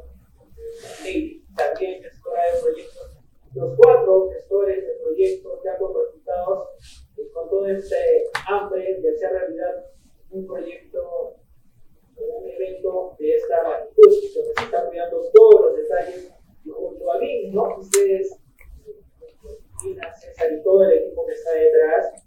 También 1.57 2.03
gestora 2.03 2.42
de 2.53 2.61
proyectos. 2.62 3.18
Los 3.55 3.76
cuatro 3.76 4.30
gestores 4.30 4.86
de 4.86 4.94
proyectos 5.03 5.61
ya 5.64 5.76
con 5.78 5.92
resultados, 5.94 6.68
con 7.32 7.51
todo 7.51 7.66
este 7.66 8.24
hambre 8.46 9.01
de 9.01 9.11
hacer 9.11 9.32
realidad 9.32 9.86
un 10.30 10.46
proyecto 10.46 11.38
un 12.18 12.49
evento 12.49 13.16
de 13.18 13.34
esta 13.34 13.62
magnitud, 13.62 14.03
donde 14.34 14.53
se 14.57 14.64
están 14.64 14.88
cuidando 14.88 15.30
todos 15.32 15.66
los 15.66 15.76
detalles, 15.76 16.32
y 16.64 16.70
junto 16.70 17.12
a 17.12 17.18
mí, 17.18 17.51
¿no? 17.51 17.78
Ustedes, 17.78 18.38
César 20.20 20.53
y 20.53 20.62
todo 20.62 20.84
el 20.84 20.99
equipo 20.99 21.24
que 21.26 21.34
está 21.34 21.53
detrás, 21.55 22.22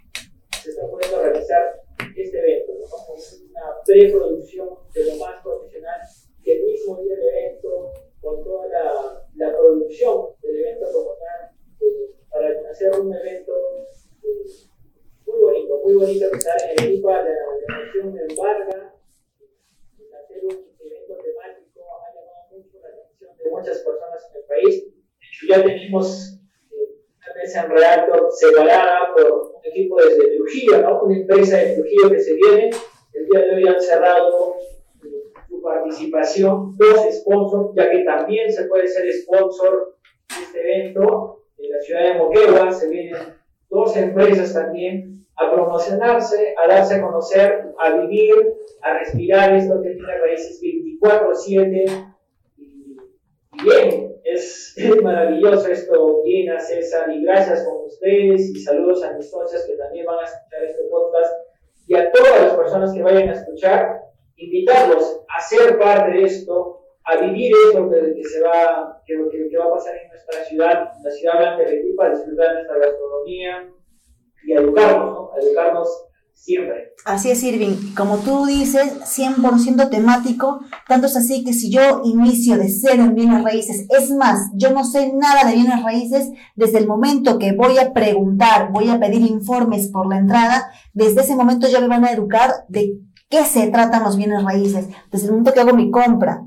se 0.63 0.69
están 0.69 0.89
poniendo 0.89 1.17
a 1.17 1.23
realizar 1.23 1.81
este 2.15 2.39
evento, 2.39 2.73
¿no? 2.79 2.85
Como 2.87 3.13
una 3.13 3.83
preproducción 3.85 4.69
de 4.93 5.05
lo 5.05 5.15
más 5.17 5.43
profesional, 5.43 5.99
y 6.43 6.51
el 6.51 6.63
mismo 6.63 7.01
día 7.01 7.15
del 7.15 7.29
evento, 7.29 7.91
con 8.21 8.43
toda 8.43 8.67
la, 8.67 9.27
la 9.35 9.57
producción 9.57 10.27
del 10.41 10.59
evento 10.59 10.87
como 10.93 11.15
tal, 11.15 11.51
eh, 11.81 12.15
para 12.29 12.69
hacer 12.69 12.99
un 12.99 13.13
evento 13.13 13.53
eh, 14.23 14.45
muy 15.25 15.39
bonito, 15.39 15.81
muy 15.83 15.93
bonito 15.95 16.31
que 16.31 16.37
está 16.37 16.53
en 16.69 16.83
el 16.83 16.93
IPA, 16.95 17.23
la, 17.23 17.29
la 17.29 17.85
nación 17.85 18.19
embarga, 18.29 18.91
hacer 20.31 20.43
un 20.45 20.51
evento 20.79 21.15
temático 21.23 21.81
ha 21.99 22.13
llamado 22.13 22.47
mucho 22.51 22.79
la 22.81 22.89
atención 22.89 23.37
de 23.37 23.49
muchas 23.49 23.79
personas 23.79 24.29
en 24.29 24.41
el 24.41 24.47
país. 24.47 24.85
De 24.85 25.27
hecho, 25.27 25.47
ya 25.49 25.63
tenemos 25.63 26.39
eh, 26.71 27.01
una 27.17 27.41
mesa 27.41 27.63
en 27.63 27.71
Realtor 27.71 28.27
separada 28.31 29.13
por 29.15 29.53
un 29.55 29.65
equipo 29.65 30.01
desde 30.01 30.37
Trujillo, 30.37 30.81
¿no? 30.81 31.03
una 31.03 31.17
empresa 31.17 31.57
de 31.57 31.75
Trujillo 31.75 32.09
que 32.09 32.19
se 32.19 32.33
viene. 32.35 32.69
El 33.13 33.25
día 33.27 33.39
de 33.39 33.55
hoy 33.55 33.67
han 33.67 33.81
cerrado 33.81 34.55
eh, 35.03 35.33
su 35.47 35.61
participación, 35.61 36.77
dos 36.77 36.99
sponsors, 37.11 37.75
ya 37.75 37.89
que 37.89 38.03
también 38.03 38.51
se 38.51 38.65
puede 38.65 38.87
ser 38.87 39.11
sponsor 39.13 39.97
de 40.29 40.43
este 40.43 40.59
evento. 40.59 41.37
En 41.57 41.71
la 41.71 41.81
ciudad 41.81 42.03
de 42.03 42.13
Moquegua 42.15 42.71
se 42.71 42.89
dos 43.81 43.97
empresas 43.97 44.53
también 44.53 45.25
a 45.37 45.51
promocionarse, 45.51 46.55
a 46.63 46.67
darse 46.67 46.95
a 46.95 47.01
conocer, 47.01 47.73
a 47.79 47.95
vivir, 47.97 48.33
a 48.81 48.99
respirar 48.99 49.55
esto 49.55 49.81
que 49.81 49.91
tiene 49.91 50.17
raíces 50.19 50.61
24-7. 50.61 52.15
Y 52.57 52.97
bien, 53.63 54.15
es, 54.23 54.75
maravilloso 55.01 55.67
esto, 55.67 56.21
Bien, 56.23 56.59
César, 56.59 57.11
y 57.11 57.23
gracias 57.23 57.65
con 57.65 57.85
ustedes 57.85 58.49
y 58.51 58.59
saludos 58.59 59.03
a 59.03 59.13
mis 59.13 59.29
socios 59.29 59.65
que 59.65 59.75
también 59.75 60.05
van 60.05 60.19
a 60.19 60.23
escuchar 60.23 60.63
este 60.63 60.83
podcast 60.89 61.33
y 61.87 61.95
a 61.95 62.11
todas 62.11 62.41
las 62.41 62.53
personas 62.53 62.93
que 62.93 63.01
vayan 63.01 63.29
a 63.29 63.33
escuchar, 63.33 64.01
invitarlos 64.37 65.23
a 65.27 65.41
ser 65.41 65.77
parte 65.77 66.11
de 66.11 66.23
esto, 66.23 66.80
a 67.03 67.17
vivir 67.17 67.51
esto 67.67 67.89
que, 67.89 68.23
se 68.23 68.41
va, 68.41 69.01
que, 69.05 69.15
que, 69.49 69.57
va 69.57 69.65
a 69.65 69.71
pasar 69.71 69.95
en 69.95 70.09
nuestra 70.09 70.43
ciudad, 70.45 70.91
la 71.03 71.11
ciudad 71.11 71.39
blanca 71.39 71.57
de 71.57 71.67
Arequipa, 71.67 72.09
disfrutar 72.09 72.47
de 72.47 72.53
nuestra 72.53 72.77
gastronomía, 72.77 73.71
y 74.43 74.53
educarnos, 74.53 75.13
¿no? 75.13 75.29
educarnos 75.39 75.87
siempre. 76.33 76.93
Así 77.05 77.29
es, 77.29 77.43
Irving. 77.43 77.93
Como 77.95 78.17
tú 78.17 78.45
dices, 78.45 78.99
100% 79.01 79.89
temático, 79.89 80.59
tanto 80.87 81.07
es 81.07 81.15
así 81.15 81.43
que 81.43 81.53
si 81.53 81.71
yo 81.71 82.01
inicio 82.03 82.57
de 82.57 82.69
cero 82.69 83.03
en 83.03 83.15
bienes 83.15 83.43
raíces, 83.43 83.85
es 83.89 84.11
más, 84.11 84.49
yo 84.55 84.71
no 84.71 84.83
sé 84.83 85.13
nada 85.13 85.47
de 85.47 85.55
bienes 85.55 85.83
raíces, 85.83 86.31
desde 86.55 86.79
el 86.79 86.87
momento 86.87 87.37
que 87.37 87.53
voy 87.53 87.77
a 87.77 87.93
preguntar, 87.93 88.71
voy 88.71 88.89
a 88.89 88.99
pedir 88.99 89.21
informes 89.21 89.89
por 89.89 90.07
la 90.07 90.17
entrada, 90.17 90.71
desde 90.93 91.21
ese 91.21 91.35
momento 91.35 91.67
ya 91.67 91.79
me 91.79 91.87
van 91.87 92.05
a 92.05 92.11
educar 92.11 92.65
de 92.69 92.97
qué 93.29 93.45
se 93.45 93.67
tratan 93.67 94.03
los 94.03 94.17
bienes 94.17 94.43
raíces, 94.43 94.87
desde 95.11 95.25
el 95.25 95.31
momento 95.31 95.53
que 95.53 95.59
hago 95.59 95.73
mi 95.73 95.91
compra, 95.91 96.43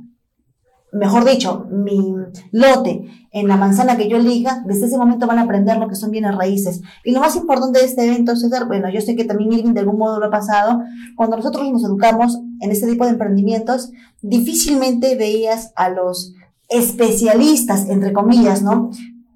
mejor 0.95 1.25
dicho, 1.25 1.67
mi 1.71 2.15
lote 2.53 3.05
en 3.33 3.49
la 3.49 3.57
manzana 3.57 3.97
que 3.97 4.09
yo 4.09 4.17
elija, 4.17 4.63
desde 4.65 4.87
ese 4.87 4.97
momento 4.97 5.27
van 5.27 5.39
a 5.39 5.43
aprender 5.43 5.77
lo 5.77 5.89
que 5.89 5.97
son 5.97 6.11
bienes 6.11 6.35
raíces. 6.37 6.83
Y 7.05 7.11
lo 7.11 7.21
más 7.21 7.35
importante 7.37 7.81
de 7.81 7.85
este 7.85 8.07
evento, 8.07 8.37
César, 8.37 8.67
bueno, 8.67 8.89
yo 8.91 9.01
sé 9.01 9.17
que 9.17 9.25
también 9.25 9.53
Irving 9.53 9.73
de 9.73 9.81
algún 9.81 9.99
modo 9.99 10.21
lo 10.21 10.27
ha 10.27 10.31
pasado, 10.31 10.81
cuando 11.17 11.37
nosotros 11.37 11.69
nos 11.71 11.85
educamos 11.85 12.39
en 12.61 12.71
este 12.71 12.87
tipo 12.87 13.05
de 13.05 13.11
emprendimientos, 13.11 13.91
difícilmente 14.23 15.17
veías 15.17 15.73
a 15.75 15.89
los 15.89 16.35
especialistas, 16.69 17.89
entre 17.89 18.13
comillas, 18.13 18.63
¿no? 18.63 18.91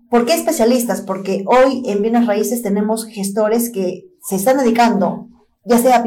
¿Por 0.09 0.25
qué 0.25 0.35
especialistas? 0.35 1.03
Porque 1.03 1.45
hoy 1.47 1.83
en 1.87 2.01
bienes 2.01 2.27
raíces 2.27 2.63
tenemos 2.63 3.05
gestores 3.05 3.71
que 3.71 4.05
se 4.23 4.37
están 4.37 4.59
dedicando, 4.59 5.29
ya 5.69 5.79
sea 5.79 6.03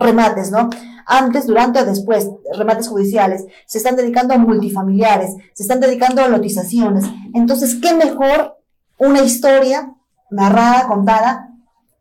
remates, 0.00 0.50
¿no? 0.50 0.68
antes, 1.08 1.46
durante 1.46 1.80
o 1.80 1.86
después, 1.86 2.30
remates 2.54 2.88
judiciales, 2.88 3.46
se 3.66 3.78
están 3.78 3.96
dedicando 3.96 4.34
a 4.34 4.38
multifamiliares, 4.38 5.36
se 5.54 5.62
están 5.62 5.80
dedicando 5.80 6.22
a 6.22 6.28
lotizaciones. 6.28 7.06
Entonces, 7.32 7.76
¿qué 7.80 7.94
mejor 7.94 8.58
una 8.98 9.22
historia 9.22 9.94
narrada, 10.30 10.86
contada, 10.86 11.48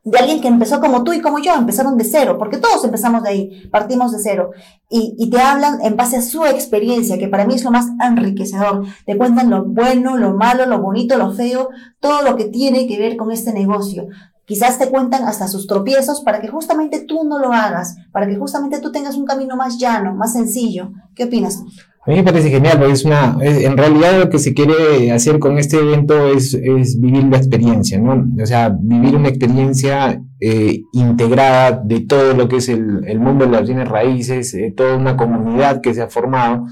de 0.04 0.18
alguien 0.18 0.42
que 0.42 0.48
empezó 0.48 0.80
como 0.80 1.04
tú 1.04 1.14
y 1.14 1.22
como 1.22 1.40
yo, 1.40 1.54
empezaron 1.54 1.98
de 1.98 2.04
cero, 2.04 2.38
porque 2.38 2.58
todos 2.58 2.84
empezamos 2.84 3.24
de 3.24 3.30
ahí, 3.30 3.68
partimos 3.72 4.12
de 4.12 4.20
cero, 4.20 4.52
y, 4.90 5.16
y, 5.18 5.30
te 5.30 5.40
hablan 5.40 5.82
en 5.82 5.98
base 5.98 6.18
a 6.18 6.22
su 6.22 6.46
experiencia, 6.46 7.18
que 7.18 7.28
para 7.28 7.46
mí 7.46 7.56
es 7.56 7.64
lo 7.66 7.72
más 7.72 7.88
enriquecedor. 8.02 8.86
Te 9.06 9.18
cuentan 9.18 9.50
lo 9.50 9.66
bueno, 9.66 10.16
lo 10.16 10.34
malo, 10.34 10.66
lo 10.66 10.82
bonito, 10.82 11.18
lo 11.18 11.34
feo, 11.34 11.70
todo 12.00 12.22
lo 12.22 12.38
que 12.38 12.46
tiene 12.46 12.88
que 12.88 12.98
ver 12.98 13.18
con 13.18 13.32
este 13.32 13.52
negocio. 13.52 14.08
Quizás 14.48 14.80
te 14.80 14.88
cuentan 14.88 15.26
hasta 15.26 15.50
sus 15.50 15.68
tropiezos 15.68 16.22
para 16.22 16.40
que 16.40 16.48
justamente 16.48 17.02
tú 17.02 17.26
no 17.26 17.38
lo 17.38 17.52
hagas, 17.52 17.98
para 18.14 18.28
que 18.28 18.38
justamente 18.38 18.80
tú 18.80 18.94
tengas 18.94 19.18
un 19.18 19.26
camino 19.26 19.58
más 19.58 19.78
llano, 19.78 20.16
más 20.16 20.32
sencillo. 20.32 20.94
¿Qué 21.14 21.26
opinas? 21.26 21.62
A 22.06 22.12
mí 22.12 22.16
me 22.16 22.24
parece 22.24 22.50
genial, 22.50 22.78
porque 22.78 22.94
es 22.94 23.04
una, 23.04 23.38
en 23.42 23.76
realidad 23.76 24.18
lo 24.18 24.30
que 24.30 24.40
se 24.40 24.54
quiere 24.54 25.12
hacer 25.12 25.40
con 25.40 25.58
este 25.58 25.80
evento 25.80 26.28
es, 26.30 26.58
vivir 26.98 27.26
la 27.26 27.36
experiencia, 27.36 28.00
¿no? 28.00 28.26
O 28.42 28.46
sea, 28.46 28.70
vivir 28.70 29.18
una 29.18 29.28
experiencia 29.28 30.24
eh, 30.40 30.80
integrada 30.94 31.82
de 31.84 32.00
todo 32.00 32.34
lo 32.34 32.48
que 32.48 32.56
es 32.56 32.70
el, 32.70 33.04
el 33.06 33.20
mundo 33.20 33.44
de 33.44 33.52
las 33.52 33.68
bienes 33.68 33.90
raíces, 33.90 34.54
eh, 34.54 34.74
toda 34.74 34.96
una 34.96 35.18
comunidad 35.18 35.82
que 35.82 35.94
se 35.94 36.02
ha 36.02 36.08
formado, 36.08 36.68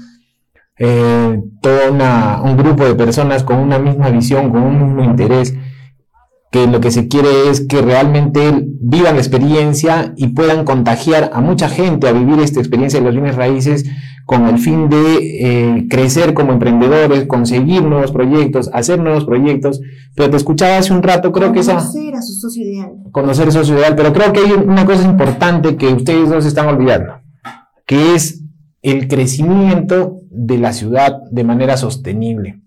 eh, 0.78 1.42
todo 1.60 1.92
un 2.42 2.56
grupo 2.56 2.86
de 2.86 2.94
personas 2.94 3.44
con 3.44 3.58
una 3.58 3.78
misma 3.78 4.08
visión, 4.08 4.50
con 4.50 4.62
un 4.62 4.86
mismo 4.86 5.04
interés 5.04 5.54
que 6.56 6.66
lo 6.66 6.80
que 6.80 6.90
se 6.90 7.06
quiere 7.06 7.50
es 7.50 7.66
que 7.66 7.82
realmente 7.82 8.66
vivan 8.80 9.16
la 9.16 9.20
experiencia 9.20 10.14
y 10.16 10.28
puedan 10.28 10.64
contagiar 10.64 11.30
a 11.34 11.42
mucha 11.42 11.68
gente 11.68 12.08
a 12.08 12.12
vivir 12.12 12.40
esta 12.40 12.60
experiencia 12.60 12.98
de 12.98 13.04
los 13.04 13.14
bienes 13.14 13.36
raíces 13.36 13.84
con 14.24 14.46
el 14.46 14.58
fin 14.58 14.88
de 14.88 15.16
eh, 15.18 15.86
crecer 15.90 16.32
como 16.32 16.52
emprendedores, 16.52 17.26
conseguir 17.26 17.82
nuevos 17.82 18.10
proyectos, 18.10 18.70
hacer 18.72 18.98
nuevos 18.98 19.26
proyectos. 19.26 19.82
Pero 20.14 20.30
te 20.30 20.38
escuchaba 20.38 20.78
hace 20.78 20.94
un 20.94 21.02
rato, 21.02 21.30
creo 21.30 21.52
que 21.52 21.60
esa... 21.60 21.74
Conocer 21.74 22.14
a 22.14 22.22
su 22.22 22.32
socio 22.32 22.64
ideal. 22.64 22.92
Conocer 23.12 23.48
a 23.48 23.50
su 23.50 23.58
socio 23.58 23.74
ideal, 23.76 23.94
pero 23.94 24.14
creo 24.14 24.32
que 24.32 24.40
hay 24.40 24.52
una 24.52 24.86
cosa 24.86 25.04
importante 25.04 25.76
que 25.76 25.88
ustedes 25.88 26.30
no 26.30 26.40
se 26.40 26.48
están 26.48 26.68
olvidando, 26.68 27.20
que 27.86 28.14
es 28.14 28.42
el 28.80 29.08
crecimiento 29.08 30.22
de 30.30 30.56
la 30.56 30.72
ciudad 30.72 31.18
de 31.30 31.44
manera 31.44 31.76
sostenible 31.76 32.62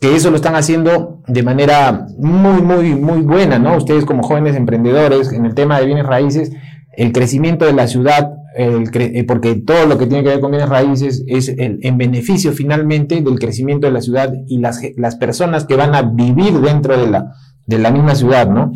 que 0.00 0.14
eso 0.14 0.30
lo 0.30 0.36
están 0.36 0.54
haciendo 0.54 1.22
de 1.26 1.42
manera 1.42 2.06
muy, 2.18 2.62
muy, 2.62 2.94
muy 2.94 3.22
buena, 3.22 3.58
¿no? 3.58 3.76
Ustedes 3.76 4.04
como 4.04 4.22
jóvenes 4.22 4.56
emprendedores 4.56 5.32
en 5.32 5.44
el 5.44 5.54
tema 5.54 5.78
de 5.78 5.86
bienes 5.86 6.06
raíces, 6.06 6.52
el 6.96 7.12
crecimiento 7.12 7.64
de 7.64 7.72
la 7.72 7.88
ciudad, 7.88 8.30
eh, 8.56 9.24
porque 9.26 9.56
todo 9.56 9.86
lo 9.86 9.98
que 9.98 10.06
tiene 10.06 10.22
que 10.24 10.30
ver 10.30 10.40
con 10.40 10.50
bienes 10.50 10.68
raíces 10.68 11.24
es 11.26 11.52
en 11.56 11.98
beneficio 11.98 12.52
finalmente 12.52 13.20
del 13.20 13.38
crecimiento 13.38 13.86
de 13.86 13.92
la 13.92 14.00
ciudad 14.00 14.32
y 14.46 14.58
las, 14.58 14.80
las 14.96 15.16
personas 15.16 15.64
que 15.64 15.76
van 15.76 15.94
a 15.94 16.02
vivir 16.02 16.60
dentro 16.60 16.98
de 16.98 17.08
la, 17.08 17.32
de 17.66 17.78
la 17.78 17.90
misma 17.90 18.14
ciudad, 18.14 18.48
¿no? 18.48 18.72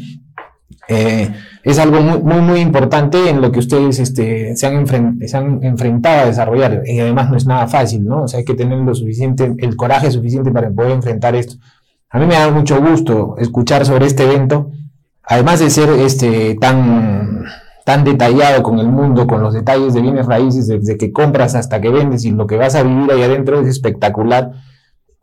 Eh, 0.93 1.34
es 1.62 1.78
algo 1.78 2.01
muy, 2.01 2.40
muy, 2.40 2.61
importante 2.61 3.30
en 3.30 3.40
lo 3.40 3.53
que 3.53 3.61
ustedes 3.61 3.99
este, 4.01 4.57
se, 4.57 4.66
han 4.66 4.86
se, 4.86 5.36
han 5.36 5.62
enfrentado 5.62 6.22
a 6.22 6.26
desarrollar. 6.26 6.82
Y 6.84 6.99
además 6.99 7.30
no 7.30 7.36
es 7.36 7.47
nada 7.47 7.68
fácil, 7.68 8.05
¿no? 8.05 8.24
O 8.24 8.28
sea, 8.28 8.38
hay 8.38 8.45
que 8.45 8.55
tener 8.55 8.78
lo 8.78 8.95
suficiente, 8.95 9.55
el 9.59 9.76
coraje 9.76 10.11
suficiente 10.11 10.51
para 10.51 10.70
poder 10.70 10.90
enfrentar 10.90 11.36
esto. 11.36 11.55
A 12.11 12.18
mí 12.18 12.26
me 12.26 12.34
da 12.34 12.51
mucho 12.51 12.80
gusto 12.80 13.36
escuchar 13.38 13.86
sobre 13.86 14.07
este 14.07 14.24
evento, 14.24 14.70
además 15.22 15.61
de 15.61 15.70
ser 15.70 15.88
este, 15.90 16.57
tan, 16.57 17.45
tan 17.84 18.05
detallado 18.05 18.62
con 18.62 18.78
el 18.78 18.88
mundo, 18.88 19.26
con 19.26 19.40
los 19.40 19.55
detalles 19.55 19.95
de 19.95 20.03
bienes 20.03 20.26
raíces, 20.26 20.66
desde 20.66 20.99
que 20.99 21.12
compras 21.12 21.55
hasta 21.55 21.80
que 21.80 21.88
vendes 21.88 22.24
y 22.24 22.32
lo 22.32 22.47
que 22.47 22.57
vas 22.57 22.74
a 22.74 22.82
vivir 22.82 23.11
ahí 23.11 23.22
adentro 23.22 23.61
es 23.61 23.68
espectacular. 23.68 24.53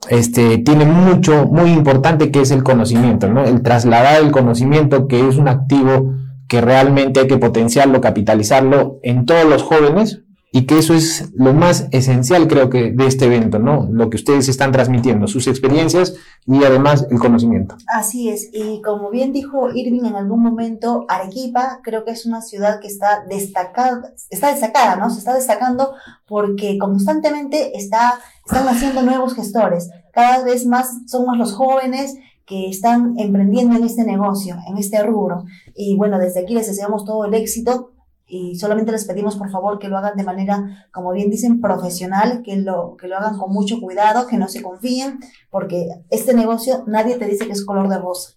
Este, 0.07 0.59
tiene 0.59 0.85
mucho, 0.85 1.45
muy 1.45 1.71
importante 1.71 2.31
que 2.31 2.41
es 2.41 2.51
el 2.51 2.63
conocimiento, 2.63 3.27
¿no? 3.27 3.43
El 3.43 3.61
trasladar 3.61 4.21
el 4.21 4.31
conocimiento 4.31 5.07
que 5.07 5.27
es 5.27 5.35
un 5.35 5.47
activo 5.47 6.13
que 6.47 6.61
realmente 6.61 7.19
hay 7.19 7.27
que 7.27 7.37
potenciarlo, 7.37 8.01
capitalizarlo 8.01 8.99
en 9.03 9.25
todos 9.25 9.45
los 9.45 9.61
jóvenes 9.61 10.23
y 10.51 10.65
que 10.65 10.79
eso 10.79 10.93
es 10.93 11.31
lo 11.35 11.53
más 11.53 11.87
esencial 11.91 12.47
creo 12.47 12.69
que 12.69 12.91
de 12.91 13.05
este 13.05 13.25
evento, 13.25 13.59
¿no? 13.59 13.87
Lo 13.91 14.09
que 14.09 14.17
ustedes 14.17 14.49
están 14.49 14.71
transmitiendo, 14.71 15.27
sus 15.27 15.47
experiencias 15.47 16.15
y 16.47 16.63
además 16.63 17.05
el 17.11 17.19
conocimiento. 17.19 17.75
Así 17.87 18.29
es, 18.29 18.49
y 18.51 18.81
como 18.81 19.11
bien 19.11 19.31
dijo 19.31 19.69
Irving 19.69 20.05
en 20.05 20.15
algún 20.15 20.41
momento, 20.41 21.05
Arequipa 21.07 21.81
creo 21.83 22.03
que 22.03 22.11
es 22.11 22.25
una 22.25 22.41
ciudad 22.41 22.79
que 22.79 22.87
está 22.87 23.23
destacada, 23.29 24.13
está 24.29 24.51
destacada, 24.51 24.95
¿no? 24.95 25.09
Se 25.09 25.19
está 25.19 25.35
destacando 25.35 25.93
porque 26.27 26.77
constantemente 26.79 27.77
está, 27.77 28.19
están 28.45 28.67
haciendo 28.67 29.03
nuevos 29.03 29.35
gestores, 29.35 29.89
cada 30.11 30.43
vez 30.43 30.65
más 30.65 30.89
somos 31.05 31.37
los 31.37 31.53
jóvenes 31.53 32.15
que 32.45 32.67
están 32.67 33.13
emprendiendo 33.19 33.75
en 33.75 33.83
este 33.83 34.03
negocio, 34.03 34.57
en 34.67 34.77
este 34.79 35.03
rubro. 35.03 35.43
Y 35.75 35.95
bueno, 35.95 36.17
desde 36.17 36.39
aquí 36.41 36.55
les 36.55 36.65
deseamos 36.65 37.05
todo 37.05 37.25
el 37.25 37.35
éxito 37.35 37.91
y 38.29 38.55
solamente 38.57 38.91
les 38.91 39.05
pedimos 39.05 39.35
por 39.35 39.49
favor 39.49 39.79
que 39.79 39.87
lo 39.87 39.97
hagan 39.97 40.15
de 40.15 40.23
manera, 40.23 40.87
como 40.93 41.11
bien 41.11 41.29
dicen, 41.29 41.59
profesional, 41.59 42.43
que 42.43 42.55
lo, 42.57 42.95
que 42.95 43.07
lo 43.07 43.17
hagan 43.17 43.37
con 43.37 43.51
mucho 43.51 43.81
cuidado, 43.81 44.27
que 44.27 44.37
no 44.37 44.47
se 44.47 44.61
confíen, 44.61 45.19
porque 45.49 45.89
este 46.09 46.33
negocio 46.33 46.83
nadie 46.87 47.17
te 47.17 47.25
dice 47.25 47.47
que 47.47 47.53
es 47.53 47.65
color 47.65 47.89
de 47.89 47.97
rosa. 47.97 48.33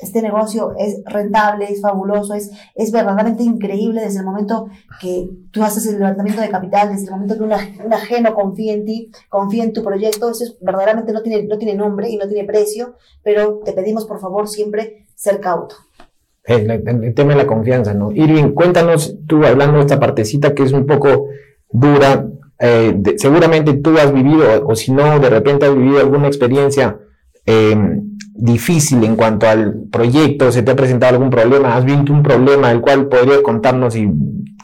Este 0.00 0.20
negocio 0.20 0.74
es 0.76 1.02
rentable, 1.06 1.70
es 1.70 1.80
fabuloso, 1.80 2.34
es, 2.34 2.50
es 2.74 2.92
verdaderamente 2.92 3.42
increíble 3.42 4.02
desde 4.02 4.18
el 4.18 4.26
momento 4.26 4.68
que 5.00 5.30
tú 5.52 5.62
haces 5.62 5.86
el 5.86 5.98
levantamiento 5.98 6.42
de 6.42 6.50
capital, 6.50 6.90
desde 6.90 7.06
el 7.06 7.12
momento 7.12 7.36
que 7.36 7.44
un, 7.44 7.92
ajeno 7.92 8.34
confía 8.34 8.74
en 8.74 8.84
ti, 8.84 9.10
confía 9.30 9.64
en 9.64 9.72
tu 9.72 9.82
proyecto, 9.82 10.30
eso 10.30 10.44
es, 10.44 10.56
verdaderamente 10.60 11.12
no 11.12 11.22
tiene, 11.22 11.44
no 11.44 11.56
tiene 11.56 11.74
nombre 11.74 12.10
y 12.10 12.16
no 12.16 12.28
tiene 12.28 12.44
precio, 12.46 12.96
pero 13.22 13.60
te 13.64 13.72
pedimos 13.72 14.04
por 14.04 14.20
favor 14.20 14.48
siempre 14.48 15.06
ser 15.14 15.40
cauto. 15.40 15.76
El, 16.46 16.70
el, 16.70 17.14
tema 17.14 17.32
de 17.32 17.38
la 17.38 17.46
confianza, 17.46 17.92
¿no? 17.92 18.12
Irving, 18.12 18.52
cuéntanos 18.52 19.16
tú 19.26 19.44
hablando 19.44 19.78
de 19.78 19.80
esta 19.80 19.98
partecita 19.98 20.54
que 20.54 20.62
es 20.62 20.72
un 20.72 20.86
poco 20.86 21.28
dura, 21.70 22.28
eh, 22.60 22.96
seguramente 23.16 23.74
tú 23.74 23.98
has 23.98 24.12
vivido, 24.12 24.64
o, 24.64 24.76
si 24.76 24.92
no, 24.92 25.18
de 25.18 25.28
repente 25.28 25.66
has 25.66 25.74
vivido 25.74 25.98
alguna 25.98 26.28
experiencia 26.28 26.98
eh, 27.44 27.76
difícil 28.32 29.02
en 29.04 29.16
cuanto 29.16 29.48
al 29.48 29.88
proyecto, 29.90 30.52
se 30.52 30.62
te 30.62 30.70
ha 30.70 30.76
presentado 30.76 31.14
algún 31.14 31.30
problema, 31.30 31.76
has 31.76 31.84
visto 31.84 32.12
un 32.12 32.22
problema 32.22 32.70
el 32.70 32.80
cual 32.80 33.08
podría 33.08 33.42
contarnos 33.42 33.96
y 33.96 34.08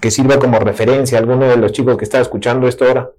que 0.00 0.10
sirva 0.10 0.38
como 0.38 0.58
referencia 0.58 1.18
a 1.18 1.20
alguno 1.20 1.48
de 1.48 1.56
los 1.56 1.72
chicos 1.72 1.96
que 1.96 2.04
está 2.04 2.20
escuchando 2.20 2.68
esto 2.68 2.84
ahora. 2.84 3.10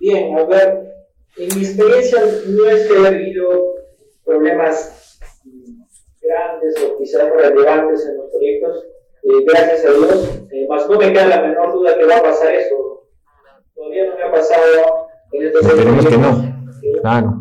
Bien, 0.00 0.36
a 0.38 0.44
ver, 0.44 0.94
en 1.36 1.58
mi 1.58 1.64
experiencia 1.64 2.20
no 2.48 2.66
es 2.66 2.86
que 2.86 2.96
haya 2.98 3.08
habido 3.08 3.48
problemas 4.24 4.97
o 6.62 6.96
quizás 6.98 7.30
relevantes 7.30 8.06
en 8.06 8.16
los 8.16 8.30
proyectos, 8.30 8.86
eh, 9.22 9.44
gracias 9.46 9.84
a 9.84 9.90
Dios, 9.90 10.48
eh, 10.52 10.66
más 10.68 10.88
no 10.88 10.98
me 10.98 11.12
queda 11.12 11.26
la 11.26 11.42
menor 11.42 11.72
duda 11.72 11.96
que 11.98 12.04
va 12.04 12.16
a 12.16 12.22
pasar 12.22 12.54
eso. 12.54 13.06
Todavía 13.74 14.06
no 14.06 14.16
me 14.16 14.22
ha 14.22 14.32
pasado 14.32 15.08
en 15.32 15.46
estos 15.46 15.66
Esperemos 15.66 16.06
que 16.06 16.16
no. 16.16 17.00
Claro. 17.00 17.34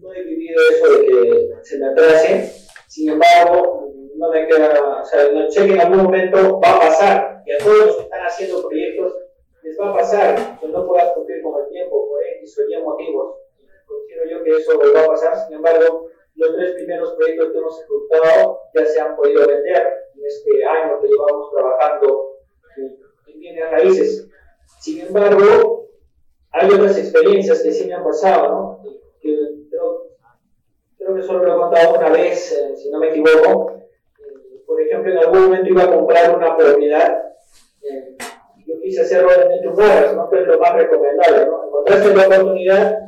No 0.00 0.14
he 0.14 0.22
vivido 0.22 0.60
eso 0.70 0.98
de 0.98 1.06
que 1.06 1.48
se 1.62 1.78
me 1.78 1.86
atrase, 1.86 2.52
sin 2.88 3.10
embargo, 3.10 3.92
no 4.16 4.30
me 4.30 4.46
queda, 4.46 5.00
o 5.00 5.04
sea, 5.04 5.32
no 5.32 5.50
sé 5.50 5.66
que 5.66 5.72
en 5.74 5.80
algún 5.80 6.04
momento 6.04 6.60
va 6.60 6.76
a 6.76 6.80
pasar, 6.80 7.42
y 7.46 7.52
a 7.52 7.58
todos 7.58 7.78
los 7.78 7.96
que 7.96 8.02
están 8.02 8.20
haciendo 8.24 8.62
proyectos 8.62 9.16
les 9.62 9.78
va 9.80 9.90
a 9.90 9.94
pasar, 9.94 10.60
que 10.60 10.68
no 10.68 10.86
puedas 10.86 11.12
cumplir 11.12 11.42
con 11.42 11.60
el 11.60 11.68
tiempo 11.70 12.08
por 12.08 12.20
X 12.38 12.58
o 12.58 12.62
Y 12.68 12.82
motivos. 12.82 13.36
Considero 13.86 14.30
yo 14.30 14.44
que 14.44 14.50
eso 14.50 14.78
va 14.94 15.00
a 15.00 15.06
pasar, 15.06 15.46
sin 15.46 15.56
embargo, 15.56 16.08
los 16.34 16.56
tres 16.56 16.72
primeros 16.72 17.12
proyectos 17.12 17.52
que 17.52 17.58
hemos 17.58 17.80
ejecutado 17.80 18.60
ya 18.74 18.86
se 18.86 19.00
han 19.00 19.16
podido 19.16 19.46
vender 19.46 19.92
en 20.14 20.26
este 20.26 20.64
año 20.64 21.00
que 21.00 21.08
llevamos 21.08 21.50
trabajando 21.52 22.32
en 23.26 23.38
bienes 23.38 23.70
raíces. 23.70 24.28
Sin 24.80 25.00
embargo, 25.00 25.88
hay 26.52 26.70
otras 26.70 26.98
experiencias 26.98 27.62
que 27.62 27.72
sí 27.72 27.86
me 27.86 27.94
han 27.94 28.04
pasado, 28.04 28.48
¿no? 28.48 28.82
creo, 29.20 30.06
creo, 30.98 31.14
que 31.14 31.22
solo 31.22 31.44
lo 31.44 31.54
he 31.54 31.60
contado 31.60 31.98
una 31.98 32.10
vez, 32.10 32.52
eh, 32.52 32.76
si 32.76 32.90
no 32.90 32.98
me 32.98 33.08
equivoco. 33.08 33.72
Eh, 34.18 34.62
por 34.66 34.80
ejemplo, 34.80 35.12
en 35.12 35.18
algún 35.18 35.44
momento 35.44 35.70
iba 35.70 35.84
a 35.84 35.94
comprar 35.94 36.36
una 36.36 36.56
propiedad. 36.56 37.22
Eh, 37.82 38.16
yo 38.66 38.80
quise 38.82 39.02
hacerlo 39.02 39.30
en 39.32 39.68
un 39.68 39.80
arras, 39.80 40.14
¿no? 40.14 40.28
que 40.28 40.40
es 40.40 40.46
lo 40.46 40.58
más 40.58 40.74
recomendable. 40.74 41.46
¿no? 41.46 41.64
Encontraste 41.66 42.14
la 42.14 42.26
oportunidad, 42.26 42.98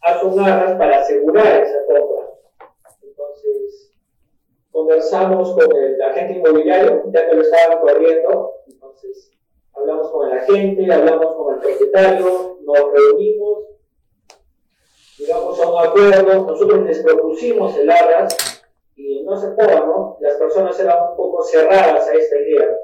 haz 0.00 0.22
un 0.22 0.40
arras 0.40 0.78
para 0.78 0.98
asegurar 1.00 1.62
esa 1.62 1.78
compra. 1.86 2.17
Conversamos 4.78 5.54
con 5.54 5.76
el 5.76 6.00
agente 6.00 6.34
inmobiliario, 6.34 7.02
ya 7.12 7.28
que 7.28 7.34
lo 7.34 7.42
estaban 7.42 7.80
corriendo. 7.80 8.52
Entonces, 8.68 9.32
hablamos 9.74 10.08
con 10.12 10.28
el 10.28 10.38
agente, 10.38 10.92
hablamos 10.92 11.34
con 11.34 11.54
el 11.54 11.60
propietario, 11.60 12.58
nos 12.62 12.92
reunimos, 12.92 13.64
llegamos 15.18 15.60
a 15.60 15.68
un 15.68 15.84
acuerdo, 15.84 16.46
nosotros 16.46 16.82
les 16.86 17.02
propusimos 17.02 17.76
el 17.76 17.90
arras 17.90 18.62
y 18.94 19.24
no 19.24 19.36
se 19.36 19.48
pudo, 19.48 19.86
¿no? 19.86 20.16
Las 20.20 20.34
personas 20.34 20.78
eran 20.78 21.10
un 21.10 21.16
poco 21.16 21.42
cerradas 21.42 22.08
a 22.08 22.14
esta 22.14 22.38
idea. 22.38 22.76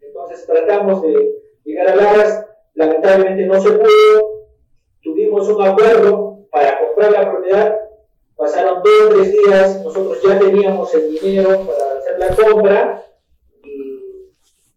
Entonces 0.00 0.46
tratamos 0.46 1.02
de 1.02 1.42
llegar 1.64 1.88
al 1.88 2.00
arras, 2.06 2.46
lamentablemente 2.74 3.46
no 3.46 3.60
se 3.60 3.72
pudo, 3.72 4.46
tuvimos 5.02 5.48
un 5.48 5.60
acuerdo 5.60 6.46
para 6.52 6.78
comprar 6.78 7.10
la 7.10 7.32
propiedad, 7.32 7.79
pasaron 8.40 8.82
dos 8.82 9.02
o 9.04 9.08
tres 9.10 9.32
días, 9.32 9.84
nosotros 9.84 10.22
ya 10.22 10.38
teníamos 10.38 10.92
el 10.94 11.12
dinero 11.12 11.66
para 11.66 11.98
hacer 11.98 12.18
la 12.18 12.34
compra 12.34 13.00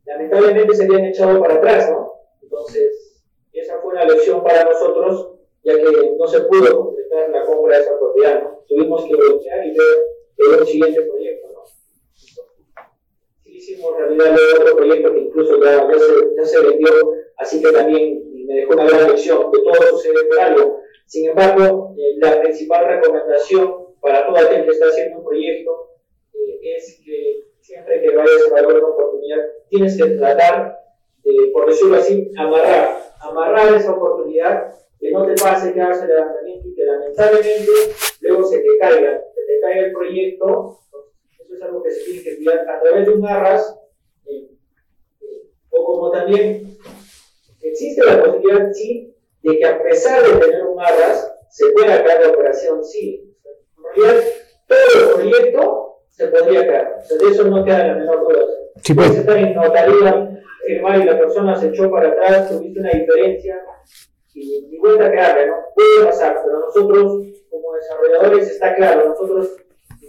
lamentablemente 0.05 0.75
se 0.75 0.83
habían 0.83 1.05
echado 1.05 1.39
para 1.39 1.55
atrás, 1.55 1.89
¿no? 1.89 2.13
Entonces, 2.41 3.23
esa 3.51 3.79
fue 3.81 3.93
una 3.93 4.05
lección 4.05 4.43
para 4.43 4.63
nosotros, 4.63 5.35
ya 5.63 5.75
que 5.75 6.15
no 6.17 6.27
se 6.27 6.41
pudo 6.41 6.77
completar 6.77 7.29
la 7.29 7.45
compra 7.45 7.77
de 7.77 7.83
esa 7.83 7.97
propiedad, 7.97 8.43
¿no? 8.43 8.63
Tuvimos 8.67 9.05
que 9.05 9.15
bloquear 9.15 9.65
y 9.65 9.71
ver 9.71 10.59
el 10.59 10.67
siguiente 10.67 11.01
proyecto, 11.01 11.47
¿no? 11.53 11.63
Hicimos 13.45 13.97
realidad 13.97 14.35
otro 14.59 14.75
proyecto 14.75 15.13
que 15.13 15.19
incluso 15.19 15.63
ya, 15.63 15.87
se, 15.97 16.35
ya 16.35 16.45
se 16.45 16.61
vendió, 16.61 16.91
así 17.37 17.61
que 17.61 17.71
también 17.71 18.45
me 18.45 18.55
dejó 18.55 18.73
una 18.73 18.87
gran 18.87 19.09
lección, 19.09 19.51
que 19.51 19.59
todo 19.59 19.87
sucede 19.91 20.23
por 20.25 20.39
algo. 20.39 20.82
Sin 21.05 21.29
embargo, 21.29 21.93
eh, 21.97 22.15
la 22.17 22.41
principal 22.41 22.85
recomendación 22.85 23.83
para 24.01 24.25
toda 24.27 24.41
aquel 24.41 24.65
que 24.65 24.71
está 24.71 24.87
haciendo 24.87 25.19
un 25.19 25.25
proyecto 25.25 25.89
eh, 26.33 26.75
es 26.75 27.01
que 27.05 27.43
siempre 27.61 28.01
que 28.01 28.15
vayas 28.15 28.51
a 28.51 28.55
ver 28.55 28.67
una 28.67 28.87
oportunidad, 28.87 29.39
tienes 29.69 29.97
que 29.97 30.05
tratar 30.11 30.77
de, 31.23 31.51
por 31.53 31.67
decirlo 31.67 31.95
así, 31.95 32.29
amarrar, 32.37 33.01
amarrar 33.21 33.73
esa 33.75 33.93
oportunidad, 33.93 34.73
que 34.99 35.11
no 35.11 35.25
te 35.25 35.41
pase 35.41 35.73
que 35.73 35.81
hagas 35.81 36.01
el 36.01 36.09
levantamiento 36.09 36.67
y 36.67 36.75
que 36.75 36.83
lamentablemente 36.83 37.71
luego 38.21 38.43
se 38.43 38.59
te 38.59 38.77
caiga, 38.79 39.23
se 39.33 39.41
te 39.45 39.59
caiga 39.61 39.85
el 39.87 39.93
proyecto, 39.93 40.79
eso 41.39 41.55
es 41.55 41.61
algo 41.61 41.83
que 41.83 41.91
se 41.91 42.03
tiene 42.03 42.23
que 42.23 42.37
cuidar 42.37 42.69
a 42.69 42.81
través 42.81 43.07
de 43.07 43.13
un 43.13 43.25
arras, 43.25 43.79
eh, 44.25 44.49
eh, 45.21 45.49
o 45.69 45.85
como 45.85 46.11
también 46.11 46.77
existe 47.61 48.05
la 48.05 48.23
posibilidad, 48.23 48.71
sí, 48.71 49.12
de 49.43 49.57
que 49.57 49.65
a 49.65 49.83
pesar 49.83 50.23
de 50.23 50.37
tener 50.37 50.65
un 50.65 50.79
arras, 50.79 51.31
se 51.49 51.67
pueda 51.71 52.03
caer 52.03 52.21
la 52.21 52.29
operación, 52.31 52.83
sí. 52.83 53.35
En 53.77 54.01
realidad, 54.01 54.23
todo 54.67 54.79
el 55.01 55.13
proyecto 55.13 55.99
se 56.09 56.27
podría 56.27 56.67
caer. 56.67 56.87
O 56.97 57.05
sea, 57.05 57.17
de 57.17 57.27
eso 57.27 57.43
no 57.43 57.63
queda 57.63 57.87
la 57.87 57.95
menor 57.95 58.21
duda. 58.21 58.45
Sí, 58.81 58.93
pues. 58.93 59.07
Puedes 59.07 59.21
estar 59.21 59.37
en 59.37 59.53
notaría, 59.53 60.41
firmar 60.65 60.99
y 60.99 61.03
la 61.03 61.19
persona 61.19 61.55
se 61.55 61.67
echó 61.67 61.91
para 61.91 62.09
atrás, 62.09 62.49
tuviste 62.49 62.79
una 62.79 62.91
diferencia 62.91 63.61
y 64.33 64.67
ni 64.69 64.79
vuelta 64.79 65.11
que 65.11 65.17
darle, 65.17 65.47
¿no? 65.47 65.55
Puede 65.75 66.05
pasar, 66.05 66.41
pero 66.43 66.59
nosotros, 66.59 67.21
como 67.49 67.73
desarrolladores, 67.75 68.49
está 68.49 68.75
claro, 68.75 69.09
nosotros 69.09 69.57
eh, 70.01 70.07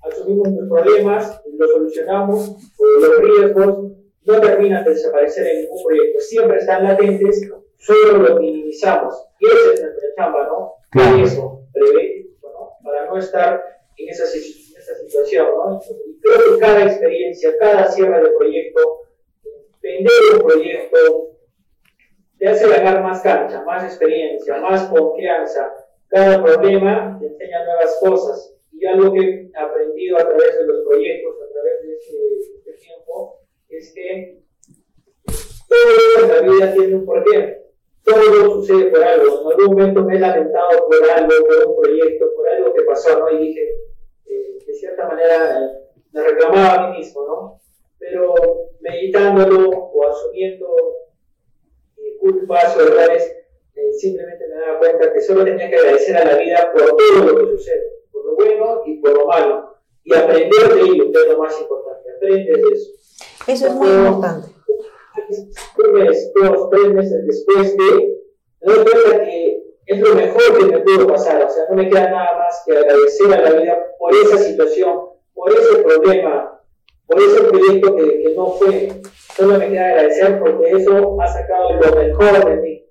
asumimos 0.00 0.48
los 0.48 0.68
problemas, 0.68 1.42
los 1.58 1.70
solucionamos, 1.72 2.56
los 3.00 3.18
riesgos 3.18 3.92
no 4.24 4.40
terminan 4.40 4.84
de 4.84 4.90
desaparecer 4.90 5.46
en 5.46 5.62
ningún 5.62 5.82
proyecto, 5.84 6.20
siempre 6.20 6.58
están 6.58 6.84
latentes, 6.84 7.50
solo 7.82 8.18
los 8.18 8.40
minimizamos. 8.40 9.28
Y 9.38 9.46
esa 9.46 9.74
es 9.74 9.82
nuestra 9.82 10.08
chamba, 10.16 10.46
¿no? 10.46 10.74
Claro. 10.90 11.24
Eso, 11.24 11.60
prevé, 11.72 12.26
¿no? 12.42 12.76
Para 12.82 13.06
no 13.06 13.18
estar 13.18 13.62
en 13.96 14.08
esa 14.08 14.26
situación 14.26 14.62
situación. 15.00 15.46
¿no? 15.46 15.80
Creo 16.20 16.54
que 16.54 16.60
cada 16.60 16.84
experiencia, 16.84 17.56
cada 17.58 17.90
cierre 17.90 18.22
de 18.22 18.30
proyecto, 18.30 18.80
vender 19.82 20.12
un 20.34 20.40
proyecto, 20.40 21.30
te 22.38 22.48
hace 22.48 22.68
ganar 22.68 23.02
más 23.02 23.22
cancha, 23.22 23.62
más 23.64 23.84
experiencia, 23.84 24.56
más 24.58 24.88
confianza. 24.88 25.72
Cada 26.08 26.42
problema 26.42 27.16
te 27.20 27.26
enseña 27.26 27.64
nuevas 27.64 27.98
cosas. 28.00 28.54
Y 28.72 28.84
algo 28.86 29.12
que 29.12 29.20
he 29.20 29.50
aprendido 29.56 30.16
a 30.16 30.24
través 30.24 30.58
de 30.58 30.66
los 30.66 30.84
proyectos, 30.84 31.36
a 31.36 31.52
través 31.52 31.82
de 31.82 31.94
este, 31.94 32.16
este 32.56 32.72
tiempo, 32.84 33.40
es 33.68 33.94
que 33.94 34.42
todo 35.68 36.24
en 36.24 36.28
la 36.28 36.52
vida 36.52 36.74
tiene 36.74 36.94
un 36.96 37.06
porqué. 37.06 37.61
Todo 38.12 38.54
sucede 38.54 38.90
por 38.90 39.02
algo. 39.02 39.40
En 39.40 39.60
algún 39.60 39.76
momento 39.76 40.04
me 40.04 40.16
he 40.16 40.20
lamentado 40.20 40.86
por 40.86 41.10
algo, 41.10 41.32
por 41.46 41.68
un 41.68 41.80
proyecto, 41.80 42.26
por 42.36 42.48
algo 42.48 42.74
que 42.74 42.82
pasó, 42.82 43.18
¿no? 43.18 43.30
Y 43.30 43.46
dije, 43.46 43.62
eh, 44.26 44.58
de 44.66 44.74
cierta 44.74 45.06
manera, 45.08 45.72
me 46.12 46.22
reclamaba 46.22 46.74
a 46.74 46.90
mí 46.90 46.98
mismo, 46.98 47.26
¿no? 47.26 47.60
Pero 47.98 48.34
meditándolo 48.80 49.70
o 49.70 50.08
asumiendo 50.08 50.66
eh, 51.96 52.18
culpas 52.20 52.76
o 52.76 52.80
errores, 52.82 53.34
eh, 53.74 53.92
simplemente 53.94 54.46
me 54.48 54.56
daba 54.56 54.78
cuenta 54.78 55.12
que 55.12 55.20
solo 55.22 55.44
tenía 55.44 55.70
que 55.70 55.76
agradecer 55.76 56.16
a 56.16 56.24
la 56.24 56.36
vida 56.36 56.70
por 56.72 56.96
todo 56.96 57.32
lo 57.32 57.38
que 57.38 57.56
sucede, 57.56 57.92
por 58.10 58.26
lo 58.26 58.34
bueno 58.34 58.82
y 58.84 59.00
por 59.00 59.12
lo 59.12 59.26
malo. 59.26 59.76
Y 60.04 60.14
aprender 60.14 60.74
de 60.74 60.80
ello, 60.80 61.12
que 61.12 61.18
es 61.18 61.28
lo 61.28 61.38
más 61.38 61.58
importante. 61.60 62.10
Aprendes 62.10 62.62
de 62.62 62.68
eso. 62.74 62.90
Eso 63.46 63.66
es 63.68 63.72
muy 63.72 63.88
importante 63.88 64.52
un 65.82 65.92
mes, 65.94 66.32
dos, 66.34 66.70
tres 66.70 66.92
meses 66.92 67.26
después 67.26 67.76
de, 67.76 68.18
me 68.60 68.74
doy 68.74 68.84
cuenta 68.84 69.24
que 69.24 69.62
es 69.86 70.00
lo 70.00 70.14
mejor 70.14 70.58
que 70.58 70.64
me 70.66 70.78
pudo 70.80 71.06
pasar. 71.08 71.44
O 71.44 71.50
sea, 71.50 71.64
no 71.68 71.76
me 71.76 71.88
queda 71.88 72.10
nada 72.10 72.38
más 72.38 72.62
que 72.64 72.76
agradecer 72.76 73.32
a 73.32 73.40
la 73.40 73.60
vida 73.60 73.86
por 73.98 74.14
esa 74.14 74.38
situación, 74.38 75.00
por 75.34 75.52
ese 75.52 75.78
problema, 75.78 76.60
por 77.06 77.20
ese 77.20 77.42
proyecto 77.44 77.96
que, 77.96 78.22
que 78.22 78.34
no 78.36 78.46
fue. 78.52 78.88
Solo 79.36 79.58
me 79.58 79.68
queda 79.70 79.88
agradecer 79.88 80.38
porque 80.38 80.70
eso 80.70 81.20
ha 81.20 81.26
sacado 81.26 81.72
lo 81.74 81.96
mejor 81.96 82.48
de 82.48 82.56
mí. 82.56 82.86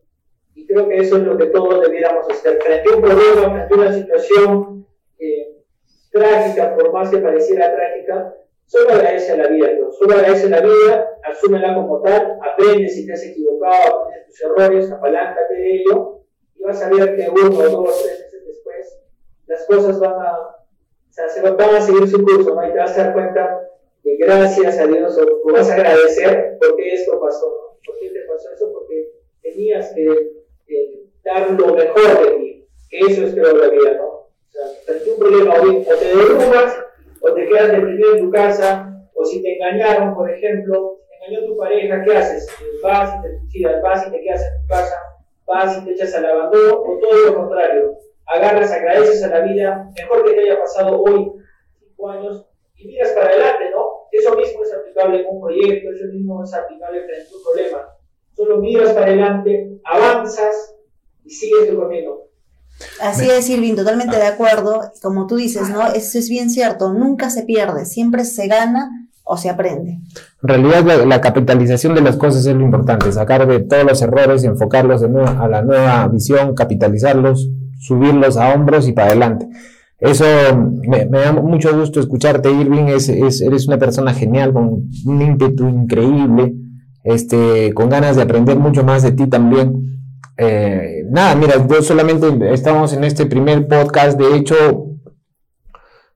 Y 0.55 0.67
creo 0.67 0.87
que 0.87 0.97
eso 0.97 1.17
es 1.17 1.23
lo 1.23 1.37
que 1.37 1.47
todos 1.47 1.81
debiéramos 1.81 2.27
hacer. 2.29 2.59
Frente 2.61 2.89
a 2.89 2.95
un 2.95 3.01
problema, 3.01 3.67
frente 3.67 3.73
a 3.73 3.77
una 3.77 3.93
situación 3.93 4.87
eh, 5.19 5.63
trágica, 6.11 6.75
por 6.75 6.91
más 6.91 7.09
que 7.09 7.17
pareciera 7.17 7.73
trágica, 7.73 8.35
Solo 8.71 8.91
agradece 8.91 9.35
la 9.35 9.47
vida, 9.49 9.67
Solo 9.99 10.13
agradece 10.13 10.49
la 10.49 10.61
vida, 10.61 11.19
asúmela 11.25 11.75
como 11.75 12.01
tal, 12.01 12.39
aprende 12.41 12.87
si 12.87 13.05
te 13.05 13.11
has 13.11 13.25
equivocado, 13.25 14.03
aprende 14.03 14.27
tus 14.27 14.41
errores, 14.43 14.89
apaláncate 14.89 15.53
de 15.55 15.75
ello, 15.75 16.21
y 16.55 16.63
vas 16.63 16.81
a 16.81 16.89
ver 16.89 17.17
que 17.17 17.29
uno, 17.29 17.49
dos, 17.49 18.01
tres 18.01 18.19
meses 18.21 18.47
después, 18.47 18.97
las 19.47 19.65
cosas 19.65 19.99
van 19.99 20.13
a, 20.13 20.37
o 20.39 20.63
sea, 21.09 21.27
se 21.27 21.41
van 21.41 21.59
a 21.59 21.81
seguir 21.81 22.07
su 22.07 22.23
curso, 22.23 22.55
¿no? 22.55 22.65
Y 22.65 22.71
te 22.71 22.77
vas 22.77 22.97
a 22.97 23.03
dar 23.03 23.13
cuenta 23.13 23.69
de 24.05 24.15
gracias 24.15 24.79
a 24.79 24.87
Dios, 24.87 25.17
o, 25.17 25.51
vas 25.51 25.69
a 25.69 25.73
agradecer 25.73 26.57
por 26.57 26.77
qué 26.77 26.93
esto 26.93 27.19
pasó, 27.19 27.77
¿Por 27.85 27.99
qué 27.99 28.07
te 28.07 28.21
pasó 28.21 28.53
eso? 28.53 28.71
Porque 28.71 29.11
tenías 29.41 29.91
que 29.93 30.31
dar 31.25 31.51
lo 31.51 31.73
mejor 31.73 32.23
de 32.23 32.37
ti, 32.37 32.67
que 32.89 32.99
eso 32.99 33.25
es 33.25 33.33
creo 33.33 33.53
la 33.53 33.67
vida, 33.67 33.95
¿no? 33.95 34.07
O 34.07 34.29
sea, 34.47 34.65
frente 34.85 35.11
un 35.11 35.19
problema 35.19 35.55
o 35.55 35.95
te 35.97 36.05
derrumbas, 36.05 36.80
o 37.21 37.33
te 37.33 37.47
quedas 37.47 37.71
deprimido 37.71 38.15
en 38.15 38.25
tu 38.25 38.31
casa, 38.31 38.87
o 39.13 39.23
si 39.25 39.41
te 39.41 39.55
engañaron, 39.55 40.15
por 40.15 40.29
ejemplo, 40.29 40.99
engañó 41.09 41.45
tu 41.45 41.57
pareja, 41.57 42.03
¿qué 42.03 42.17
haces? 42.17 42.47
Vas 42.83 43.13
y 43.17 43.21
te 43.21 43.37
suicidas, 43.39 43.81
vas 43.81 44.07
y 44.07 44.11
te 44.11 44.21
quedas 44.21 44.41
en 44.41 44.61
tu 44.61 44.67
casa, 44.67 44.95
vas 45.45 45.77
y 45.77 45.85
te 45.85 45.91
echas 45.91 46.15
al 46.15 46.25
abandono, 46.25 46.73
o 46.75 46.99
todo 46.99 47.25
lo 47.27 47.35
contrario, 47.35 47.97
agarras, 48.25 48.71
agradeces 48.71 49.23
a 49.23 49.27
la 49.27 49.41
vida, 49.41 49.89
mejor 49.95 50.25
que 50.25 50.33
te 50.33 50.39
haya 50.41 50.59
pasado 50.59 51.01
hoy, 51.01 51.31
cinco 51.79 52.09
años, 52.09 52.47
y 52.75 52.87
miras 52.87 53.11
para 53.11 53.27
adelante, 53.27 53.69
¿no? 53.71 54.07
Eso 54.11 54.35
mismo 54.35 54.63
es 54.63 54.73
aplicable 54.73 55.21
en 55.21 55.27
un 55.29 55.41
proyecto, 55.41 55.91
eso 55.91 56.05
mismo 56.11 56.43
es 56.43 56.53
aplicable 56.53 57.05
frente 57.05 57.27
a 57.31 57.37
un 57.37 57.43
problema. 57.43 57.87
Solo 58.33 58.57
miras 58.57 58.93
para 58.93 59.05
adelante, 59.05 59.79
avanzas 59.83 60.75
y 61.23 61.29
sigues 61.29 61.69
tu 61.69 61.79
camino. 61.79 62.30
Así 63.01 63.29
es, 63.29 63.49
Irving, 63.49 63.75
totalmente 63.75 64.17
de 64.17 64.25
acuerdo. 64.25 64.91
Como 65.01 65.27
tú 65.27 65.35
dices, 65.35 65.69
¿no? 65.69 65.87
Eso 65.87 66.19
es 66.19 66.29
bien 66.29 66.49
cierto, 66.49 66.93
nunca 66.93 67.29
se 67.29 67.43
pierde, 67.43 67.85
siempre 67.85 68.25
se 68.25 68.47
gana 68.47 68.89
o 69.23 69.37
se 69.37 69.49
aprende. 69.49 69.99
En 70.43 70.47
realidad 70.47 71.05
la, 71.05 71.21
capitalización 71.21 71.95
de 71.95 72.01
las 72.01 72.17
cosas 72.17 72.45
es 72.45 72.55
lo 72.55 72.63
importante, 72.63 73.11
sacar 73.11 73.47
de 73.47 73.59
todos 73.59 73.83
los 73.83 74.01
errores, 74.01 74.43
enfocarlos 74.43 75.03
a 75.03 75.47
la 75.47 75.61
nueva 75.61 76.07
visión, 76.07 76.55
capitalizarlos, 76.55 77.49
subirlos 77.79 78.37
a 78.37 78.53
hombros 78.53 78.87
y 78.87 78.93
para 78.93 79.07
adelante. 79.09 79.47
Eso 79.99 80.25
me, 80.87 81.05
da 81.05 81.31
mucho 81.31 81.77
gusto 81.77 81.99
escucharte, 81.99 82.51
Irving, 82.51 82.87
es, 82.87 83.07
eres 83.07 83.67
una 83.67 83.77
persona 83.77 84.13
genial, 84.13 84.51
con 84.51 84.89
un 85.05 85.21
ímpetu 85.21 85.69
increíble, 85.69 86.55
este, 87.03 87.73
con 87.73 87.89
ganas 87.89 88.15
de 88.15 88.23
aprender 88.23 88.57
mucho 88.57 88.83
más 88.83 89.03
de 89.03 89.11
ti 89.11 89.27
también. 89.27 90.00
Eh, 90.37 91.03
nada, 91.09 91.35
mira, 91.35 91.55
yo 91.67 91.81
solamente 91.81 92.27
estamos 92.53 92.93
en 92.93 93.03
este 93.03 93.25
primer 93.25 93.67
podcast, 93.67 94.19
de 94.19 94.35
hecho, 94.35 94.55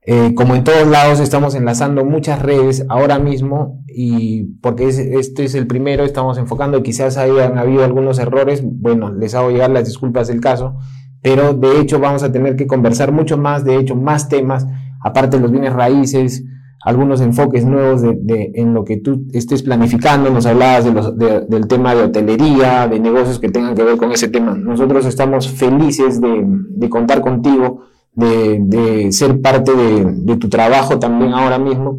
eh, 0.02 0.34
como 0.34 0.54
en 0.54 0.64
todos 0.64 0.86
lados, 0.86 1.20
estamos 1.20 1.54
enlazando 1.54 2.04
muchas 2.04 2.40
redes 2.40 2.84
ahora 2.88 3.18
mismo 3.18 3.84
y 3.88 4.44
porque 4.60 4.88
este 4.88 5.44
es 5.44 5.54
el 5.54 5.66
primero, 5.66 6.04
estamos 6.04 6.38
enfocando, 6.38 6.82
quizás 6.82 7.16
hayan 7.16 7.58
habido 7.58 7.84
algunos 7.84 8.18
errores, 8.18 8.62
bueno, 8.64 9.12
les 9.12 9.34
hago 9.34 9.50
llegar 9.50 9.70
las 9.70 9.84
disculpas 9.84 10.28
del 10.28 10.40
caso, 10.40 10.76
pero 11.22 11.54
de 11.54 11.80
hecho 11.80 11.98
vamos 11.98 12.22
a 12.22 12.32
tener 12.32 12.56
que 12.56 12.66
conversar 12.66 13.12
mucho 13.12 13.36
más, 13.36 13.64
de 13.64 13.76
hecho, 13.76 13.96
más 13.96 14.28
temas, 14.28 14.66
aparte 15.02 15.36
de 15.36 15.42
los 15.42 15.50
bienes 15.50 15.72
raíces, 15.72 16.44
algunos 16.82 17.20
enfoques 17.20 17.64
nuevos 17.64 18.02
de, 18.02 18.52
en 18.54 18.74
lo 18.74 18.84
que 18.84 18.98
tú 18.98 19.26
estés 19.32 19.62
planificando. 19.62 20.30
Nos 20.30 20.46
hablabas 20.46 20.84
del 20.84 21.66
tema 21.68 21.94
de 21.94 22.04
hotelería, 22.04 22.86
de 22.88 23.00
negocios 23.00 23.38
que 23.38 23.48
tengan 23.48 23.74
que 23.74 23.82
ver 23.82 23.96
con 23.96 24.12
ese 24.12 24.28
tema. 24.28 24.54
Nosotros 24.54 25.06
estamos 25.06 25.48
felices 25.48 26.20
de, 26.20 26.88
contar 26.88 27.20
contigo, 27.20 27.82
de, 28.12 29.08
ser 29.10 29.40
parte 29.40 29.72
de, 29.74 30.36
tu 30.36 30.48
trabajo 30.48 30.98
también 30.98 31.32
ahora 31.32 31.58
mismo 31.58 31.98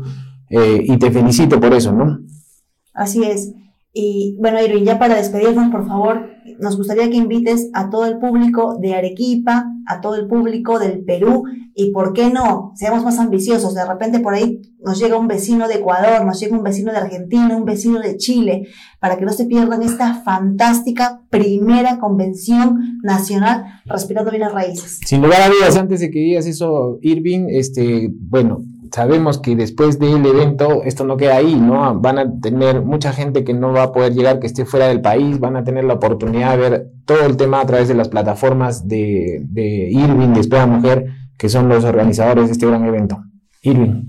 eh, 0.49 0.81
y 0.87 0.97
te 0.97 1.11
felicito 1.11 1.59
por 1.59 1.73
eso, 1.73 1.91
¿no? 1.91 2.19
Así 2.93 3.23
es. 3.23 3.53
Y 3.93 4.37
bueno, 4.39 4.61
Irving, 4.61 4.83
ya 4.83 4.99
para 4.99 5.15
despedirnos, 5.15 5.71
por 5.71 5.87
favor, 5.87 6.29
nos 6.59 6.77
gustaría 6.77 7.09
que 7.09 7.17
invites 7.17 7.69
a 7.73 7.89
todo 7.89 8.05
el 8.05 8.19
público 8.19 8.77
de 8.79 8.93
Arequipa, 8.93 9.65
a 9.87 10.01
todo 10.01 10.15
el 10.15 10.27
público 10.27 10.77
del 10.77 11.03
Perú, 11.03 11.43
y 11.73 11.91
por 11.91 12.13
qué 12.13 12.29
no, 12.29 12.73
seamos 12.75 13.03
más 13.03 13.19
ambiciosos. 13.19 13.75
De 13.75 13.85
repente 13.85 14.19
por 14.19 14.33
ahí 14.33 14.61
nos 14.83 14.99
llega 14.99 15.17
un 15.17 15.27
vecino 15.27 15.67
de 15.67 15.75
Ecuador, 15.75 16.25
nos 16.25 16.39
llega 16.39 16.57
un 16.57 16.63
vecino 16.63 16.91
de 16.91 16.97
Argentina, 16.97 17.55
un 17.55 17.65
vecino 17.65 17.99
de 17.99 18.17
Chile, 18.17 18.67
para 18.99 19.17
que 19.17 19.25
no 19.25 19.31
se 19.31 19.45
pierdan 19.45 19.83
esta 19.83 20.15
fantástica 20.23 21.21
primera 21.29 21.99
convención 21.99 22.99
nacional 23.03 23.65
respirando 23.85 24.31
bien 24.31 24.41
las 24.41 24.53
raíces. 24.53 24.99
Sin 25.05 25.21
lugar 25.21 25.41
a 25.41 25.49
dudas, 25.49 25.77
antes 25.77 25.99
de 25.99 26.09
que 26.09 26.19
digas 26.19 26.47
eso, 26.47 26.97
Irving, 27.01 27.47
este, 27.49 28.11
bueno, 28.11 28.59
sabemos 28.91 29.39
que 29.39 29.55
después 29.55 29.99
del 29.99 30.25
evento 30.25 30.83
esto 30.83 31.03
no 31.03 31.17
queda 31.17 31.37
ahí, 31.37 31.55
¿no? 31.55 31.99
Van 31.99 32.19
a 32.19 32.39
tener 32.41 32.81
mucha 32.81 33.13
gente 33.13 33.43
que 33.43 33.53
no 33.53 33.73
va 33.73 33.83
a 33.83 33.91
poder 33.91 34.13
llegar, 34.13 34.39
que 34.39 34.47
esté 34.47 34.65
fuera 34.65 34.87
del 34.87 35.01
país, 35.01 35.39
van 35.39 35.55
a 35.55 35.63
tener 35.63 35.83
la 35.83 35.95
oportunidad 35.95 36.51
de 36.51 36.69
ver 36.69 36.87
todo 37.05 37.25
el 37.25 37.37
tema 37.37 37.61
a 37.61 37.65
través 37.65 37.87
de 37.87 37.93
las 37.93 38.09
plataformas 38.09 38.87
de, 38.87 39.41
de 39.43 39.89
Irving, 39.91 40.33
de 40.33 40.39
Espera 40.41 40.65
Mujer, 40.65 41.05
que 41.37 41.49
son 41.49 41.69
los 41.69 41.83
organizadores 41.83 42.47
de 42.47 42.51
este 42.53 42.65
gran 42.65 42.85
evento. 42.85 43.17
Irving. 43.61 44.03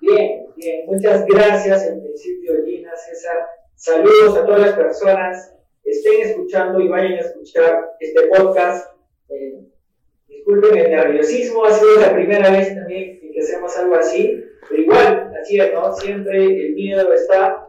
Bien, 0.00 0.46
bien, 0.56 0.86
muchas 0.86 1.26
gracias 1.26 1.86
en 1.86 2.02
principio, 2.02 2.52
Gina, 2.66 2.90
César. 2.96 3.36
Saludos 3.76 4.38
a 4.38 4.46
todas 4.46 4.60
las 4.60 4.72
personas 4.74 5.54
que 5.82 5.90
estén 5.90 6.28
escuchando 6.28 6.80
y 6.80 6.88
vayan 6.88 7.14
a 7.14 7.20
escuchar 7.20 7.90
este 8.00 8.22
podcast. 8.28 8.88
Eh, 9.28 9.71
disculpen 10.52 10.78
el 10.78 10.90
nerviosismo, 10.90 11.64
ha 11.64 11.72
sido 11.72 12.00
la 12.00 12.12
primera 12.12 12.50
vez 12.50 12.74
también 12.74 13.20
que 13.20 13.40
hacemos 13.40 13.76
algo 13.76 13.94
así, 13.94 14.44
pero 14.68 14.82
igual, 14.82 15.32
así 15.40 15.58
es, 15.58 15.72
¿no? 15.72 15.92
Siempre 15.94 16.44
el 16.44 16.74
miedo 16.74 17.12
está, 17.12 17.68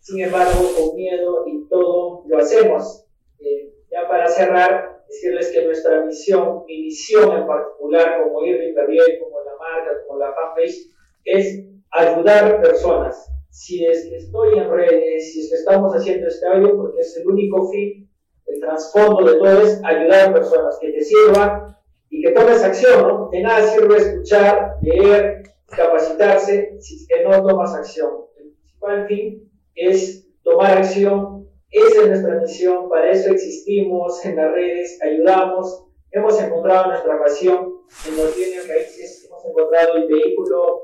sin 0.00 0.22
embargo, 0.22 0.70
con 0.78 0.96
miedo 0.96 1.44
y 1.46 1.68
todo 1.68 2.24
lo 2.26 2.38
hacemos. 2.38 3.06
Eh, 3.38 3.72
ya 3.90 4.08
para 4.08 4.28
cerrar, 4.28 5.04
decirles 5.08 5.50
que 5.50 5.64
nuestra 5.64 6.04
misión, 6.04 6.64
mi 6.66 6.84
misión 6.84 7.36
en 7.36 7.46
particular, 7.46 8.22
como 8.22 8.44
Irving 8.46 8.74
Gabriel, 8.74 9.18
como 9.22 9.40
la 9.40 9.52
marca, 9.58 9.90
como 10.06 10.18
la 10.18 10.32
fanpage, 10.32 10.88
es 11.24 11.64
ayudar 11.90 12.62
personas. 12.62 13.28
Si 13.50 13.84
es 13.84 14.06
que 14.06 14.16
estoy 14.16 14.58
en 14.58 14.70
redes, 14.70 15.32
si 15.32 15.40
es 15.40 15.50
que 15.50 15.56
estamos 15.56 15.94
haciendo 15.94 16.26
este 16.28 16.46
audio, 16.46 16.74
porque 16.74 17.00
es 17.00 17.14
el 17.18 17.28
único 17.28 17.70
fin, 17.70 18.08
el 18.46 18.60
trasfondo 18.60 19.30
de 19.30 19.38
todo 19.38 19.60
es 19.60 19.80
ayudar 19.84 20.30
a 20.30 20.32
personas 20.32 20.78
que 20.80 20.90
te 20.90 21.02
sirvan 21.02 21.72
y 22.12 22.22
que 22.22 22.30
tomes 22.32 22.62
acción, 22.62 23.08
¿no? 23.08 23.28
De 23.32 23.40
nada 23.40 23.66
sirve 23.68 23.96
escuchar, 23.96 24.76
leer, 24.82 25.44
capacitarse 25.66 26.76
si 26.78 27.06
que 27.06 27.24
no 27.24 27.42
tomas 27.42 27.74
acción. 27.74 28.10
El 28.36 28.52
principal 28.52 29.06
fin 29.08 29.50
es 29.74 30.28
tomar 30.44 30.76
acción. 30.76 31.48
Esa 31.70 32.02
es 32.02 32.08
nuestra 32.08 32.34
misión, 32.34 32.90
para 32.90 33.10
eso 33.10 33.32
existimos 33.32 34.22
en 34.26 34.36
las 34.36 34.52
redes, 34.52 34.98
ayudamos, 35.02 35.86
hemos 36.10 36.38
encontrado 36.38 36.88
nuestra 36.88 37.18
pasión 37.18 37.80
en 38.06 38.16
los 38.18 38.36
bienes 38.36 38.68
raíces, 38.68 39.24
hemos 39.24 39.42
encontrado 39.46 39.94
el 39.94 40.06
vehículo 40.06 40.82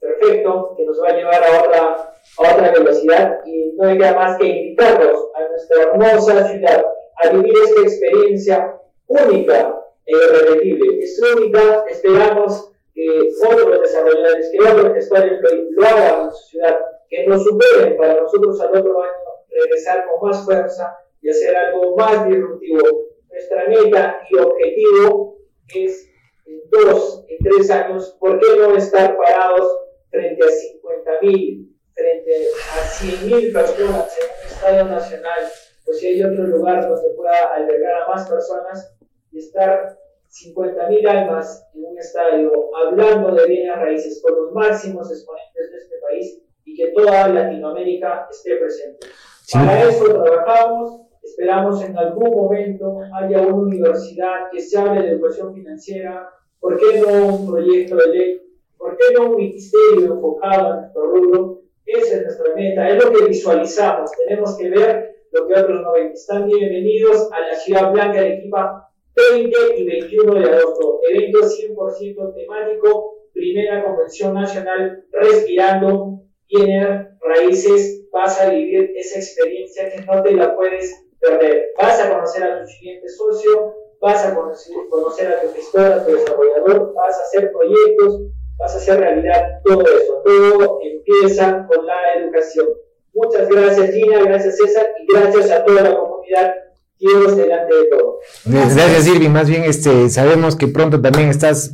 perfecto 0.00 0.74
que 0.76 0.84
nos 0.84 1.00
va 1.00 1.10
a 1.10 1.16
llevar 1.16 1.44
a 1.44 1.62
otra, 1.62 2.14
a 2.36 2.52
otra 2.52 2.72
velocidad 2.72 3.38
y 3.46 3.74
no 3.76 3.86
hay 3.86 3.96
más 3.96 4.36
que 4.38 4.46
invitarlos 4.46 5.30
a 5.36 5.48
nuestra 5.48 5.82
hermosa 5.84 6.48
ciudad 6.48 6.84
a 7.22 7.28
vivir 7.30 7.54
esta 7.64 7.82
experiencia 7.82 8.80
única 9.06 9.77
e 10.08 10.16
irrepetible. 10.16 11.04
Es 11.04 11.20
única, 11.22 11.84
esperamos 11.88 12.72
que 12.94 13.28
otros 13.46 13.80
desarrolladores, 13.82 14.50
que 14.50 14.68
otros 14.68 14.94
gestores 14.94 15.40
lo, 15.70 15.86
hagan 15.86 16.24
en 16.24 16.32
su 16.32 16.48
ciudad, 16.48 16.78
que 17.08 17.26
nos 17.26 17.44
superen 17.44 17.96
para 17.96 18.20
nosotros 18.20 18.60
al 18.60 18.76
otro 18.76 19.02
año 19.02 19.12
regresar 19.50 20.06
con 20.06 20.28
más 20.28 20.44
fuerza 20.44 20.96
y 21.20 21.30
hacer 21.30 21.54
algo 21.54 21.96
más 21.96 22.26
disruptivo. 22.26 22.80
Nuestra 23.30 23.66
meta 23.68 24.22
y 24.30 24.36
objetivo 24.36 25.38
es 25.74 26.10
en 26.46 26.60
dos, 26.70 27.24
en 27.28 27.38
tres 27.44 27.70
años, 27.70 28.16
¿por 28.18 28.40
qué 28.40 28.46
no 28.56 28.74
estar 28.76 29.16
parados 29.16 29.78
frente 30.10 30.42
a 30.42 30.50
50 30.50 31.10
mil, 31.22 31.76
frente 31.94 32.32
a 32.74 32.84
100 32.84 33.26
mil 33.26 33.52
personas 33.52 34.16
en 34.18 34.26
un 34.26 34.46
estadio 34.46 34.84
nacional? 34.86 35.44
O 35.86 35.92
si 35.92 36.06
hay 36.06 36.22
otro 36.22 36.44
lugar 36.44 36.88
donde 36.88 37.10
pueda 37.10 37.54
albergar 37.54 38.02
a 38.02 38.08
más 38.08 38.28
personas 38.28 38.97
y 39.32 39.38
estar 39.38 39.98
50 40.28 40.88
mil 40.88 41.06
almas 41.08 41.66
en 41.74 41.84
un 41.84 41.98
estadio 41.98 42.52
hablando 42.76 43.34
de 43.34 43.46
bienes 43.46 43.76
raíces 43.76 44.22
con 44.22 44.34
los 44.34 44.52
máximos 44.52 45.10
exponentes 45.10 45.70
de 45.70 45.78
este 45.78 45.96
país 46.06 46.42
y 46.64 46.74
que 46.74 46.92
toda 46.92 47.28
Latinoamérica 47.28 48.28
esté 48.30 48.56
presente. 48.56 49.06
Para 49.52 49.88
eso 49.88 50.22
trabajamos, 50.22 51.00
esperamos 51.22 51.82
en 51.82 51.96
algún 51.96 52.30
momento 52.30 53.00
haya 53.14 53.40
una 53.40 53.56
universidad 53.56 54.50
que 54.52 54.60
se 54.60 54.78
hable 54.78 55.02
de 55.02 55.12
educación 55.12 55.54
financiera, 55.54 56.28
¿por 56.60 56.78
qué 56.78 57.00
no 57.00 57.26
un 57.26 57.50
proyecto 57.50 57.96
de 57.96 58.08
ley? 58.08 58.42
¿Por 58.76 58.96
qué 58.96 59.14
no 59.14 59.30
un 59.30 59.36
ministerio 59.36 60.14
enfocado 60.14 60.74
en 60.74 60.80
nuestro 60.80 61.02
rubro? 61.06 61.62
Esa 61.86 62.16
es 62.16 62.22
nuestra 62.24 62.54
meta, 62.54 62.88
es 62.90 63.02
lo 63.02 63.10
que 63.10 63.24
visualizamos, 63.24 64.10
tenemos 64.26 64.56
que 64.58 64.68
ver 64.68 65.16
lo 65.32 65.46
que 65.46 65.54
otros 65.54 65.82
no 65.82 65.92
ven. 65.92 66.12
Están 66.12 66.46
bienvenidos 66.46 67.30
a 67.32 67.40
la 67.40 67.54
Ciudad 67.54 67.92
Blanca 67.92 68.20
de 68.20 68.34
Equipa 68.34 68.87
20 69.32 69.56
y 69.76 69.84
21 69.84 70.34
de 70.34 70.44
agosto, 70.44 71.00
evento 71.10 71.38
100% 71.40 72.34
temático, 72.34 73.18
primera 73.32 73.84
convención 73.84 74.34
nacional 74.34 75.04
Respirando, 75.12 76.20
tiene 76.46 77.08
raíces, 77.20 78.08
vas 78.12 78.40
a 78.40 78.50
vivir 78.50 78.92
esa 78.96 79.18
experiencia 79.18 79.90
que 79.90 80.00
no 80.02 80.22
te 80.22 80.32
la 80.32 80.56
puedes 80.56 81.06
perder. 81.20 81.72
Vas 81.76 82.00
a 82.00 82.10
conocer 82.10 82.44
a 82.44 82.60
tu 82.60 82.66
siguiente 82.66 83.08
socio, 83.08 83.74
vas 84.00 84.24
a 84.24 84.34
conocer, 84.34 84.74
conocer 84.88 85.28
a 85.28 85.40
tu 85.40 85.52
gestor, 85.52 85.86
a 85.86 86.04
tu 86.04 86.12
desarrollador, 86.12 86.94
vas 86.94 87.18
a 87.18 87.22
hacer 87.22 87.52
proyectos, 87.52 88.22
vas 88.58 88.74
a 88.74 88.78
hacer 88.78 89.00
realidad 89.00 89.60
todo 89.64 89.82
eso. 89.82 90.22
Todo 90.24 90.80
empieza 90.82 91.66
con 91.68 91.86
la 91.86 92.14
educación. 92.16 92.68
Muchas 93.12 93.48
gracias 93.48 93.90
Gina, 93.90 94.22
gracias 94.22 94.58
César 94.58 94.86
y 95.00 95.12
gracias 95.12 95.50
a 95.50 95.64
toda 95.64 95.82
la 95.82 95.96
comunidad. 95.96 96.54
Dios 96.98 97.36
delante 97.36 97.74
de 97.74 97.84
todo. 97.90 98.18
Gracias. 98.44 99.06
Irving, 99.06 99.30
más 99.30 99.48
bien 99.48 99.64
este, 99.64 100.10
sabemos 100.10 100.56
que 100.56 100.68
pronto 100.68 101.00
también 101.00 101.28
estás 101.28 101.72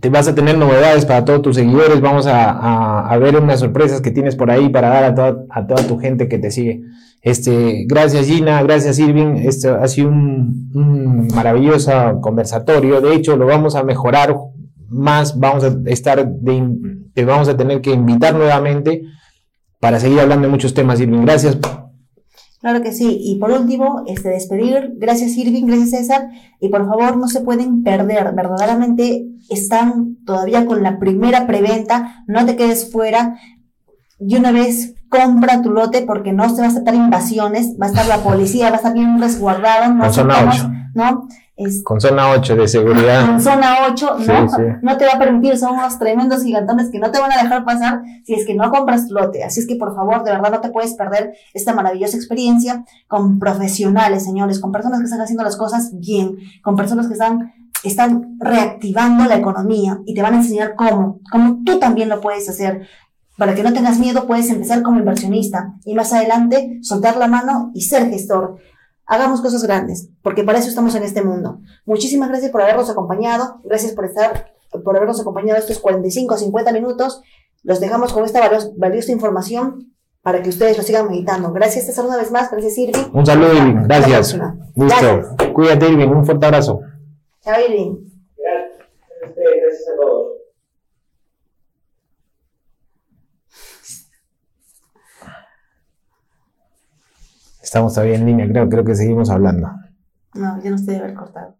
te 0.00 0.08
vas 0.10 0.26
a 0.26 0.34
tener 0.34 0.58
novedades 0.58 1.06
para 1.06 1.24
todos 1.24 1.42
tus 1.42 1.56
seguidores, 1.56 2.00
vamos 2.00 2.26
a, 2.26 3.08
a, 3.08 3.18
ver 3.18 3.36
unas 3.36 3.60
sorpresas 3.60 4.00
que 4.00 4.10
tienes 4.10 4.34
por 4.34 4.50
ahí 4.50 4.68
para 4.68 4.88
dar 4.88 5.04
a, 5.04 5.14
toda, 5.14 5.44
a 5.50 5.66
toda 5.66 5.86
tu 5.86 5.98
gente 5.98 6.28
que 6.28 6.38
te 6.38 6.50
sigue. 6.50 6.82
Este, 7.22 7.84
gracias 7.86 8.26
Gina, 8.26 8.62
gracias 8.62 8.98
Irving, 8.98 9.36
este 9.36 9.68
ha 9.68 9.86
sido 9.88 10.08
un, 10.08 10.70
un 10.74 11.28
maravilloso 11.28 12.20
conversatorio, 12.20 13.00
de 13.00 13.14
hecho 13.14 13.36
lo 13.36 13.46
vamos 13.46 13.76
a 13.76 13.82
mejorar 13.82 14.36
más, 14.88 15.38
vamos 15.38 15.64
a 15.64 15.74
estar, 15.86 16.28
te 17.14 17.24
vamos 17.24 17.48
a 17.48 17.56
tener 17.56 17.80
que 17.80 17.92
invitar 17.92 18.34
nuevamente 18.34 19.04
para 19.80 20.00
seguir 20.00 20.20
hablando 20.20 20.48
de 20.48 20.50
muchos 20.50 20.74
temas, 20.74 21.00
Irving. 21.00 21.22
Gracias 21.22 21.56
Claro 22.64 22.80
que 22.80 22.94
sí. 22.94 23.18
Y 23.20 23.38
por 23.38 23.50
último, 23.50 24.04
este, 24.06 24.30
despedir. 24.30 24.94
Gracias 24.96 25.36
Irving, 25.36 25.66
gracias 25.66 25.90
César. 25.90 26.30
Y 26.60 26.70
por 26.70 26.86
favor, 26.86 27.18
no 27.18 27.28
se 27.28 27.42
pueden 27.42 27.82
perder. 27.82 28.32
Verdaderamente 28.34 29.26
están 29.50 30.16
todavía 30.24 30.64
con 30.64 30.82
la 30.82 30.98
primera 30.98 31.46
preventa. 31.46 32.24
No 32.26 32.46
te 32.46 32.56
quedes 32.56 32.90
fuera. 32.90 33.36
Y 34.18 34.34
una 34.36 34.50
vez 34.50 34.94
compra 35.10 35.60
tu 35.60 35.72
lote 35.72 36.06
porque 36.06 36.32
no 36.32 36.48
se 36.48 36.62
va 36.62 36.68
a 36.68 36.70
aceptar 36.70 36.94
invasiones. 36.94 37.76
Va 37.78 37.84
a 37.84 37.90
estar 37.90 38.06
la 38.06 38.24
policía, 38.24 38.70
va 38.70 38.76
a 38.76 38.78
estar 38.78 38.94
bien 38.94 39.20
resguardado. 39.20 39.92
No, 39.92 40.10
¿no? 40.94 41.28
Con 41.84 42.00
zona 42.00 42.30
8 42.32 42.56
de 42.56 42.68
seguridad. 42.68 43.26
Con 43.26 43.40
zona 43.40 43.76
8, 43.88 44.18
¿no? 44.26 44.46
No 44.82 44.96
te 44.96 45.06
va 45.06 45.12
a 45.12 45.18
permitir, 45.18 45.56
son 45.56 45.74
unos 45.74 45.98
tremendos 45.98 46.42
gigantones 46.42 46.90
que 46.90 46.98
no 46.98 47.12
te 47.12 47.20
van 47.20 47.30
a 47.30 47.42
dejar 47.42 47.64
pasar 47.64 48.02
si 48.24 48.34
es 48.34 48.44
que 48.44 48.54
no 48.54 48.70
compras 48.70 49.08
lote. 49.08 49.44
Así 49.44 49.60
es 49.60 49.66
que 49.66 49.76
por 49.76 49.94
favor, 49.94 50.24
de 50.24 50.32
verdad 50.32 50.50
no 50.50 50.60
te 50.60 50.70
puedes 50.70 50.94
perder 50.94 51.34
esta 51.52 51.72
maravillosa 51.72 52.16
experiencia 52.16 52.84
con 53.06 53.38
profesionales, 53.38 54.24
señores, 54.24 54.60
con 54.60 54.72
personas 54.72 54.98
que 54.98 55.04
están 55.04 55.20
haciendo 55.20 55.44
las 55.44 55.56
cosas 55.56 55.92
bien, 55.94 56.38
con 56.62 56.74
personas 56.74 57.06
que 57.06 57.12
están, 57.12 57.52
están 57.84 58.36
reactivando 58.40 59.24
la 59.24 59.36
economía 59.36 60.00
y 60.06 60.14
te 60.14 60.22
van 60.22 60.34
a 60.34 60.38
enseñar 60.38 60.74
cómo, 60.74 61.20
cómo 61.30 61.60
tú 61.64 61.78
también 61.78 62.08
lo 62.08 62.20
puedes 62.20 62.48
hacer. 62.48 62.88
Para 63.36 63.54
que 63.54 63.64
no 63.64 63.72
tengas 63.72 63.98
miedo, 63.98 64.26
puedes 64.26 64.48
empezar 64.50 64.82
como 64.82 64.98
inversionista 64.98 65.74
y 65.84 65.94
más 65.94 66.12
adelante 66.12 66.78
soltar 66.82 67.16
la 67.16 67.26
mano 67.26 67.70
y 67.74 67.82
ser 67.82 68.08
gestor 68.08 68.58
hagamos 69.06 69.40
cosas 69.40 69.62
grandes, 69.62 70.08
porque 70.22 70.44
para 70.44 70.58
eso 70.58 70.68
estamos 70.68 70.94
en 70.94 71.02
este 71.02 71.22
mundo. 71.22 71.58
Muchísimas 71.84 72.28
gracias 72.28 72.50
por 72.50 72.62
habernos 72.62 72.90
acompañado, 72.90 73.60
gracias 73.64 73.92
por 73.92 74.04
estar, 74.04 74.52
por 74.84 74.96
habernos 74.96 75.20
acompañado 75.20 75.58
estos 75.58 75.78
45 75.78 76.34
o 76.34 76.38
50 76.38 76.72
minutos. 76.72 77.22
Los 77.62 77.80
dejamos 77.80 78.12
con 78.12 78.24
esta 78.24 78.40
valiosa 78.76 79.12
información 79.12 79.94
para 80.22 80.42
que 80.42 80.48
ustedes 80.48 80.76
lo 80.76 80.82
sigan 80.82 81.08
meditando. 81.08 81.52
Gracias, 81.52 81.86
César, 81.86 82.06
una 82.06 82.16
vez 82.16 82.30
más. 82.30 82.50
Gracias, 82.50 82.76
Irving. 82.78 83.10
Un 83.12 83.26
saludo, 83.26 83.54
Irving. 83.54 83.82
Gracias. 83.84 84.36
Listo. 84.74 85.52
Cuídate, 85.52 85.88
Irving. 85.88 86.08
Un 86.08 86.24
fuerte 86.24 86.46
abrazo. 86.46 86.80
Chao, 87.42 87.60
Irving. 87.60 87.96
Gracias, 88.36 88.88
gracias 89.36 89.88
a 89.88 89.96
todos. 90.00 90.23
Estamos 97.74 97.92
todavía 97.92 98.14
en 98.14 98.26
línea, 98.26 98.46
creo, 98.46 98.68
creo 98.68 98.84
que 98.84 98.94
seguimos 98.94 99.30
hablando. 99.30 99.68
No, 100.34 100.62
yo 100.62 100.70
no 100.70 100.76
estoy 100.76 100.94
de 100.94 101.00
haber 101.00 101.14
cortado. 101.14 101.58